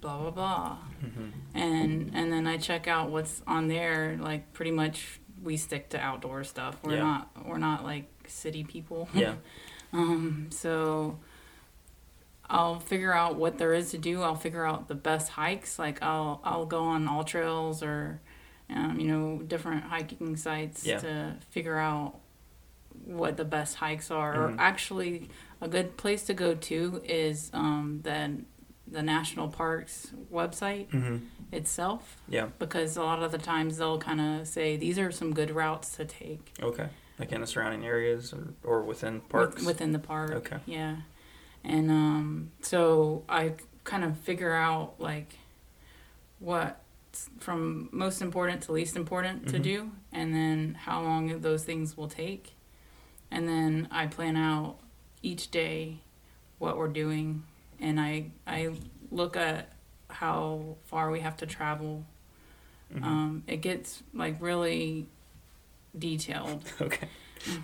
blah 0.00 0.18
blah 0.18 0.30
blah, 0.30 0.76
hmm 1.00 1.28
and 1.54 2.10
and 2.14 2.32
then 2.32 2.46
I 2.46 2.56
check 2.56 2.86
out 2.88 3.10
what's 3.10 3.42
on 3.46 3.68
there. 3.68 4.16
Like 4.20 4.52
pretty 4.52 4.70
much, 4.70 5.20
we 5.42 5.56
stick 5.56 5.90
to 5.90 5.98
outdoor 6.00 6.44
stuff. 6.44 6.76
We're 6.82 6.94
Yeah. 6.96 7.02
not 7.02 7.46
we're 7.46 7.58
not 7.58 7.84
like 7.84 8.06
city 8.28 8.64
people. 8.64 9.08
Yeah. 9.14 9.34
Um, 9.92 10.50
so 10.52 11.18
I'll 12.48 12.78
figure 12.80 13.12
out 13.12 13.34
what 13.36 13.58
there 13.58 13.72
is 13.74 13.90
to 13.90 13.98
do. 13.98 14.22
I'll 14.22 14.36
figure 14.36 14.64
out 14.64 14.86
the 14.86 14.94
best 14.94 15.30
hikes. 15.30 15.78
Like 15.80 16.00
I'll 16.02 16.40
I'll 16.44 16.64
go 16.66 16.84
on 16.84 17.06
AllTrails 17.06 17.82
or 17.82 18.20
um, 18.72 19.00
you 19.00 19.08
know 19.08 19.38
different 19.42 19.82
hiking 19.84 20.36
sites 20.36 20.86
Yeah. 20.86 20.98
to 20.98 21.36
figure 21.50 21.76
out 21.76 22.20
what 23.04 23.36
the 23.36 23.44
best 23.44 23.76
hikes 23.76 24.10
are. 24.12 24.34
Mhm. 24.36 24.38
Or 24.38 24.60
actually, 24.60 25.28
a 25.60 25.66
good 25.68 25.96
place 25.96 26.22
to 26.26 26.34
go 26.34 26.54
to 26.54 27.00
is 27.04 27.50
um, 27.52 28.00
the 28.04 28.44
the 28.90 29.02
national 29.02 29.48
parks 29.48 30.12
website 30.32 30.90
hmm 30.90 31.18
itself 31.52 32.16
Yeah. 32.28 32.46
because 32.60 32.96
a 32.96 33.02
lot 33.02 33.22
of 33.24 33.32
the 33.32 33.38
times 33.38 33.78
they'll 33.78 33.98
kind 33.98 34.20
of 34.20 34.46
say 34.46 34.76
these 34.76 35.00
are 35.00 35.10
some 35.10 35.34
good 35.34 35.50
routes 35.50 35.96
to 35.96 36.04
take 36.04 36.52
Okay. 36.62 36.88
Like 37.18 37.32
in 37.32 37.40
the 37.40 37.46
surrounding 37.46 37.84
areas 37.84 38.32
or, 38.32 38.54
or 38.62 38.82
within 38.82 39.14
with- 39.14 39.28
parks. 39.28 39.64
within 39.64 39.90
the 39.92 39.98
park. 39.98 40.30
Okay. 40.30 40.58
Yeah, 40.66 40.96
and 41.64 41.90
um, 41.90 42.50
so 42.62 43.24
I 43.28 43.54
kind 43.84 44.04
of 44.04 44.16
figure 44.18 44.52
out 44.54 44.94
like 45.00 45.34
what 46.38 46.80
from 47.38 47.88
most 47.92 48.22
important 48.22 48.62
to 48.62 48.72
least 48.72 48.96
important 48.96 49.48
to 49.48 49.58
Mhm. 49.58 49.62
do, 49.62 49.90
and 50.12 50.32
then 50.34 50.74
how 50.74 51.02
long 51.02 51.40
those 51.40 51.64
things 51.64 51.96
will 51.96 52.08
take, 52.08 52.54
and 53.30 53.48
then 53.48 53.88
I 53.90 54.06
plan 54.06 54.36
out 54.36 54.78
each 55.22 55.50
day 55.50 55.98
what 56.58 56.78
we're 56.78 56.88
doing, 56.88 57.42
and 57.80 57.98
I 58.00 58.30
I 58.46 58.74
look 59.10 59.36
at 59.36 59.72
how 60.08 60.76
far 60.84 61.10
we 61.10 61.20
have 61.20 61.36
to 61.38 61.46
travel. 61.46 62.04
Mhm. 62.94 63.02
Um, 63.04 63.42
it 63.46 63.58
gets 63.58 64.02
like 64.12 64.36
really 64.40 65.06
detailed. 65.98 66.64
okay. 66.80 67.08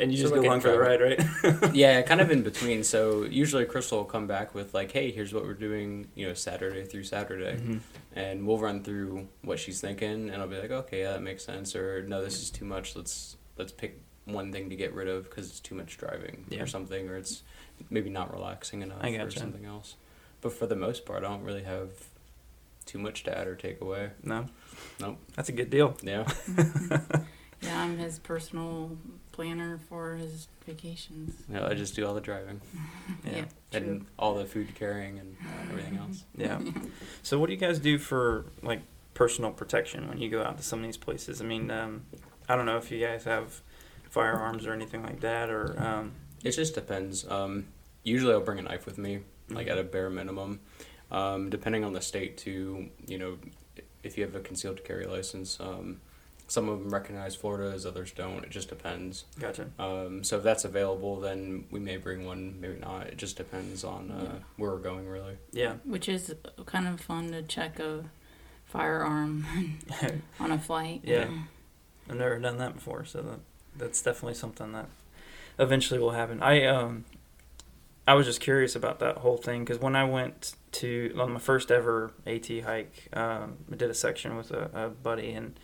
And 0.00 0.10
you 0.10 0.16
just 0.16 0.32
look 0.32 0.42
go 0.42 0.48
along 0.48 0.60
for 0.62 0.70
the 0.70 0.78
ride, 0.78 1.02
right? 1.02 1.74
yeah, 1.74 2.00
kind 2.00 2.22
of 2.22 2.30
in 2.30 2.42
between. 2.42 2.82
So 2.82 3.24
usually 3.24 3.66
Crystal 3.66 3.98
will 3.98 4.04
come 4.06 4.26
back 4.26 4.54
with 4.54 4.72
like, 4.72 4.90
"Hey, 4.90 5.10
here's 5.10 5.34
what 5.34 5.44
we're 5.44 5.52
doing," 5.52 6.08
you 6.14 6.26
know, 6.26 6.32
Saturday 6.32 6.84
through 6.84 7.04
Saturday, 7.04 7.56
Mhm. 7.58 7.80
and 8.14 8.46
we'll 8.46 8.56
run 8.58 8.82
through 8.82 9.28
what 9.42 9.58
she's 9.58 9.78
thinking, 9.80 10.30
and 10.30 10.40
I'll 10.40 10.48
be 10.48 10.56
like, 10.58 10.70
"Okay, 10.70 11.00
yeah, 11.02 11.12
that 11.12 11.22
makes 11.22 11.44
sense," 11.44 11.76
or 11.76 12.02
"No, 12.08 12.24
this 12.24 12.40
is 12.40 12.50
too 12.50 12.64
much. 12.64 12.96
Let's 12.96 13.36
let's 13.58 13.70
pick 13.72 14.00
one 14.24 14.50
thing 14.50 14.70
to 14.70 14.76
get 14.76 14.94
rid 14.94 15.08
of 15.08 15.24
because 15.24 15.50
it's 15.50 15.60
too 15.60 15.74
much 15.74 15.98
driving 15.98 16.46
Yeah. 16.48 16.62
or 16.62 16.66
something, 16.66 17.08
or 17.10 17.16
it's 17.18 17.42
maybe 17.90 18.08
not 18.08 18.32
relaxing 18.32 18.80
enough 18.80 19.00
I 19.02 19.10
or 19.16 19.30
something 19.30 19.66
else." 19.66 19.96
But 20.40 20.52
for 20.52 20.66
the 20.66 20.76
most 20.76 21.04
part, 21.06 21.24
I 21.24 21.28
don't 21.28 21.42
really 21.42 21.62
have 21.64 21.90
too 22.84 22.98
much 22.98 23.24
to 23.24 23.36
add 23.36 23.46
or 23.48 23.54
take 23.56 23.80
away. 23.80 24.10
No. 24.22 24.46
Nope. 25.00 25.18
That's 25.34 25.48
a 25.48 25.52
good 25.52 25.70
deal. 25.70 25.96
Yeah. 26.02 26.26
Yeah, 27.62 27.82
I'm 27.82 27.96
his 27.96 28.18
personal 28.18 28.98
planner 29.32 29.80
for 29.88 30.14
his 30.16 30.46
vacations. 30.66 31.32
No, 31.48 31.66
I 31.66 31.72
just 31.72 31.96
do 31.96 32.06
all 32.06 32.12
the 32.12 32.20
driving 32.20 32.60
Yeah. 33.24 33.32
true. 33.32 33.46
and 33.72 34.06
all 34.18 34.34
the 34.34 34.44
food 34.44 34.74
carrying 34.74 35.18
and 35.18 35.36
everything 35.70 35.96
else. 35.96 36.24
Yeah. 36.36 36.60
So 37.22 37.38
what 37.38 37.46
do 37.46 37.54
you 37.54 37.58
guys 37.58 37.78
do 37.78 37.96
for 37.98 38.44
like 38.62 38.82
personal 39.14 39.52
protection 39.52 40.06
when 40.06 40.18
you 40.18 40.28
go 40.28 40.42
out 40.42 40.58
to 40.58 40.62
some 40.62 40.80
of 40.80 40.84
these 40.84 40.98
places? 40.98 41.40
I 41.40 41.46
mean, 41.46 41.70
um, 41.70 42.04
I 42.46 42.56
don't 42.56 42.66
know 42.66 42.76
if 42.76 42.90
you 42.90 43.00
guys 43.00 43.24
have 43.24 43.62
firearms 44.10 44.66
or 44.66 44.74
anything 44.74 45.02
like 45.02 45.20
that, 45.20 45.48
or 45.48 45.74
um, 45.82 46.12
It 46.44 46.50
just 46.52 46.74
depends. 46.74 47.26
Um, 47.26 47.68
usually, 48.04 48.34
I'll 48.34 48.40
bring 48.40 48.58
a 48.58 48.62
knife 48.62 48.84
with 48.84 48.98
me, 48.98 49.20
like 49.50 49.68
at 49.68 49.78
a 49.78 49.84
bare 49.84 50.10
minimum. 50.10 50.60
Um, 51.10 51.50
depending 51.50 51.84
on 51.84 51.92
the 51.92 52.00
state, 52.00 52.36
too. 52.36 52.88
You 53.06 53.18
know, 53.18 53.38
if 54.02 54.16
you 54.18 54.24
have 54.24 54.34
a 54.34 54.40
concealed 54.40 54.84
carry 54.84 55.06
license, 55.06 55.58
um, 55.60 56.00
some 56.48 56.68
of 56.68 56.78
them 56.80 56.90
recognize 56.92 57.34
Florida's, 57.34 57.84
others 57.86 58.12
don't. 58.12 58.44
It 58.44 58.50
just 58.50 58.68
depends. 58.68 59.24
gotcha. 59.38 59.66
Um, 59.78 60.22
so 60.24 60.36
if 60.38 60.42
that's 60.44 60.64
available, 60.64 61.18
then 61.20 61.64
we 61.70 61.80
may 61.80 61.96
bring 61.96 62.24
one, 62.24 62.60
maybe 62.60 62.78
not. 62.78 63.06
It 63.08 63.16
just 63.18 63.36
depends 63.36 63.82
on 63.84 64.10
uh, 64.10 64.20
Yeah. 64.22 64.38
where 64.56 64.70
we're 64.72 64.78
going, 64.78 65.08
really. 65.08 65.38
Yeah. 65.52 65.74
Which 65.84 66.08
is 66.08 66.34
kind 66.66 66.86
of 66.88 67.00
fun 67.00 67.30
to 67.32 67.42
check 67.42 67.78
a 67.80 68.04
firearm 68.64 69.46
on 70.40 70.50
a 70.50 70.58
flight. 70.58 71.00
Yeah. 71.04 71.28
I've 72.08 72.16
never 72.16 72.38
done 72.38 72.58
that 72.58 72.74
before, 72.74 73.04
so 73.04 73.22
that 73.22 73.40
that's 73.76 74.00
definitely 74.02 74.34
something 74.34 74.72
that 74.72 74.86
eventually 75.58 75.98
will 76.00 76.12
happen. 76.12 76.40
I 76.42 76.64
um 76.66 77.04
I 78.08 78.14
was 78.14 78.26
just 78.26 78.40
curious 78.40 78.76
about 78.76 79.00
that 79.00 79.18
whole 79.18 79.36
thing 79.36 79.64
because 79.64 79.80
when 79.80 79.96
I 79.96 80.04
went 80.04 80.54
to 80.72 81.12
on 81.18 81.32
my 81.32 81.40
first 81.40 81.70
ever 81.72 82.12
AT 82.26 82.46
hike, 82.64 83.08
um, 83.12 83.56
I 83.72 83.76
did 83.76 83.90
a 83.90 83.94
section 83.94 84.36
with 84.36 84.50
a, 84.52 84.70
a 84.74 84.88
buddy 84.90 85.32
and 85.32 85.58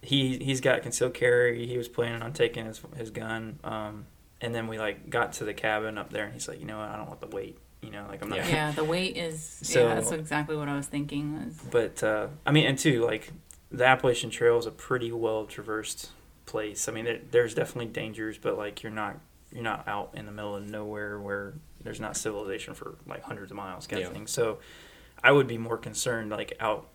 he 0.00 0.38
he's 0.38 0.60
got 0.60 0.82
concealed 0.82 1.14
carry. 1.14 1.66
He 1.66 1.78
was 1.78 1.88
planning 1.88 2.22
on 2.22 2.32
taking 2.32 2.66
his 2.66 2.80
his 2.96 3.10
gun, 3.10 3.60
um, 3.62 4.06
and 4.40 4.52
then 4.54 4.66
we 4.66 4.78
like 4.78 5.08
got 5.08 5.34
to 5.34 5.44
the 5.44 5.54
cabin 5.54 5.98
up 5.98 6.10
there 6.10 6.24
and 6.24 6.32
he's 6.34 6.48
like, 6.48 6.58
you 6.58 6.66
know 6.66 6.78
what, 6.78 6.88
I 6.88 6.96
don't 6.96 7.06
want 7.06 7.20
the 7.20 7.28
weight. 7.28 7.58
You 7.80 7.90
know, 7.90 8.06
like 8.08 8.22
I'm 8.22 8.28
not. 8.28 8.38
Yeah. 8.38 8.48
Yeah, 8.48 8.70
the 8.72 8.84
weight 8.84 9.16
is. 9.16 9.40
So- 9.62 9.86
yeah, 9.88 9.94
that's 9.94 10.10
exactly 10.12 10.56
what 10.56 10.68
I 10.68 10.76
was 10.76 10.86
thinking. 10.86 11.44
Was 11.44 11.54
But 11.70 12.02
uh, 12.02 12.28
I 12.44 12.50
mean, 12.50 12.66
and 12.66 12.78
two, 12.78 13.04
like 13.04 13.30
the 13.70 13.84
Appalachian 13.84 14.30
Trail 14.30 14.58
is 14.58 14.66
a 14.66 14.70
pretty 14.72 15.12
well 15.12 15.46
traversed 15.46 16.10
place. 16.46 16.88
I 16.88 16.92
mean, 16.92 17.04
there, 17.04 17.20
there's 17.30 17.54
definitely 17.54 17.92
dangers, 17.92 18.38
but 18.38 18.58
like 18.58 18.82
you're 18.82 18.92
not 18.92 19.20
you're 19.52 19.62
not 19.62 19.86
out 19.86 20.10
in 20.14 20.26
the 20.26 20.32
middle 20.32 20.56
of 20.56 20.68
nowhere 20.68 21.18
where 21.20 21.54
there's 21.82 22.00
not 22.00 22.16
civilization 22.16 22.74
for 22.74 22.96
like 23.06 23.22
hundreds 23.22 23.50
of 23.50 23.56
miles 23.56 23.86
kind 23.86 24.00
Yeah. 24.00 24.08
of 24.08 24.12
thing. 24.14 24.26
So 24.26 24.58
I 25.22 25.32
would 25.32 25.46
be 25.46 25.58
more 25.58 25.76
concerned 25.78 26.30
like 26.30 26.54
out 26.60 26.88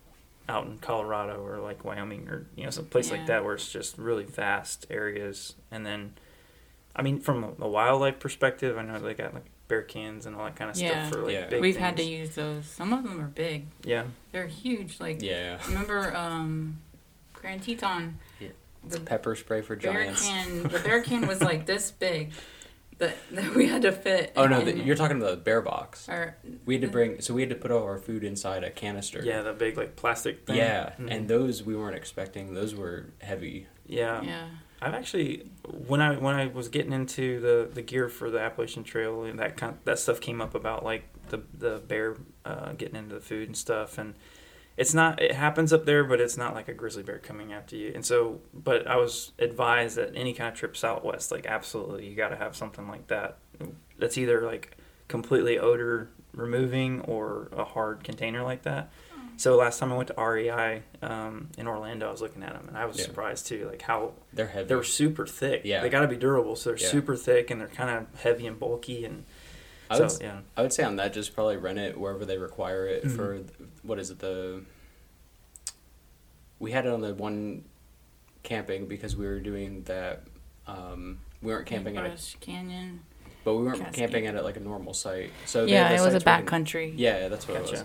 out 0.48 0.66
in 0.66 0.78
Colorado 0.78 1.44
or 1.44 1.58
like 1.58 1.84
Wyoming 1.84 2.28
or 2.28 2.46
you 2.56 2.64
know 2.64 2.70
some 2.70 2.86
place 2.86 3.10
like 3.10 3.26
that 3.26 3.44
where 3.44 3.54
it's 3.54 3.70
just 3.70 3.98
really 3.98 4.24
vast 4.24 4.86
areas. 4.90 5.54
And 5.70 5.84
then, 5.84 6.14
I 6.96 7.02
mean, 7.02 7.20
from 7.20 7.44
a, 7.44 7.48
a 7.60 7.68
wildlife 7.68 8.18
perspective, 8.18 8.78
I 8.78 8.82
know 8.82 8.98
they 8.98 9.12
got 9.14 9.34
like 9.34 9.44
bear 9.68 9.82
cans 9.82 10.24
and 10.24 10.34
all 10.34 10.44
that 10.46 10.56
kind 10.56 10.70
of 10.70 10.76
Yeah. 10.78 11.06
stuff 11.06 11.12
for 11.12 11.24
like 11.26 11.34
Yeah. 11.34 11.46
big 11.48 11.60
We've 11.60 11.76
had 11.76 11.96
to 11.98 12.02
use 12.02 12.34
those. 12.34 12.64
Some 12.64 12.94
of 12.94 13.04
them 13.04 13.20
are 13.20 13.26
big. 13.28 13.66
yeah 13.84 14.04
They're 14.32 14.46
huge. 14.46 14.98
Like 14.98 15.20
Yeah. 15.22 15.58
remember 15.68 16.16
um, 16.16 16.78
Grand 17.34 17.62
Teton. 17.62 18.18
Yeah. 18.40 18.48
The 18.86 19.00
Pepper 19.00 19.34
spray 19.36 19.62
for 19.62 19.76
bear 19.76 19.92
giants. 19.92 20.26
can. 20.26 20.62
The 20.64 20.78
bear 20.84 21.02
can 21.02 21.26
was 21.26 21.40
like 21.40 21.66
this 21.66 21.90
big. 21.90 22.32
That, 22.98 23.14
that 23.30 23.54
we 23.54 23.68
had 23.68 23.82
to 23.82 23.92
fit. 23.92 24.32
Oh 24.34 24.46
no, 24.46 24.60
the, 24.64 24.76
you're 24.76 24.96
talking 24.96 25.18
about 25.18 25.30
the 25.30 25.36
bear 25.36 25.60
box. 25.62 26.08
Or, 26.08 26.36
We 26.66 26.74
had 26.74 26.82
to 26.82 26.88
bring, 26.88 27.20
so 27.20 27.32
we 27.32 27.42
had 27.42 27.50
to 27.50 27.54
put 27.54 27.70
all 27.70 27.84
our 27.84 27.98
food 27.98 28.24
inside 28.24 28.64
a 28.64 28.70
canister. 28.70 29.22
yeah 29.24 29.42
the 29.42 29.52
big 29.52 29.76
like 29.76 29.94
plastic 29.94 30.44
thing. 30.46 30.56
Yeah, 30.56 30.94
Mhm. 30.98 31.08
and 31.08 31.28
those 31.28 31.62
we 31.62 31.76
weren't 31.76 31.94
expecting. 31.94 32.54
Those 32.54 32.74
were 32.74 33.06
heavy. 33.20 33.68
yeah 33.86 34.20
yeah. 34.22 34.48
I've 34.82 34.94
actually 34.94 35.48
when 35.86 36.00
I 36.00 36.16
when 36.16 36.34
I 36.34 36.46
was 36.46 36.68
getting 36.68 36.92
into 36.92 37.38
the, 37.40 37.68
the 37.72 37.82
gear 37.82 38.08
for 38.08 38.30
the 38.30 38.40
Appalachian 38.40 38.82
Trail 38.84 39.22
and 39.24 39.38
that 39.38 39.56
kind 39.56 39.76
that 39.84 40.00
stuff 40.00 40.20
came 40.20 40.40
up 40.40 40.56
about 40.56 40.84
like 40.84 41.04
the 41.28 41.42
the 41.56 41.80
bear 41.86 42.16
uh, 42.44 42.72
getting 42.72 42.96
into 42.96 43.14
the 43.14 43.20
food 43.20 43.46
and 43.48 43.56
stuff 43.56 43.96
and 43.98 44.14
it's 44.78 44.94
not 44.94 45.20
it 45.20 45.32
happens 45.34 45.72
up 45.72 45.84
there, 45.84 46.04
but 46.04 46.20
it's 46.20 46.36
not 46.38 46.54
like 46.54 46.68
a 46.68 46.72
grizzly 46.72 47.02
bear 47.02 47.18
coming 47.18 47.52
after 47.52 47.76
you. 47.76 47.92
And 47.94 48.06
so, 48.06 48.40
but 48.54 48.86
I 48.86 48.96
was 48.96 49.32
advised 49.38 49.96
that 49.96 50.12
any 50.14 50.32
kind 50.32 50.48
of 50.50 50.54
trip 50.58 50.76
southwest, 50.76 51.30
like 51.30 51.44
absolutely, 51.46 52.06
you 52.08 52.14
got 52.16 52.28
to 52.30 52.36
have 52.36 52.56
something 52.56 52.88
like 52.88 53.08
that. 53.08 53.38
That's 53.98 54.16
either 54.16 54.40
like 54.46 54.76
completely 55.08 55.58
odor 55.58 56.08
removing 56.32 57.00
or 57.02 57.48
a 57.52 57.64
hard 57.64 58.04
container 58.04 58.42
like 58.42 58.62
that. 58.62 58.90
So 59.36 59.54
last 59.56 59.78
time 59.78 59.92
I 59.92 59.96
went 59.96 60.08
to 60.08 60.20
REI 60.20 60.82
um, 61.00 61.48
in 61.56 61.68
Orlando, 61.68 62.08
I 62.08 62.10
was 62.10 62.20
looking 62.20 62.42
at 62.42 62.54
them 62.54 62.66
and 62.68 62.76
I 62.76 62.86
was 62.86 62.98
Yeah. 62.98 63.04
surprised 63.04 63.46
too, 63.46 63.68
like 63.70 63.82
how 63.82 64.14
They're 64.32 64.48
heavy. 64.48 64.66
they 64.68 64.74
were 64.74 64.82
super 64.82 65.26
thick. 65.28 65.62
Yeah. 65.64 65.80
they 65.80 65.88
got 65.88 66.00
to 66.00 66.08
be 66.08 66.16
durable, 66.16 66.56
so 66.56 66.70
they're 66.70 66.78
Yeah. 66.80 66.88
super 66.88 67.14
thick 67.14 67.48
and 67.50 67.60
they're 67.60 67.68
kind 67.68 67.88
of 67.90 68.20
heavy 68.20 68.46
and 68.48 68.58
bulky 68.58 69.04
and 69.04 69.24
I 69.90 69.96
so 69.98 70.02
would, 70.04 70.12
yeah. 70.22 70.40
I 70.56 70.62
would 70.62 70.72
say 70.72 70.82
on 70.84 70.96
that, 70.96 71.12
just 71.12 71.34
probably 71.34 71.56
rent 71.56 71.78
it 71.78 71.98
wherever 71.98 72.24
they 72.24 72.38
require 72.38 72.86
it 72.86 73.04
Mhm. 73.04 73.16
for, 73.16 73.40
what 73.82 73.98
is 73.98 74.10
it, 74.10 74.18
the. 74.18 74.62
We 76.58 76.72
had 76.72 76.86
it 76.86 76.92
on 76.92 77.00
the 77.00 77.14
one 77.14 77.64
camping 78.42 78.86
because 78.86 79.16
we 79.16 79.26
were 79.26 79.38
doing 79.40 79.82
that. 79.84 80.22
Um, 80.66 81.20
we 81.40 81.52
weren't 81.52 81.66
camping 81.66 81.96
at 81.96 82.04
it, 82.04 82.08
Brush 82.08 82.36
Canyon. 82.40 83.00
but 83.44 83.54
we 83.54 83.64
weren't 83.64 83.78
Cascade. 83.78 83.94
camping 83.94 84.26
at 84.26 84.34
it 84.34 84.42
like 84.42 84.56
a 84.56 84.60
normal 84.60 84.92
site. 84.92 85.30
So 85.46 85.64
they 85.66 85.72
yeah, 85.72 85.88
had 85.88 86.00
it 86.00 86.04
was 86.04 86.14
a 86.14 86.20
sites 86.20 86.24
where 86.26 86.42
backcountry. 86.60 86.92
Yeah, 86.96 87.28
that's 87.28 87.46
what 87.48 87.56
it 87.58 87.70
was. 87.70 87.84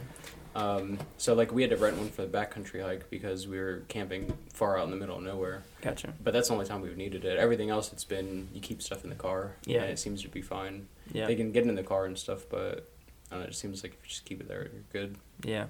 Gotcha. 0.53 0.83
Um, 0.83 0.99
so 1.17 1.33
like 1.33 1.51
we 1.51 1.61
had 1.61 1.71
to 1.71 1.77
rent 1.77 1.97
one 1.97 2.09
for 2.09 2.21
the 2.23 2.27
backcountry 2.27 2.83
hike 2.83 3.09
because 3.09 3.47
we 3.47 3.57
were 3.57 3.83
camping 3.87 4.37
far 4.53 4.77
out 4.77 4.85
in 4.85 4.91
the 4.91 4.97
middle 4.97 5.17
of 5.17 5.23
nowhere. 5.23 5.63
Gotcha. 5.81 6.13
But 6.23 6.33
that's 6.33 6.47
the 6.49 6.53
only 6.53 6.65
time 6.65 6.81
we've 6.81 6.97
needed 6.97 7.25
it. 7.25 7.37
Everything 7.37 7.69
else, 7.69 7.91
it's 7.91 8.03
been 8.03 8.49
you 8.53 8.61
keep 8.61 8.81
stuff 8.81 9.03
in 9.03 9.09
the 9.09 9.15
car. 9.15 9.55
Yeah. 9.65 9.81
and 9.81 9.91
it 9.91 9.99
seems 9.99 10.21
to 10.23 10.29
be 10.29 10.41
fine. 10.41 10.87
Yeah. 11.11 11.27
They 11.27 11.35
can 11.35 11.51
get 11.51 11.65
in 11.65 11.75
the 11.75 11.83
car 11.83 12.05
and 12.05 12.17
stuff, 12.17 12.45
but 12.49 12.89
I 13.31 13.35
don't 13.35 13.43
know, 13.43 13.47
it 13.47 13.55
seems 13.55 13.83
like 13.83 13.93
if 13.93 13.99
you 14.03 14.09
just 14.09 14.25
keep 14.25 14.41
it 14.41 14.47
there, 14.47 14.61
you're 14.71 14.83
good. 14.91 15.17
Yeah. 15.43 15.65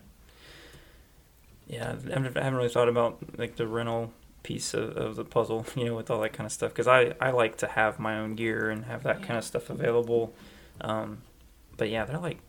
Yeah, 1.67 1.83
I 1.85 1.89
haven't, 1.91 2.37
I 2.37 2.43
haven't 2.43 2.55
really 2.55 2.69
thought 2.69 2.89
about 2.89 3.19
like 3.37 3.55
the 3.55 3.67
rental 3.67 4.11
piece 4.43 4.73
of, 4.73 4.97
of 4.97 5.15
the 5.15 5.23
puzzle, 5.23 5.65
you 5.75 5.85
know, 5.85 5.95
with 5.95 6.11
all 6.11 6.19
that 6.21 6.33
kind 6.33 6.45
of 6.45 6.51
stuff. 6.51 6.71
Because 6.71 6.87
I, 6.87 7.13
I 7.21 7.31
like 7.31 7.57
to 7.59 7.67
have 7.67 7.99
my 7.99 8.19
own 8.19 8.35
gear 8.35 8.69
and 8.69 8.85
have 8.85 9.03
that 9.03 9.23
kind 9.23 9.37
of 9.37 9.45
stuff 9.45 9.69
available. 9.69 10.33
Um, 10.81 11.21
but 11.77 11.89
yeah, 11.89 12.03
they're 12.05 12.19
like, 12.19 12.39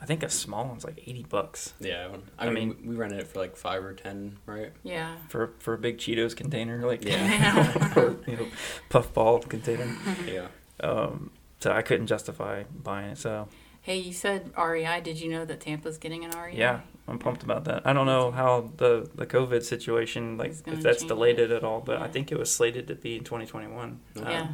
I 0.00 0.06
think 0.06 0.22
a 0.22 0.28
small 0.30 0.64
one's 0.66 0.84
like 0.84 1.02
eighty 1.06 1.24
bucks 1.28 1.74
Yeah, 1.80 2.08
I, 2.38 2.46
I 2.46 2.50
mean, 2.50 2.68
mean- 2.68 2.88
we 2.88 2.94
rented 2.96 3.20
it 3.20 3.26
for 3.28 3.38
like 3.40 3.56
five 3.56 3.84
or 3.84 3.92
ten, 3.94 4.38
right? 4.46 4.72
Yeah. 4.82 5.16
for 5.28 5.54
for 5.58 5.74
a 5.74 5.78
big 5.78 5.98
Cheetos 5.98 6.36
container, 6.36 6.86
like 6.86 7.04
Yeah. 7.04 7.92
or 7.96 8.16
you 8.26 8.36
know, 8.36 8.46
puffball 8.90 9.40
container. 9.40 9.94
yeah. 10.26 10.46
Um, 10.80 11.30
so 11.60 11.72
I 11.72 11.82
couldn't 11.82 12.06
justify 12.06 12.62
buying 12.82 13.10
it. 13.10 13.18
So 13.18 13.48
Hey, 13.82 13.96
you 13.98 14.12
said 14.12 14.52
REI. 14.58 15.00
Did 15.00 15.18
you 15.20 15.30
know 15.30 15.44
that 15.46 15.60
Tampa's 15.60 15.96
getting 15.98 16.24
an 16.24 16.30
REI? 16.38 16.54
yeah, 16.56 16.80
I'm 17.06 17.18
pumped 17.18 17.42
about 17.42 17.64
that. 17.64 17.86
I 17.86 17.92
don't 17.94 18.06
know 18.06 18.30
how 18.30 18.70
the 18.76 19.08
the 19.14 19.24
COVID 19.26 19.62
situation, 19.62 20.36
like 20.36 20.54
if 20.66 20.82
that's 20.82 21.02
delayed 21.04 21.38
it. 21.38 21.50
it 21.50 21.56
at 21.56 21.64
all, 21.64 21.80
but 21.80 21.96
I 22.02 22.08
think 22.08 22.30
it 22.30 22.38
was 22.38 22.52
slated 22.54 22.86
to 22.88 22.94
be 22.94 23.16
in 23.16 23.24
2021. 23.24 24.00
Um, 24.16 24.22
Yeah. 24.24 24.48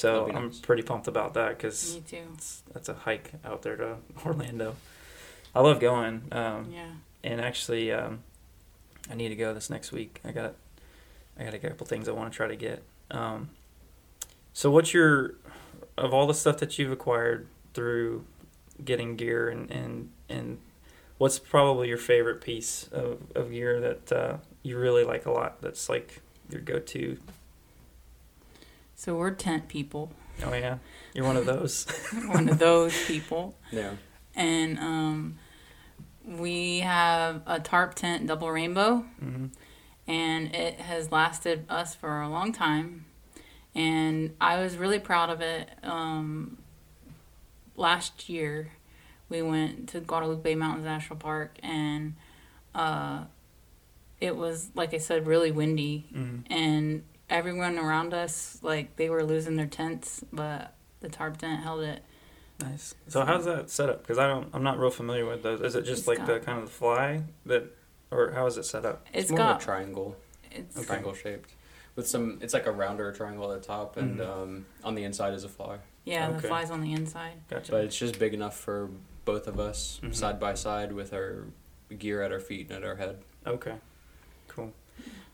So 0.00 0.20
That'd 0.20 0.34
I'm 0.36 0.46
nice. 0.46 0.60
pretty 0.60 0.82
pumped 0.82 1.08
about 1.08 1.34
that 1.34 1.58
because 1.58 1.94
that's 2.72 2.88
a 2.88 2.94
hike 2.94 3.32
out 3.44 3.60
there 3.60 3.76
to 3.76 3.96
Orlando. 4.24 4.76
I 5.54 5.60
love 5.60 5.78
going, 5.78 6.22
um, 6.32 6.70
Yeah. 6.72 6.92
and 7.22 7.38
actually, 7.38 7.92
um, 7.92 8.20
I 9.10 9.14
need 9.14 9.28
to 9.28 9.36
go 9.36 9.52
this 9.52 9.68
next 9.68 9.92
week. 9.92 10.20
I 10.24 10.30
got, 10.30 10.54
I 11.38 11.44
got 11.44 11.52
a 11.52 11.58
couple 11.58 11.86
things 11.86 12.08
I 12.08 12.12
want 12.12 12.32
to 12.32 12.36
try 12.36 12.48
to 12.48 12.56
get. 12.56 12.82
Um, 13.10 13.50
so, 14.54 14.70
what's 14.70 14.94
your, 14.94 15.34
of 15.98 16.14
all 16.14 16.26
the 16.26 16.32
stuff 16.34 16.56
that 16.58 16.78
you've 16.78 16.92
acquired 16.92 17.46
through 17.74 18.24
getting 18.82 19.14
gear 19.16 19.50
and 19.50 19.70
and 19.70 20.08
and 20.30 20.58
what's 21.18 21.38
probably 21.38 21.86
your 21.88 21.98
favorite 21.98 22.40
piece 22.40 22.88
of, 22.92 23.18
of 23.34 23.50
gear 23.50 23.78
that 23.80 24.10
uh, 24.12 24.36
you 24.62 24.78
really 24.78 25.04
like 25.04 25.26
a 25.26 25.30
lot? 25.30 25.60
That's 25.60 25.90
like 25.90 26.22
your 26.48 26.62
go-to. 26.62 27.18
So 29.00 29.14
we're 29.16 29.30
tent 29.30 29.66
people. 29.66 30.12
Oh 30.44 30.52
yeah, 30.52 30.76
you're 31.14 31.24
one 31.24 31.38
of 31.38 31.46
those. 31.46 31.86
One 32.26 32.50
of 32.50 32.58
those 32.58 32.92
people. 33.06 33.56
Yeah. 33.72 33.94
And 34.34 34.78
um, 34.78 35.38
we 36.22 36.80
have 36.80 37.40
a 37.46 37.60
Tarptent 37.60 38.26
double 38.26 38.50
rainbow. 38.50 39.06
hmm 39.18 39.46
and 40.06 40.54
it 40.54 40.80
has 40.80 41.10
lasted 41.10 41.64
us 41.70 41.94
for 41.94 42.20
a 42.20 42.28
long 42.28 42.52
time. 42.52 43.06
And 43.74 44.34
I 44.38 44.60
was 44.60 44.76
really 44.76 44.98
proud 44.98 45.30
of 45.30 45.40
it. 45.40 45.70
Um, 45.82 46.58
last 47.76 48.28
year, 48.28 48.72
we 49.30 49.40
went 49.40 49.88
to 49.90 50.00
Guadalupe 50.00 50.54
Mountains 50.56 50.84
National 50.84 51.16
Park, 51.16 51.56
and 51.62 52.16
uh, 52.74 53.24
it 54.20 54.36
was, 54.36 54.70
like 54.74 54.92
I 54.92 54.98
said, 54.98 55.26
really 55.26 55.52
windy. 55.52 56.06
hmm 56.12 56.38
And 56.50 57.04
everyone 57.30 57.78
around 57.78 58.12
us, 58.14 58.58
like, 58.62 58.96
they 58.96 59.08
were 59.08 59.22
losing 59.24 59.56
their 59.56 59.66
tents, 59.66 60.24
but 60.32 60.74
the 61.00 61.08
Tarptent 61.08 61.62
held 61.62 61.82
it. 61.82 62.02
Nice. 62.60 62.94
So 63.08 63.24
how's 63.24 63.46
that 63.46 63.70
set 63.70 63.88
up? 63.88 64.02
Because 64.02 64.18
I 64.18 64.26
don't, 64.26 64.48
I'm 64.52 64.62
not 64.62 64.78
real 64.78 64.90
familiar 64.90 65.24
with 65.24 65.42
those. 65.42 65.62
Is 65.62 65.74
it 65.76 65.82
just 65.84 66.06
like 66.06 66.18
got- 66.18 66.26
the 66.26 66.40
kind 66.40 66.58
of 66.58 66.66
the 66.66 66.70
fly 66.70 67.22
that, 67.46 67.64
or 68.10 68.32
how 68.32 68.46
is 68.46 68.58
it 68.58 68.64
set 68.64 68.84
up? 68.84 69.06
It's, 69.14 69.22
It's 69.24 69.30
more 69.30 69.38
got 69.38 69.56
of 69.56 69.62
a 69.62 69.64
triangle, 69.64 70.16
it's 70.50 70.84
triangle 70.84 71.14
shaped, 71.14 71.54
with 71.96 72.06
some. 72.06 72.38
It's 72.42 72.52
like 72.52 72.66
a 72.66 72.72
rounder 72.72 73.10
triangle 73.12 73.50
at 73.52 73.62
the 73.62 73.66
top, 73.66 73.96
and 73.96 74.18
Mhm. 74.18 74.28
um, 74.28 74.66
on 74.84 74.94
the 74.94 75.04
inside 75.04 75.32
is 75.32 75.44
a 75.44 75.48
fly. 75.48 75.78
yeah, 76.04 76.30
the 76.30 76.36
Okay. 76.38 76.48
flies 76.48 76.70
on 76.70 76.80
the 76.82 76.92
inside. 76.92 77.34
Gotcha. 77.48 77.72
But 77.72 77.84
it's 77.84 77.96
just 77.96 78.18
big 78.18 78.34
enough 78.34 78.56
for 78.58 78.90
both 79.24 79.46
of 79.46 79.58
us, 79.60 80.00
Mhm. 80.02 80.14
side 80.14 80.40
by 80.40 80.54
side, 80.54 80.92
with 80.92 81.12
our 81.14 81.44
gear 81.96 82.22
at 82.22 82.30
our 82.32 82.40
feet 82.40 82.68
and 82.70 82.82
at 82.84 82.88
our 82.88 82.96
head. 82.96 83.22
okay. 83.46 83.76
Cool. 84.48 84.72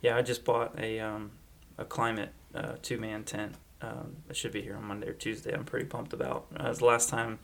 Yeah, 0.02 0.16
I 0.16 0.22
just 0.22 0.44
bought 0.44 0.78
a 0.78 1.00
um, 1.00 1.30
a 1.78 1.84
Klymit 1.84 2.30
uh, 2.54 2.74
two 2.82 2.98
man 2.98 3.24
tent. 3.24 3.54
Um, 3.82 4.16
it 4.28 4.36
should 4.36 4.52
be 4.52 4.62
here 4.62 4.76
on 4.76 4.84
Monday 4.84 5.08
or 5.08 5.12
Tuesday. 5.12 5.52
I'm 5.52 5.64
pretty 5.64 5.86
pumped 5.86 6.12
about. 6.12 6.46
Uh, 6.58 6.64
it 6.64 6.68
was 6.68 6.78
the 6.78 6.86
last 6.86 7.08
time 7.08 7.38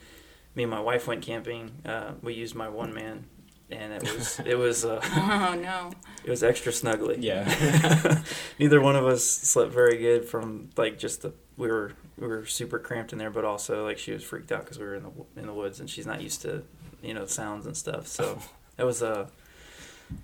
me 0.55 0.63
and 0.63 0.71
my 0.71 0.81
wife 0.81 1.07
went 1.07 1.23
camping. 1.23 1.71
Uh, 1.85 2.13
we 2.23 2.35
used 2.35 2.55
my 2.55 2.69
one 2.69 2.93
man, 2.93 3.25
and 3.71 3.93
it 3.93 4.03
was 4.03 4.41
it 4.47 4.57
was 4.57 4.85
uh, 4.85 5.01
oh, 5.03 5.59
no. 5.61 5.91
it 6.25 6.31
was 6.31 6.43
extra 6.43 6.73
snuggly. 6.73 7.17
Yeah. 7.21 8.23
Neither 8.59 8.81
one 8.81 8.97
of 8.97 9.07
us 9.07 9.25
slept 9.25 9.73
very 9.73 9.99
good 9.99 10.25
from 10.25 10.71
like 10.77 10.99
just 10.99 11.23
the 11.23 11.35
we 11.57 11.69
were 11.69 11.93
we 12.19 12.27
were 12.27 12.47
super 12.47 12.79
cramped 12.79 13.13
in 13.13 13.19
there, 13.19 13.31
but 13.31 13.45
also 13.45 13.85
like 13.85 13.99
she 13.99 14.13
was 14.13 14.23
freaked 14.23 14.53
out 14.53 14.61
because 14.61 14.79
we 14.79 14.85
were 14.85 14.95
in 14.95 15.03
the 15.03 15.11
in 15.37 15.47
the 15.47 15.55
woods 15.55 15.81
and 15.81 15.89
she's 15.89 16.07
not 16.07 16.23
used 16.23 16.43
to 16.43 16.65
you 17.03 17.15
know 17.15 17.27
sounds 17.27 17.67
and 17.67 17.77
stuff. 17.77 18.07
So 18.07 18.39
that 18.77 18.87
was 18.87 19.03
a 19.03 19.29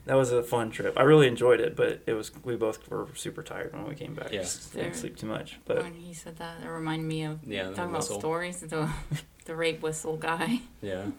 that 0.07 0.15
was 0.15 0.33
a 0.33 0.43
fun 0.43 0.71
trip. 0.71 0.95
I 0.99 1.03
really 1.03 1.27
enjoyed 1.29 1.61
it, 1.61 1.77
but 1.77 2.03
it 2.07 2.13
was 2.15 2.31
we 2.45 2.57
both 2.57 2.89
were 2.91 3.09
super 3.15 3.43
tired 3.43 3.73
when 3.75 3.87
we 3.89 3.95
came 3.95 4.15
back. 4.15 4.33
Yeah. 4.33 4.41
Just 4.43 4.73
didn't 4.75 4.95
sleep 4.95 5.17
too 5.17 5.27
much, 5.27 5.59
but 5.65 5.83
when 5.83 5.95
he 5.95 6.15
said 6.15 6.37
that, 6.39 6.63
it 6.65 6.69
reminded 6.69 7.07
me 7.07 7.25
of 7.25 7.41
Yeah, 7.47 7.69
the 7.71 7.75
talking 7.75 7.91
about 7.91 8.05
stories. 8.05 8.61
The 8.61 8.89
the 9.45 9.55
rape 9.55 9.83
whistle 9.83 10.17
guy. 10.17 10.61
Yeah. 10.83 11.07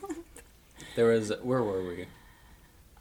There 0.96 1.06
was 1.08 1.32
where 1.44 1.62
were 1.62 1.86
we? 1.88 2.08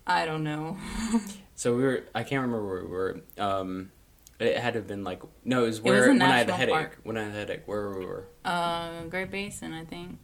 I 0.07 0.27
don't 0.27 0.45
know. 0.45 0.77
So 1.55 1.75
we 1.75 1.83
were. 1.83 2.05
I 2.15 2.23
can't 2.23 2.43
remember 2.43 2.65
where 2.65 2.85
we 2.85 2.89
were. 2.89 3.21
Um, 3.37 3.91
it 4.39 4.57
had 4.59 4.75
to 4.75 4.79
have 4.79 4.87
been 4.87 5.03
like 5.03 5.21
no. 5.45 5.65
It 5.65 5.67
was 5.69 5.79
It 5.79 5.85
where 5.85 5.99
was 6.03 6.09
when 6.11 6.23
I 6.23 6.39
had 6.39 6.49
a 6.49 6.53
headache. 6.53 6.73
park. 6.75 6.99
When 7.03 7.17
I 7.17 7.23
had 7.25 7.33
a 7.33 7.35
headache, 7.35 7.63
where 7.67 7.81
were 7.89 7.99
we 7.99 8.07
were. 8.07 8.25
Uh, 8.45 9.03
Great 9.11 9.33
Basin, 9.33 9.73
I 9.73 9.85
think. 9.85 10.19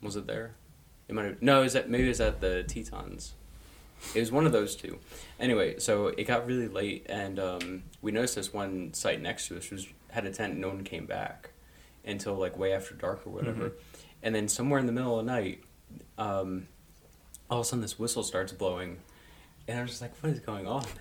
Was 0.00 0.14
it 0.14 0.28
there? 0.28 0.54
It 1.08 1.16
might 1.16 1.24
have. 1.24 1.42
No, 1.42 1.64
is 1.64 1.72
that 1.72 1.90
maybe 1.90 2.04
it 2.04 2.08
was 2.08 2.20
at 2.20 2.40
the 2.40 2.62
Tetons. 2.62 3.32
It 4.14 4.20
was 4.20 4.32
one 4.32 4.46
of 4.46 4.52
those 4.52 4.74
two. 4.76 4.98
Anyway, 5.38 5.78
so 5.78 6.08
it 6.08 6.24
got 6.24 6.46
really 6.46 6.68
late, 6.68 7.06
and 7.08 7.38
um, 7.38 7.82
we 8.02 8.12
noticed 8.12 8.34
this 8.36 8.52
one 8.52 8.92
site 8.94 9.20
next 9.20 9.48
to 9.48 9.56
us 9.58 9.70
was 9.70 9.86
had 10.10 10.24
a 10.26 10.30
tent. 10.32 10.52
And 10.52 10.60
no 10.60 10.68
one 10.68 10.82
came 10.84 11.06
back 11.06 11.50
until 12.04 12.34
like 12.34 12.58
way 12.58 12.72
after 12.72 12.94
dark 12.94 13.26
or 13.26 13.30
whatever. 13.30 13.70
Mhm. 13.70 13.72
And 14.22 14.34
then 14.34 14.48
somewhere 14.48 14.78
in 14.80 14.86
the 14.86 14.92
middle 14.92 15.18
of 15.18 15.24
the 15.26 15.32
night, 15.32 15.62
um, 16.18 16.66
all 17.48 17.60
of 17.60 17.66
a 17.66 17.68
sudden 17.68 17.82
this 17.82 17.98
whistle 17.98 18.22
starts 18.22 18.52
blowing, 18.52 18.98
and 19.68 19.78
I 19.78 19.82
was 19.82 19.90
just 19.90 20.02
like, 20.02 20.16
"What 20.22 20.32
is 20.32 20.40
going 20.40 20.66
on?" 20.66 20.84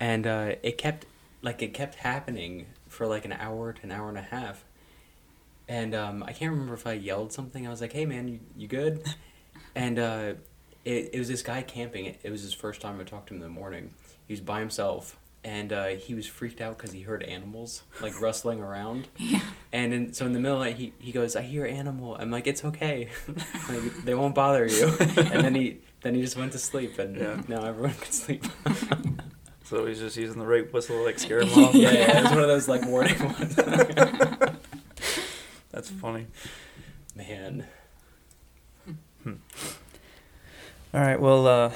And 0.00 0.26
uh, 0.26 0.54
it 0.62 0.78
kept 0.78 1.06
like 1.42 1.62
it 1.62 1.74
kept 1.74 1.96
happening 1.96 2.66
for 2.88 3.06
like 3.06 3.24
an 3.24 3.32
hour 3.32 3.72
to 3.72 3.82
an 3.82 3.92
hour 3.92 4.08
and 4.08 4.18
a 4.18 4.22
half. 4.22 4.64
And 5.68 5.94
um, 5.94 6.22
I 6.24 6.32
can't 6.32 6.50
remember 6.50 6.74
if 6.74 6.86
I 6.86 6.94
yelled 6.94 7.32
something. 7.32 7.66
I 7.66 7.70
was 7.70 7.80
like, 7.80 7.92
"Hey, 7.92 8.06
man, 8.06 8.26
you, 8.28 8.40
you 8.56 8.66
good?" 8.66 9.04
And 9.76 9.98
uh, 10.00 10.34
it 10.90 11.10
it 11.14 11.18
was 11.18 11.28
this 11.28 11.42
guy 11.42 11.62
camping. 11.62 12.06
It, 12.06 12.20
it 12.22 12.30
was 12.30 12.42
his 12.42 12.52
first 12.54 12.80
time 12.80 13.00
I 13.00 13.04
talked 13.04 13.28
to 13.28 13.34
him 13.34 13.42
in 13.42 13.48
the 13.48 13.60
morning. 13.60 13.94
He 14.26 14.32
was 14.32 14.40
by 14.40 14.60
himself, 14.60 15.18
and 15.44 15.72
uh, 15.72 15.86
he 15.88 16.14
was 16.14 16.26
freaked 16.26 16.60
out 16.60 16.76
because 16.78 16.92
he 16.92 17.02
heard 17.02 17.22
animals 17.22 17.82
like 18.00 18.20
rustling 18.26 18.60
around. 18.60 19.08
Yeah. 19.18 19.40
And 19.72 19.92
in, 19.94 20.12
so 20.12 20.26
in 20.26 20.32
the 20.32 20.40
middle 20.40 20.58
of 20.58 20.64
the 20.64 20.70
night, 20.70 20.76
he, 20.78 20.92
he 20.98 21.12
goes, 21.12 21.36
"I 21.36 21.42
hear 21.42 21.64
animal." 21.66 22.16
I'm 22.18 22.30
like, 22.30 22.46
"It's 22.46 22.64
okay, 22.64 23.08
like, 23.68 24.04
they 24.04 24.14
won't 24.14 24.34
bother 24.34 24.66
you." 24.66 24.88
and 25.00 25.44
then 25.44 25.54
he 25.54 25.78
then 26.02 26.14
he 26.14 26.22
just 26.22 26.36
went 26.36 26.52
to 26.52 26.58
sleep, 26.58 26.98
and 26.98 27.16
Yeah. 27.16 27.42
now 27.48 27.64
everyone 27.64 27.94
can 27.94 28.12
sleep. 28.12 28.44
so 29.64 29.86
he's 29.86 29.98
just 30.00 30.16
using 30.16 30.38
the 30.38 30.46
rape 30.46 30.72
whistle 30.72 30.96
to 30.96 31.02
like 31.04 31.18
scare 31.18 31.40
him 31.42 31.50
off. 31.58 31.74
yeah, 31.74 31.90
yeah, 31.92 32.18
it 32.18 32.22
was 32.22 32.30
one 32.32 32.40
of 32.40 32.48
those 32.48 32.68
like 32.68 32.84
warning 32.86 33.22
ones. 33.24 33.54
That's 35.70 35.88
funny. 35.90 36.26
Man, 37.14 37.64
All 40.92 41.00
right. 41.00 41.20
Well, 41.20 41.46
uh, 41.46 41.72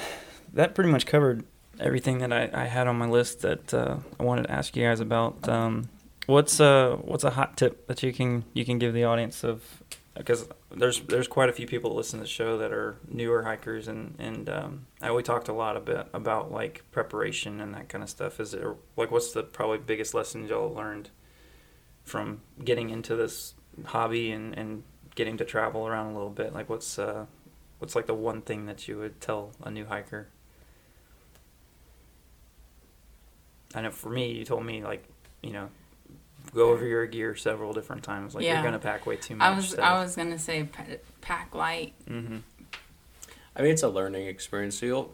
that 0.53 0.75
pretty 0.75 0.91
much 0.91 1.05
covered 1.05 1.45
everything 1.79 2.17
that 2.19 2.33
I, 2.33 2.49
I 2.53 2.65
had 2.65 2.87
on 2.87 2.97
my 2.97 3.07
list 3.07 3.41
that 3.41 3.73
uh, 3.73 3.97
I 4.19 4.23
wanted 4.23 4.43
to 4.43 4.51
ask 4.51 4.75
you 4.75 4.85
guys 4.85 4.99
about. 4.99 5.47
Um, 5.47 5.89
what's 6.25 6.59
uh 6.59 6.97
what's 7.01 7.23
a 7.23 7.29
hot 7.31 7.55
tip 7.55 7.87
that 7.87 8.01
you 8.01 8.11
can 8.11 8.43
you 8.53 8.65
can 8.65 8.79
give 8.79 8.93
the 8.93 9.03
audience 9.03 9.43
of 9.43 9.83
because 10.17 10.47
there's 10.71 11.01
there's 11.01 11.27
quite 11.27 11.49
a 11.49 11.53
few 11.53 11.67
people 11.67 11.91
that 11.91 11.97
listen 11.97 12.19
to 12.19 12.23
the 12.23 12.29
show 12.29 12.57
that 12.57 12.71
are 12.71 12.95
newer 13.09 13.43
hikers 13.43 13.87
and 13.87 14.15
and 14.17 14.49
um, 14.49 14.85
I 15.01 15.11
we 15.11 15.23
talked 15.23 15.47
a 15.47 15.53
lot 15.53 15.77
a 15.77 15.79
bit 15.79 16.07
about 16.13 16.51
like 16.51 16.83
preparation 16.91 17.59
and 17.59 17.73
that 17.73 17.89
kind 17.89 18.03
of 18.03 18.09
stuff. 18.09 18.39
Is 18.39 18.53
it 18.53 18.65
like 18.97 19.11
what's 19.11 19.33
the 19.33 19.43
probably 19.43 19.77
biggest 19.77 20.13
lesson 20.13 20.47
y'all 20.47 20.73
learned 20.73 21.09
from 22.03 22.41
getting 22.63 22.89
into 22.89 23.15
this 23.15 23.53
hobby 23.85 24.31
and 24.31 24.57
and 24.57 24.83
getting 25.15 25.37
to 25.37 25.45
travel 25.45 25.87
around 25.87 26.07
a 26.07 26.13
little 26.13 26.29
bit? 26.29 26.53
Like 26.53 26.69
what's 26.69 26.97
uh 26.97 27.25
what's 27.79 27.95
like 27.95 28.05
the 28.07 28.13
one 28.13 28.41
thing 28.41 28.65
that 28.65 28.87
you 28.87 28.97
would 28.97 29.19
tell 29.21 29.51
a 29.63 29.69
new 29.71 29.85
hiker? 29.85 30.27
I 33.73 33.81
know 33.81 33.91
for 33.91 34.09
me, 34.09 34.31
you 34.31 34.45
told 34.45 34.65
me 34.65 34.83
like 34.83 35.03
you 35.41 35.51
know 35.51 35.69
go 36.53 36.69
over 36.71 36.85
your 36.85 37.05
gear 37.07 37.35
several 37.35 37.73
different 37.73 38.03
times. 38.03 38.35
Like 38.35 38.43
Yeah. 38.45 38.55
you're 38.55 38.63
gonna 38.63 38.79
pack 38.79 39.05
way 39.05 39.17
too 39.17 39.35
much. 39.35 39.45
I 39.47 39.55
was 39.55 39.75
I 39.77 40.01
was 40.01 40.15
gonna 40.15 40.39
say 40.39 40.67
pack 41.21 41.53
light. 41.53 41.93
Mm-hmm. 42.09 42.37
I 43.57 43.61
mean, 43.61 43.71
it's 43.71 43.83
a 43.83 43.89
learning 43.89 44.27
experience. 44.27 44.79
So 44.79 44.85
you'll, 44.85 45.13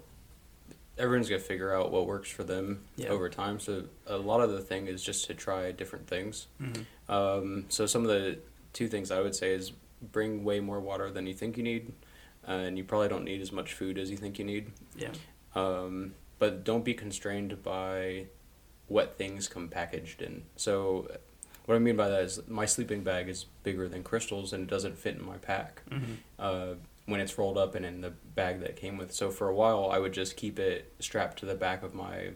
everyone's 0.98 1.30
gonna 1.30 1.40
figure 1.40 1.74
out 1.76 1.92
what 1.92 2.06
works 2.08 2.30
for 2.30 2.44
them 2.44 2.84
Yeah. 2.96 3.10
over 3.10 3.30
time. 3.30 3.60
So 3.60 3.86
a 4.08 4.18
lot 4.18 4.42
of 4.42 4.52
the 4.52 4.62
thing 4.62 4.88
is 4.88 5.04
just 5.04 5.26
to 5.26 5.34
try 5.34 5.72
different 5.72 6.08
things. 6.08 6.48
Mm-hmm. 6.62 7.12
Um, 7.12 7.66
so 7.70 7.86
some 7.86 8.02
of 8.04 8.08
the 8.10 8.40
two 8.74 8.88
things 8.88 9.12
I 9.12 9.22
would 9.22 9.36
say 9.36 9.54
is 9.54 9.72
bring 10.02 10.44
way 10.44 10.60
more 10.60 10.80
water 10.80 11.12
than 11.12 11.28
you 11.28 11.34
think 11.34 11.56
you 11.58 11.64
need, 11.64 11.94
uh, 12.48 12.52
and 12.52 12.78
you 12.78 12.84
probably 12.84 13.08
don't 13.10 13.24
need 13.24 13.42
as 13.42 13.52
much 13.52 13.74
food 13.74 13.98
as 13.98 14.10
you 14.10 14.18
think 14.18 14.40
you 14.40 14.46
need. 14.46 14.72
Yeah. 14.96 15.12
Um, 15.56 16.14
but 16.40 16.64
don't 16.64 16.84
be 16.84 16.94
constrained 16.94 17.62
by 17.64 18.26
what 18.88 19.18
things 19.18 19.48
come 19.48 19.68
packaged 19.70 20.22
in. 20.22 20.44
So 20.56 21.10
what 21.66 21.76
I 21.76 21.80
mean 21.80 21.96
by 21.96 22.10
that 22.10 22.24
is 22.24 22.42
my 22.48 22.66
sleeping 22.66 23.04
bag 23.04 23.30
is 23.30 23.46
bigger 23.64 23.88
than 23.88 24.04
Crystal's 24.04 24.54
and 24.54 24.64
it 24.64 24.70
doesn't 24.70 24.98
fit 24.98 25.16
in 25.16 25.26
my 25.26 25.38
pack 25.38 25.84
Mm-hmm. 25.90 26.14
uh, 26.40 26.74
when 27.06 27.20
it's 27.20 27.38
rolled 27.38 27.58
up 27.58 27.76
and 27.76 27.86
in 27.86 28.02
the 28.02 28.12
bag 28.36 28.60
that 28.62 28.70
it 28.70 28.76
came 28.76 28.98
with. 28.98 29.12
So 29.12 29.32
for 29.32 29.50
a 29.50 29.56
while, 29.56 29.90
I 29.92 29.98
would 30.00 30.14
just 30.14 30.38
keep 30.38 30.60
it 30.60 30.92
strapped 31.00 31.40
to 31.40 31.46
the 31.46 31.56
back 31.56 31.84
of 31.84 31.94
my 31.94 32.32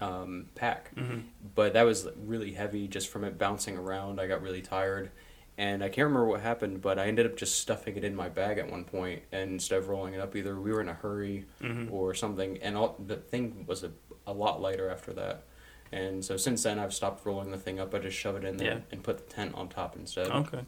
um, 0.00 0.46
pack. 0.54 0.94
Mm-hmm. 0.94 1.20
But 1.54 1.72
that 1.72 1.82
was 1.82 2.08
really 2.24 2.52
heavy 2.52 2.86
just 2.86 3.08
from 3.08 3.24
it 3.24 3.38
bouncing 3.38 3.76
around. 3.76 4.20
I 4.20 4.26
got 4.26 4.42
really 4.42 4.62
tired. 4.62 5.10
And 5.56 5.84
I 5.84 5.88
can't 5.88 6.06
remember 6.06 6.26
what 6.26 6.40
happened, 6.40 6.80
but 6.82 6.98
I 6.98 7.06
ended 7.06 7.26
up 7.26 7.36
just 7.36 7.58
stuffing 7.60 7.96
it 7.96 8.02
in 8.02 8.16
my 8.16 8.28
bag 8.28 8.58
at 8.58 8.68
one 8.70 8.82
point, 8.84 9.22
and 9.30 9.52
instead 9.52 9.78
of 9.78 9.88
rolling 9.88 10.14
it 10.14 10.20
up, 10.20 10.34
either 10.34 10.60
we 10.60 10.72
were 10.72 10.80
in 10.80 10.88
a 10.88 10.94
hurry 10.94 11.44
Mm-hmm. 11.62 11.92
or 11.94 12.12
something, 12.14 12.58
and 12.58 12.76
all, 12.76 12.96
the 13.06 13.16
thing 13.16 13.64
was 13.68 13.84
a, 13.84 13.92
a 14.26 14.32
lot 14.32 14.60
lighter 14.60 14.90
after 14.90 15.12
that. 15.12 15.44
And 15.92 16.24
so 16.24 16.36
since 16.36 16.64
then, 16.64 16.80
I've 16.80 16.92
stopped 16.92 17.24
rolling 17.24 17.52
the 17.52 17.58
thing 17.58 17.78
up. 17.78 17.94
I 17.94 18.00
just 18.00 18.16
shove 18.16 18.34
it 18.34 18.44
in 18.44 18.56
there 18.56 18.72
Yeah. 18.72 18.78
and 18.90 19.02
put 19.04 19.28
the 19.28 19.32
tent 19.32 19.54
on 19.54 19.68
top 19.68 19.94
instead. 19.94 20.26
Okay. 20.28 20.60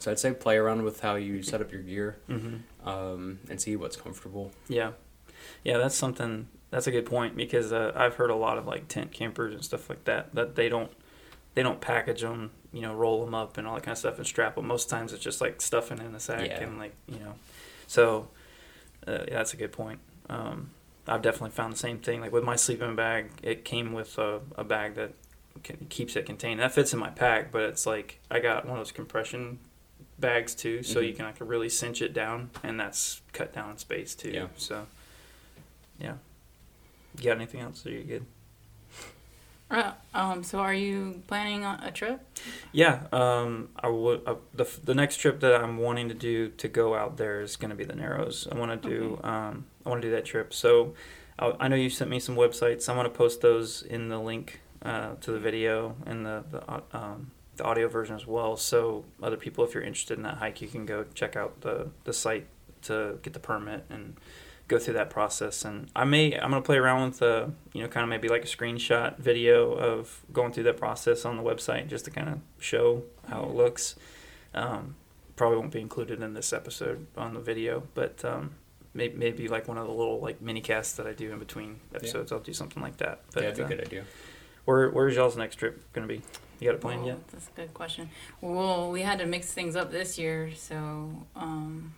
So 0.00 0.10
I'd 0.10 0.18
say 0.18 0.32
play 0.32 0.56
around 0.56 0.82
with 0.82 1.00
how 1.02 1.14
you 1.14 1.42
set 1.44 1.60
up 1.60 1.70
your 1.70 1.82
gear 1.82 2.16
Mm-hmm. 2.28 2.88
um, 2.88 3.38
and 3.48 3.60
see 3.60 3.76
what's 3.76 3.96
comfortable. 3.96 4.50
Yeah, 4.68 4.92
yeah, 5.62 5.78
that's 5.78 5.94
something. 5.94 6.48
That's 6.70 6.88
a 6.88 6.90
good 6.90 7.06
point 7.06 7.36
because 7.36 7.72
uh, 7.72 7.92
I've 7.94 8.16
heard 8.16 8.30
a 8.30 8.34
lot 8.34 8.58
of 8.58 8.66
like 8.66 8.88
tent 8.88 9.12
campers 9.12 9.54
and 9.54 9.62
stuff 9.64 9.88
like 9.88 10.02
that 10.04 10.34
that 10.34 10.56
they 10.56 10.68
don't 10.68 10.90
they 11.54 11.62
don't 11.62 11.80
package 11.80 12.22
them, 12.22 12.50
you 12.72 12.80
know, 12.82 12.94
roll 12.94 13.24
them 13.24 13.34
up 13.34 13.58
and 13.58 13.66
all 13.66 13.74
that 13.74 13.82
kind 13.82 13.92
of 13.92 13.98
stuff 13.98 14.16
and 14.18 14.26
strap 14.26 14.54
them. 14.56 14.66
Most 14.66 14.88
times 14.88 15.12
it's 15.12 15.22
just 15.22 15.40
like 15.40 15.60
stuffing 15.60 15.98
in 15.98 16.14
a 16.14 16.20
sack 16.20 16.46
Yeah. 16.48 16.60
and 16.62 16.78
like 16.78 16.94
you 17.06 17.18
know, 17.18 17.34
so 17.86 18.28
uh, 19.06 19.12
yeah, 19.28 19.34
that's 19.34 19.52
a 19.54 19.56
good 19.56 19.72
point. 19.72 20.00
Um, 20.30 20.70
I've 21.06 21.22
definitely 21.22 21.50
found 21.50 21.72
the 21.72 21.78
same 21.78 21.98
thing. 21.98 22.20
Like 22.20 22.32
with 22.32 22.44
my 22.44 22.56
sleeping 22.56 22.94
bag, 22.96 23.30
it 23.42 23.64
came 23.64 23.92
with 23.92 24.16
a, 24.18 24.40
a 24.56 24.64
bag 24.64 24.94
that 24.94 25.12
can, 25.64 25.86
keeps 25.90 26.14
it 26.16 26.24
contained. 26.26 26.60
That 26.60 26.72
fits 26.72 26.92
in 26.92 26.98
my 27.00 27.10
pack, 27.10 27.50
but 27.50 27.62
it's 27.62 27.84
like 27.86 28.20
I 28.30 28.38
got 28.40 28.64
one 28.64 28.78
of 28.78 28.80
those 28.84 28.92
compression 28.92 29.58
bags 30.18 30.54
too, 30.54 30.82
so 30.84 31.00
Mhm. 31.00 31.08
you 31.08 31.12
can 31.14 31.24
like 31.26 31.36
really 31.40 31.68
cinch 31.68 32.00
it 32.00 32.12
down, 32.14 32.50
and 32.62 32.78
that's 32.78 33.20
cut 33.32 33.52
down 33.52 33.70
in 33.70 33.78
space 33.78 34.14
too. 34.14 34.30
Yeah. 34.30 34.46
So, 34.56 34.86
yeah. 35.98 36.14
You 37.18 37.24
got 37.24 37.36
anything 37.36 37.60
else? 37.60 37.84
Are 37.84 37.90
you 37.90 38.04
good? 38.04 38.24
Uh, 39.72 39.92
um. 40.14 40.42
So 40.44 40.58
are 40.58 40.74
you 40.74 41.22
planning 41.26 41.64
a 41.64 41.90
trip? 41.92 42.20
Yeah. 42.72 43.04
Um. 43.10 43.70
I 43.76 43.88
would. 43.88 44.22
Uh, 44.26 44.34
the 44.54 44.68
the 44.84 44.94
next 44.94 45.16
trip 45.16 45.40
that 45.40 45.62
I'm 45.62 45.78
wanting 45.78 46.08
to 46.08 46.14
do 46.14 46.50
to 46.50 46.68
go 46.68 46.94
out 46.94 47.16
there 47.16 47.40
is 47.40 47.56
going 47.56 47.70
to 47.70 47.76
be 47.76 47.84
the 47.84 47.96
Narrows. 47.96 48.46
I 48.52 48.56
want 48.56 48.82
to 48.82 48.88
do. 48.88 49.18
Um. 49.24 49.64
I 49.84 49.88
want 49.88 50.02
to 50.02 50.08
do 50.08 50.12
that 50.14 50.24
trip. 50.26 50.52
So, 50.54 50.94
I, 51.38 51.54
I 51.60 51.68
know 51.68 51.76
you 51.76 51.90
sent 51.90 52.10
me 52.10 52.20
some 52.20 52.36
websites. 52.36 52.88
I'm 52.88 52.96
going 52.96 53.04
to 53.04 53.10
post 53.10 53.40
those 53.40 53.82
in 53.82 54.10
the 54.10 54.20
link 54.20 54.60
uh, 54.82 55.14
to 55.22 55.32
the 55.32 55.40
video 55.40 55.96
and 56.06 56.26
the 56.26 56.44
the 56.50 56.70
au- 56.70 56.84
um 56.92 57.30
the 57.56 57.64
audio 57.64 57.88
version 57.88 58.14
as 58.16 58.26
well. 58.26 58.56
So 58.56 59.04
other 59.22 59.36
people, 59.36 59.64
if 59.64 59.74
you're 59.74 59.82
interested 59.82 60.16
in 60.16 60.22
that 60.24 60.38
hike, 60.38 60.60
you 60.60 60.68
can 60.68 60.86
go 60.86 61.04
check 61.14 61.36
out 61.36 61.60
the 61.62 61.88
the 62.04 62.12
site 62.12 62.46
to 62.82 63.18
get 63.22 63.32
the 63.32 63.40
permit 63.40 63.84
and 63.88 64.16
go 64.72 64.78
through 64.78 64.94
that 64.94 65.10
process. 65.10 65.64
And 65.64 65.90
I 65.94 66.04
may 66.04 66.34
I'm 66.34 66.50
gonna 66.50 66.62
play 66.62 66.78
around 66.78 67.10
with 67.10 67.18
the 67.20 67.52
you 67.72 67.82
know 67.82 67.88
kind 67.88 68.04
of 68.04 68.10
maybe 68.10 68.28
like 68.28 68.44
a 68.44 68.48
screenshot 68.48 69.18
video 69.18 69.72
of 69.72 70.20
going 70.32 70.52
through 70.52 70.64
that 70.64 70.76
process 70.78 71.24
on 71.24 71.36
the 71.36 71.42
website 71.42 71.88
just 71.88 72.04
to 72.06 72.10
kind 72.10 72.28
of 72.28 72.38
show 72.58 73.02
how 73.28 73.42
it 73.44 73.54
looks. 73.54 73.96
Um, 74.54 74.94
probably 75.36 75.58
won't 75.58 75.72
be 75.72 75.80
included 75.80 76.22
in 76.22 76.34
this 76.34 76.52
episode 76.52 77.06
on 77.16 77.34
the 77.34 77.40
video, 77.40 77.82
but 77.94 78.24
um, 78.24 78.54
maybe 78.94 79.16
maybe 79.16 79.48
like 79.48 79.68
one 79.68 79.78
of 79.78 79.86
the 79.86 79.92
little 79.92 80.20
like 80.20 80.40
mini 80.42 80.60
casts 80.60 80.94
that 80.96 81.06
I 81.06 81.12
do 81.12 81.32
in 81.32 81.38
between 81.38 81.80
episodes. 81.94 82.32
I'll 82.32 82.40
do 82.40 82.52
something 82.52 82.82
like 82.82 82.96
that. 82.98 83.20
But 83.32 83.42
yeah, 83.42 83.50
that'd 83.50 83.56
be 83.56 83.62
uh, 83.62 83.66
a 83.66 83.76
good 83.76 83.86
idea. 83.86 84.04
where 84.64 84.90
where's 84.90 85.16
y'all's 85.16 85.36
next 85.36 85.56
trip 85.56 85.82
gonna 85.92 86.06
be? 86.06 86.22
You 86.60 86.68
got 86.68 86.76
a 86.76 86.78
plan 86.78 86.98
Well, 86.98 87.08
yet? 87.08 87.28
That's 87.32 87.48
a 87.48 87.60
good 87.60 87.74
question. 87.74 88.08
Well, 88.40 88.90
we 88.92 89.02
had 89.02 89.18
to 89.18 89.26
mix 89.26 89.52
things 89.52 89.74
up 89.74 89.90
this 89.90 90.16
year, 90.16 90.52
so 90.54 91.10
um, 91.34 91.92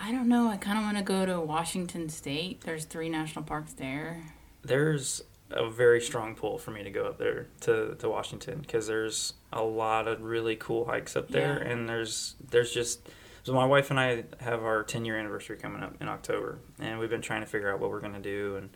I 0.00 0.12
don't 0.12 0.28
know. 0.28 0.48
I 0.48 0.56
kind 0.56 0.78
of 0.78 0.84
want 0.84 0.96
to 0.98 1.02
go 1.02 1.26
to 1.26 1.40
Washington 1.40 2.08
State. 2.08 2.60
There's 2.62 2.84
three 2.84 3.08
national 3.08 3.44
parks 3.44 3.72
there. 3.72 4.22
There's 4.62 5.22
a 5.50 5.68
very 5.68 6.00
strong 6.00 6.34
pull 6.34 6.58
for 6.58 6.70
me 6.70 6.82
to 6.84 6.90
go 6.90 7.04
up 7.06 7.18
there 7.18 7.46
to, 7.62 7.94
to 7.96 8.08
Washington 8.08 8.60
because 8.60 8.86
there's 8.86 9.32
a 9.52 9.62
lot 9.62 10.06
of 10.06 10.22
really 10.22 10.56
cool 10.56 10.84
hikes 10.84 11.16
up 11.16 11.28
there, 11.28 11.62
Yeah. 11.62 11.70
and 11.72 11.88
there's 11.88 12.34
there's 12.50 12.72
just 12.72 13.08
so 13.44 13.54
my 13.54 13.64
wife 13.64 13.90
and 13.90 13.98
I 13.98 14.24
have 14.40 14.62
our 14.62 14.82
10 14.84 15.04
year 15.06 15.18
anniversary 15.18 15.56
coming 15.56 15.82
up 15.82 15.94
in 16.02 16.08
October, 16.08 16.58
and 16.78 16.98
we've 16.98 17.08
been 17.08 17.22
trying 17.22 17.40
to 17.40 17.46
figure 17.46 17.72
out 17.72 17.80
what 17.80 17.88
we're 17.90 18.00
gonna 18.00 18.20
do, 18.20 18.56
and 18.56 18.70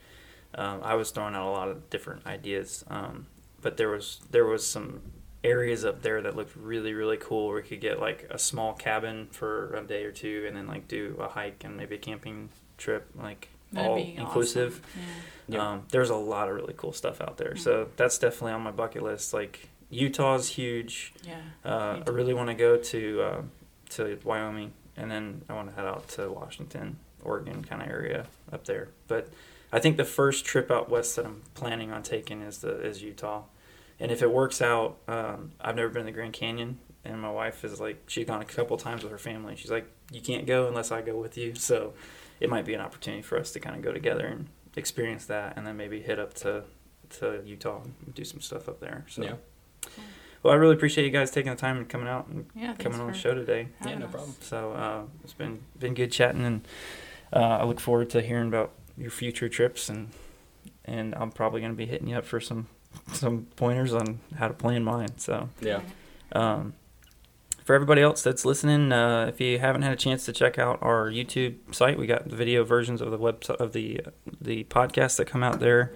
um, 0.55 0.81
I 0.83 0.95
was 0.95 1.11
throwing 1.11 1.35
out 1.35 1.47
a 1.47 1.53
lot 1.53 1.69
of 1.69 1.91
different 1.91 2.27
ideas, 2.27 2.85
um, 2.89 3.27
but 3.61 3.77
there 3.77 3.91
was 3.91 4.21
there 4.31 4.47
was 4.47 4.67
some 4.67 5.03
areas 5.45 5.85
up 5.85 6.03
there 6.03 6.23
that 6.23 6.37
looked 6.37 6.57
really 6.57 6.95
really 6.95 7.17
cool 7.17 7.49
where 7.49 7.57
we 7.57 7.63
could 7.63 7.81
get 7.81 8.01
like 8.01 8.27
a 8.31 8.39
small 8.39 8.75
cabin 8.75 9.29
for 9.31 9.75
a 9.75 9.83
day 9.83 10.05
or 10.05 10.13
two, 10.13 10.45
and 10.47 10.57
then 10.57 10.67
like 10.67 10.89
do 10.89 11.17
a 11.21 11.29
hike 11.29 11.65
and 11.65 11.77
maybe 11.77 11.97
a 11.97 11.99
camping 11.99 12.49
trip, 12.79 13.09
like 13.17 13.49
That'd 13.73 13.91
all 13.91 13.97
inclusive. 13.97 14.81
Awesome. 14.83 15.13
Yeah. 15.49 15.69
Um, 15.69 15.83
there's 15.91 16.11
a 16.11 16.17
lot 16.17 16.49
of 16.49 16.55
really 16.55 16.75
cool 16.77 16.93
stuff 16.93 17.21
out 17.21 17.37
there, 17.39 17.57
so 17.57 17.89
that's 17.97 18.19
definitely 18.19 18.53
on 18.53 18.63
my 18.63 18.71
bucket 18.71 19.03
list. 19.03 19.33
Like 19.33 19.69
Utah's 19.91 20.49
huge. 20.49 21.13
Yeah. 21.27 21.41
Uh, 21.65 22.03
I 22.07 22.11
really 22.11 22.35
want 22.35 22.49
to 22.49 22.55
go 22.55 22.77
to 22.77 23.23
uh, 23.23 23.43
to 23.91 24.19
Wyoming, 24.25 24.73
and 24.97 25.11
then 25.11 25.43
I 25.49 25.55
want 25.55 25.71
to 25.71 25.75
head 25.75 25.87
out 25.87 26.09
to 26.11 26.31
Washington, 26.31 26.99
Oregon 27.23 27.65
kind 27.65 27.83
of 27.83 27.89
area 27.89 28.27
up 28.53 28.65
there. 28.65 28.89
But 29.09 29.29
I 29.73 29.81
think 29.81 29.97
the 29.97 30.05
first 30.05 30.45
trip 30.45 30.71
out 30.71 30.91
west 30.91 31.17
that 31.17 31.25
I'm 31.25 31.43
planning 31.55 31.93
on 31.93 32.03
taking 32.03 32.43
is 32.43 32.59
the 32.59 32.81
is 32.81 33.03
Utah, 33.03 33.43
and 34.03 34.11
if 34.11 34.21
it 34.21 34.31
works 34.31 34.61
out, 34.61 34.99
um, 35.07 35.53
I've 35.61 35.77
never 35.77 35.89
been 35.89 36.03
to 36.03 36.07
the 36.07 36.13
Grand 36.13 36.33
Canyon, 36.33 36.79
and 37.05 37.21
my 37.21 37.31
wife 37.31 37.65
is 37.65 37.81
like 37.81 38.03
she's 38.09 38.27
gone 38.27 38.43
a 38.43 38.45
couple 38.45 38.77
times 38.77 39.05
with 39.05 39.13
her 39.13 39.19
family. 39.19 39.55
She's 39.57 39.71
like, 39.71 39.87
you 40.11 40.21
can't 40.21 40.45
go 40.45 40.67
unless 40.67 40.91
I 40.91 41.01
go 41.03 41.17
with 41.17 41.39
you, 41.39 41.55
so 41.55 41.95
it 42.41 42.51
might 42.51 42.67
be 42.67 42.75
an 42.75 42.81
opportunity 42.81 43.23
for 43.23 43.39
us 43.39 43.53
to 43.53 43.61
kind 43.61 43.77
of 43.77 43.83
go 43.83 43.93
together 43.93 44.27
and 44.27 44.49
experience 44.77 45.25
that, 45.27 45.57
and 45.57 45.65
then 45.67 45.77
maybe 45.77 46.03
hit 46.03 46.19
up 46.19 46.35
to 46.35 46.65
to 47.21 47.41
Utah 47.45 47.83
and 48.05 48.15
do 48.15 48.25
some 48.25 48.41
stuff 48.41 48.69
up 48.69 48.81
there. 48.81 49.05
So. 49.09 49.23
Yeah. 49.23 49.35
Well, 50.43 50.53
I 50.53 50.57
really 50.57 50.75
appreciate 50.75 51.05
you 51.05 51.11
guys 51.13 51.31
taking 51.31 51.53
the 51.53 51.57
time 51.57 51.77
and 51.77 51.89
coming 51.89 52.09
out 52.09 52.27
and 52.27 52.47
Yeah. 52.57 52.75
Coming 52.75 53.01
on 53.01 53.07
the 53.07 53.17
show 53.17 53.33
today. 53.33 53.69
Yeah, 53.87 53.99
no 53.99 54.07
us. 54.07 54.11
problem. 54.11 54.35
So 54.41 54.73
uh, 54.73 55.03
it's 55.23 55.35
been 55.35 55.61
been 55.79 55.95
good 55.95 56.11
chatting, 56.11 56.45
and 56.45 56.67
uh, 57.33 57.59
I 57.61 57.65
look 57.65 57.79
forward 57.79 58.11
to 58.11 58.21
hearing 58.23 58.49
about 58.49 58.73
your 58.99 59.11
future 59.11 59.49
trips, 59.49 59.89
and 59.89 60.09
and 60.85 61.15
I'm 61.15 61.31
probably 61.31 61.61
going 61.61 61.73
to 61.73 61.77
be 61.77 61.87
hitting 61.87 62.09
you 62.09 62.17
up 62.17 62.25
for 62.25 62.41
some 62.41 62.67
some 63.13 63.47
pointers 63.57 63.93
on 63.95 64.21
how 64.39 64.49
to 64.49 64.55
plan 64.55 64.85
mine. 64.85 65.17
So 65.19 65.49
Yeah. 65.61 65.81
um, 66.33 66.75
for 67.65 67.75
everybody 67.75 68.03
else 68.03 68.23
that's 68.23 68.45
listening, 68.45 68.91
uh, 68.93 69.27
if 69.29 69.41
you 69.41 69.59
haven't 69.59 69.83
had 69.83 69.93
a 69.93 69.97
chance 69.97 70.25
to 70.27 70.33
check 70.33 70.59
out 70.59 70.79
our 70.83 71.09
YouTube 71.11 71.57
site, 71.75 71.97
we 71.99 72.07
got 72.07 72.29
the 72.29 72.37
video 72.37 72.65
versions 72.65 73.01
of 73.01 73.11
the 73.11 73.19
website 73.19 73.57
of 73.61 73.73
the 73.73 74.01
the 74.41 74.65
podcasts 74.65 75.17
that 75.17 75.27
come 75.27 75.43
out 75.43 75.61
there. 75.61 75.93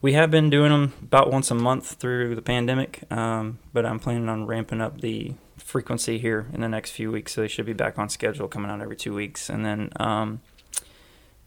We 0.00 0.14
have 0.14 0.30
been 0.30 0.50
doing 0.50 0.70
them 0.70 0.94
about 1.02 1.30
once 1.30 1.50
a 1.50 1.54
month 1.54 1.92
through 1.94 2.34
the 2.34 2.42
pandemic, 2.42 3.04
um, 3.12 3.58
but 3.72 3.86
I'm 3.86 3.98
planning 4.00 4.28
on 4.28 4.46
ramping 4.46 4.80
up 4.80 5.00
the 5.00 5.34
frequency 5.58 6.18
here 6.18 6.46
in 6.52 6.60
the 6.60 6.68
next 6.68 6.90
few 6.90 7.12
weeks, 7.12 7.32
so 7.34 7.40
they 7.42 7.48
should 7.48 7.66
be 7.66 7.72
back 7.72 7.98
on 7.98 8.08
schedule, 8.08 8.48
coming 8.48 8.68
out 8.70 8.80
every 8.80 8.96
two 8.96 9.14
weeks. 9.14 9.48
And 9.48 9.64
then, 9.64 9.90
um, 10.00 10.40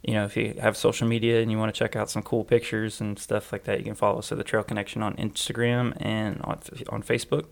you 0.07 0.13
know, 0.13 0.25
if 0.25 0.37
you 0.37 0.53
have 0.61 0.77
social 0.77 1.07
media 1.07 1.41
and 1.41 1.51
you 1.51 1.57
want 1.57 1.73
to 1.73 1.77
check 1.77 1.95
out 1.95 2.11
some 2.11 2.21
cool 2.21 2.43
pictures 2.43 3.01
and 3.01 3.17
stuff 3.17 3.51
like 3.51 3.63
that, 3.63 3.79
you 3.79 3.83
can 3.83 3.95
follow 3.95 4.19
us 4.19 4.31
at 4.31 4.37
the 4.37 4.43
Trail 4.43 4.61
Connection 4.61 5.01
on 5.01 5.15
Instagram 5.15 5.97
and 5.99 6.41
on, 6.43 6.59
on 6.89 7.01
Facebook. 7.01 7.47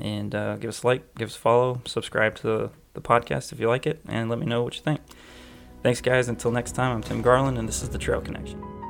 And 0.00 0.34
uh, 0.34 0.56
give 0.56 0.68
us 0.68 0.82
a 0.82 0.86
like, 0.86 1.14
give 1.14 1.28
us 1.28 1.36
a 1.36 1.38
follow, 1.38 1.80
subscribe 1.84 2.34
to 2.36 2.42
the, 2.42 2.70
the 2.94 3.00
podcast 3.00 3.52
if 3.52 3.60
you 3.60 3.68
like 3.68 3.86
it, 3.86 4.00
and 4.08 4.28
let 4.28 4.40
me 4.40 4.46
know 4.46 4.64
what 4.64 4.74
you 4.74 4.82
think. 4.82 5.00
Thanks, 5.84 6.00
guys. 6.00 6.28
Until 6.28 6.50
next 6.50 6.72
time, 6.72 6.96
I'm 6.96 7.02
Tim 7.02 7.22
Garland, 7.22 7.56
and 7.56 7.68
this 7.68 7.82
is 7.82 7.90
the 7.90 7.98
Trail 7.98 8.20
Connection. 8.20 8.81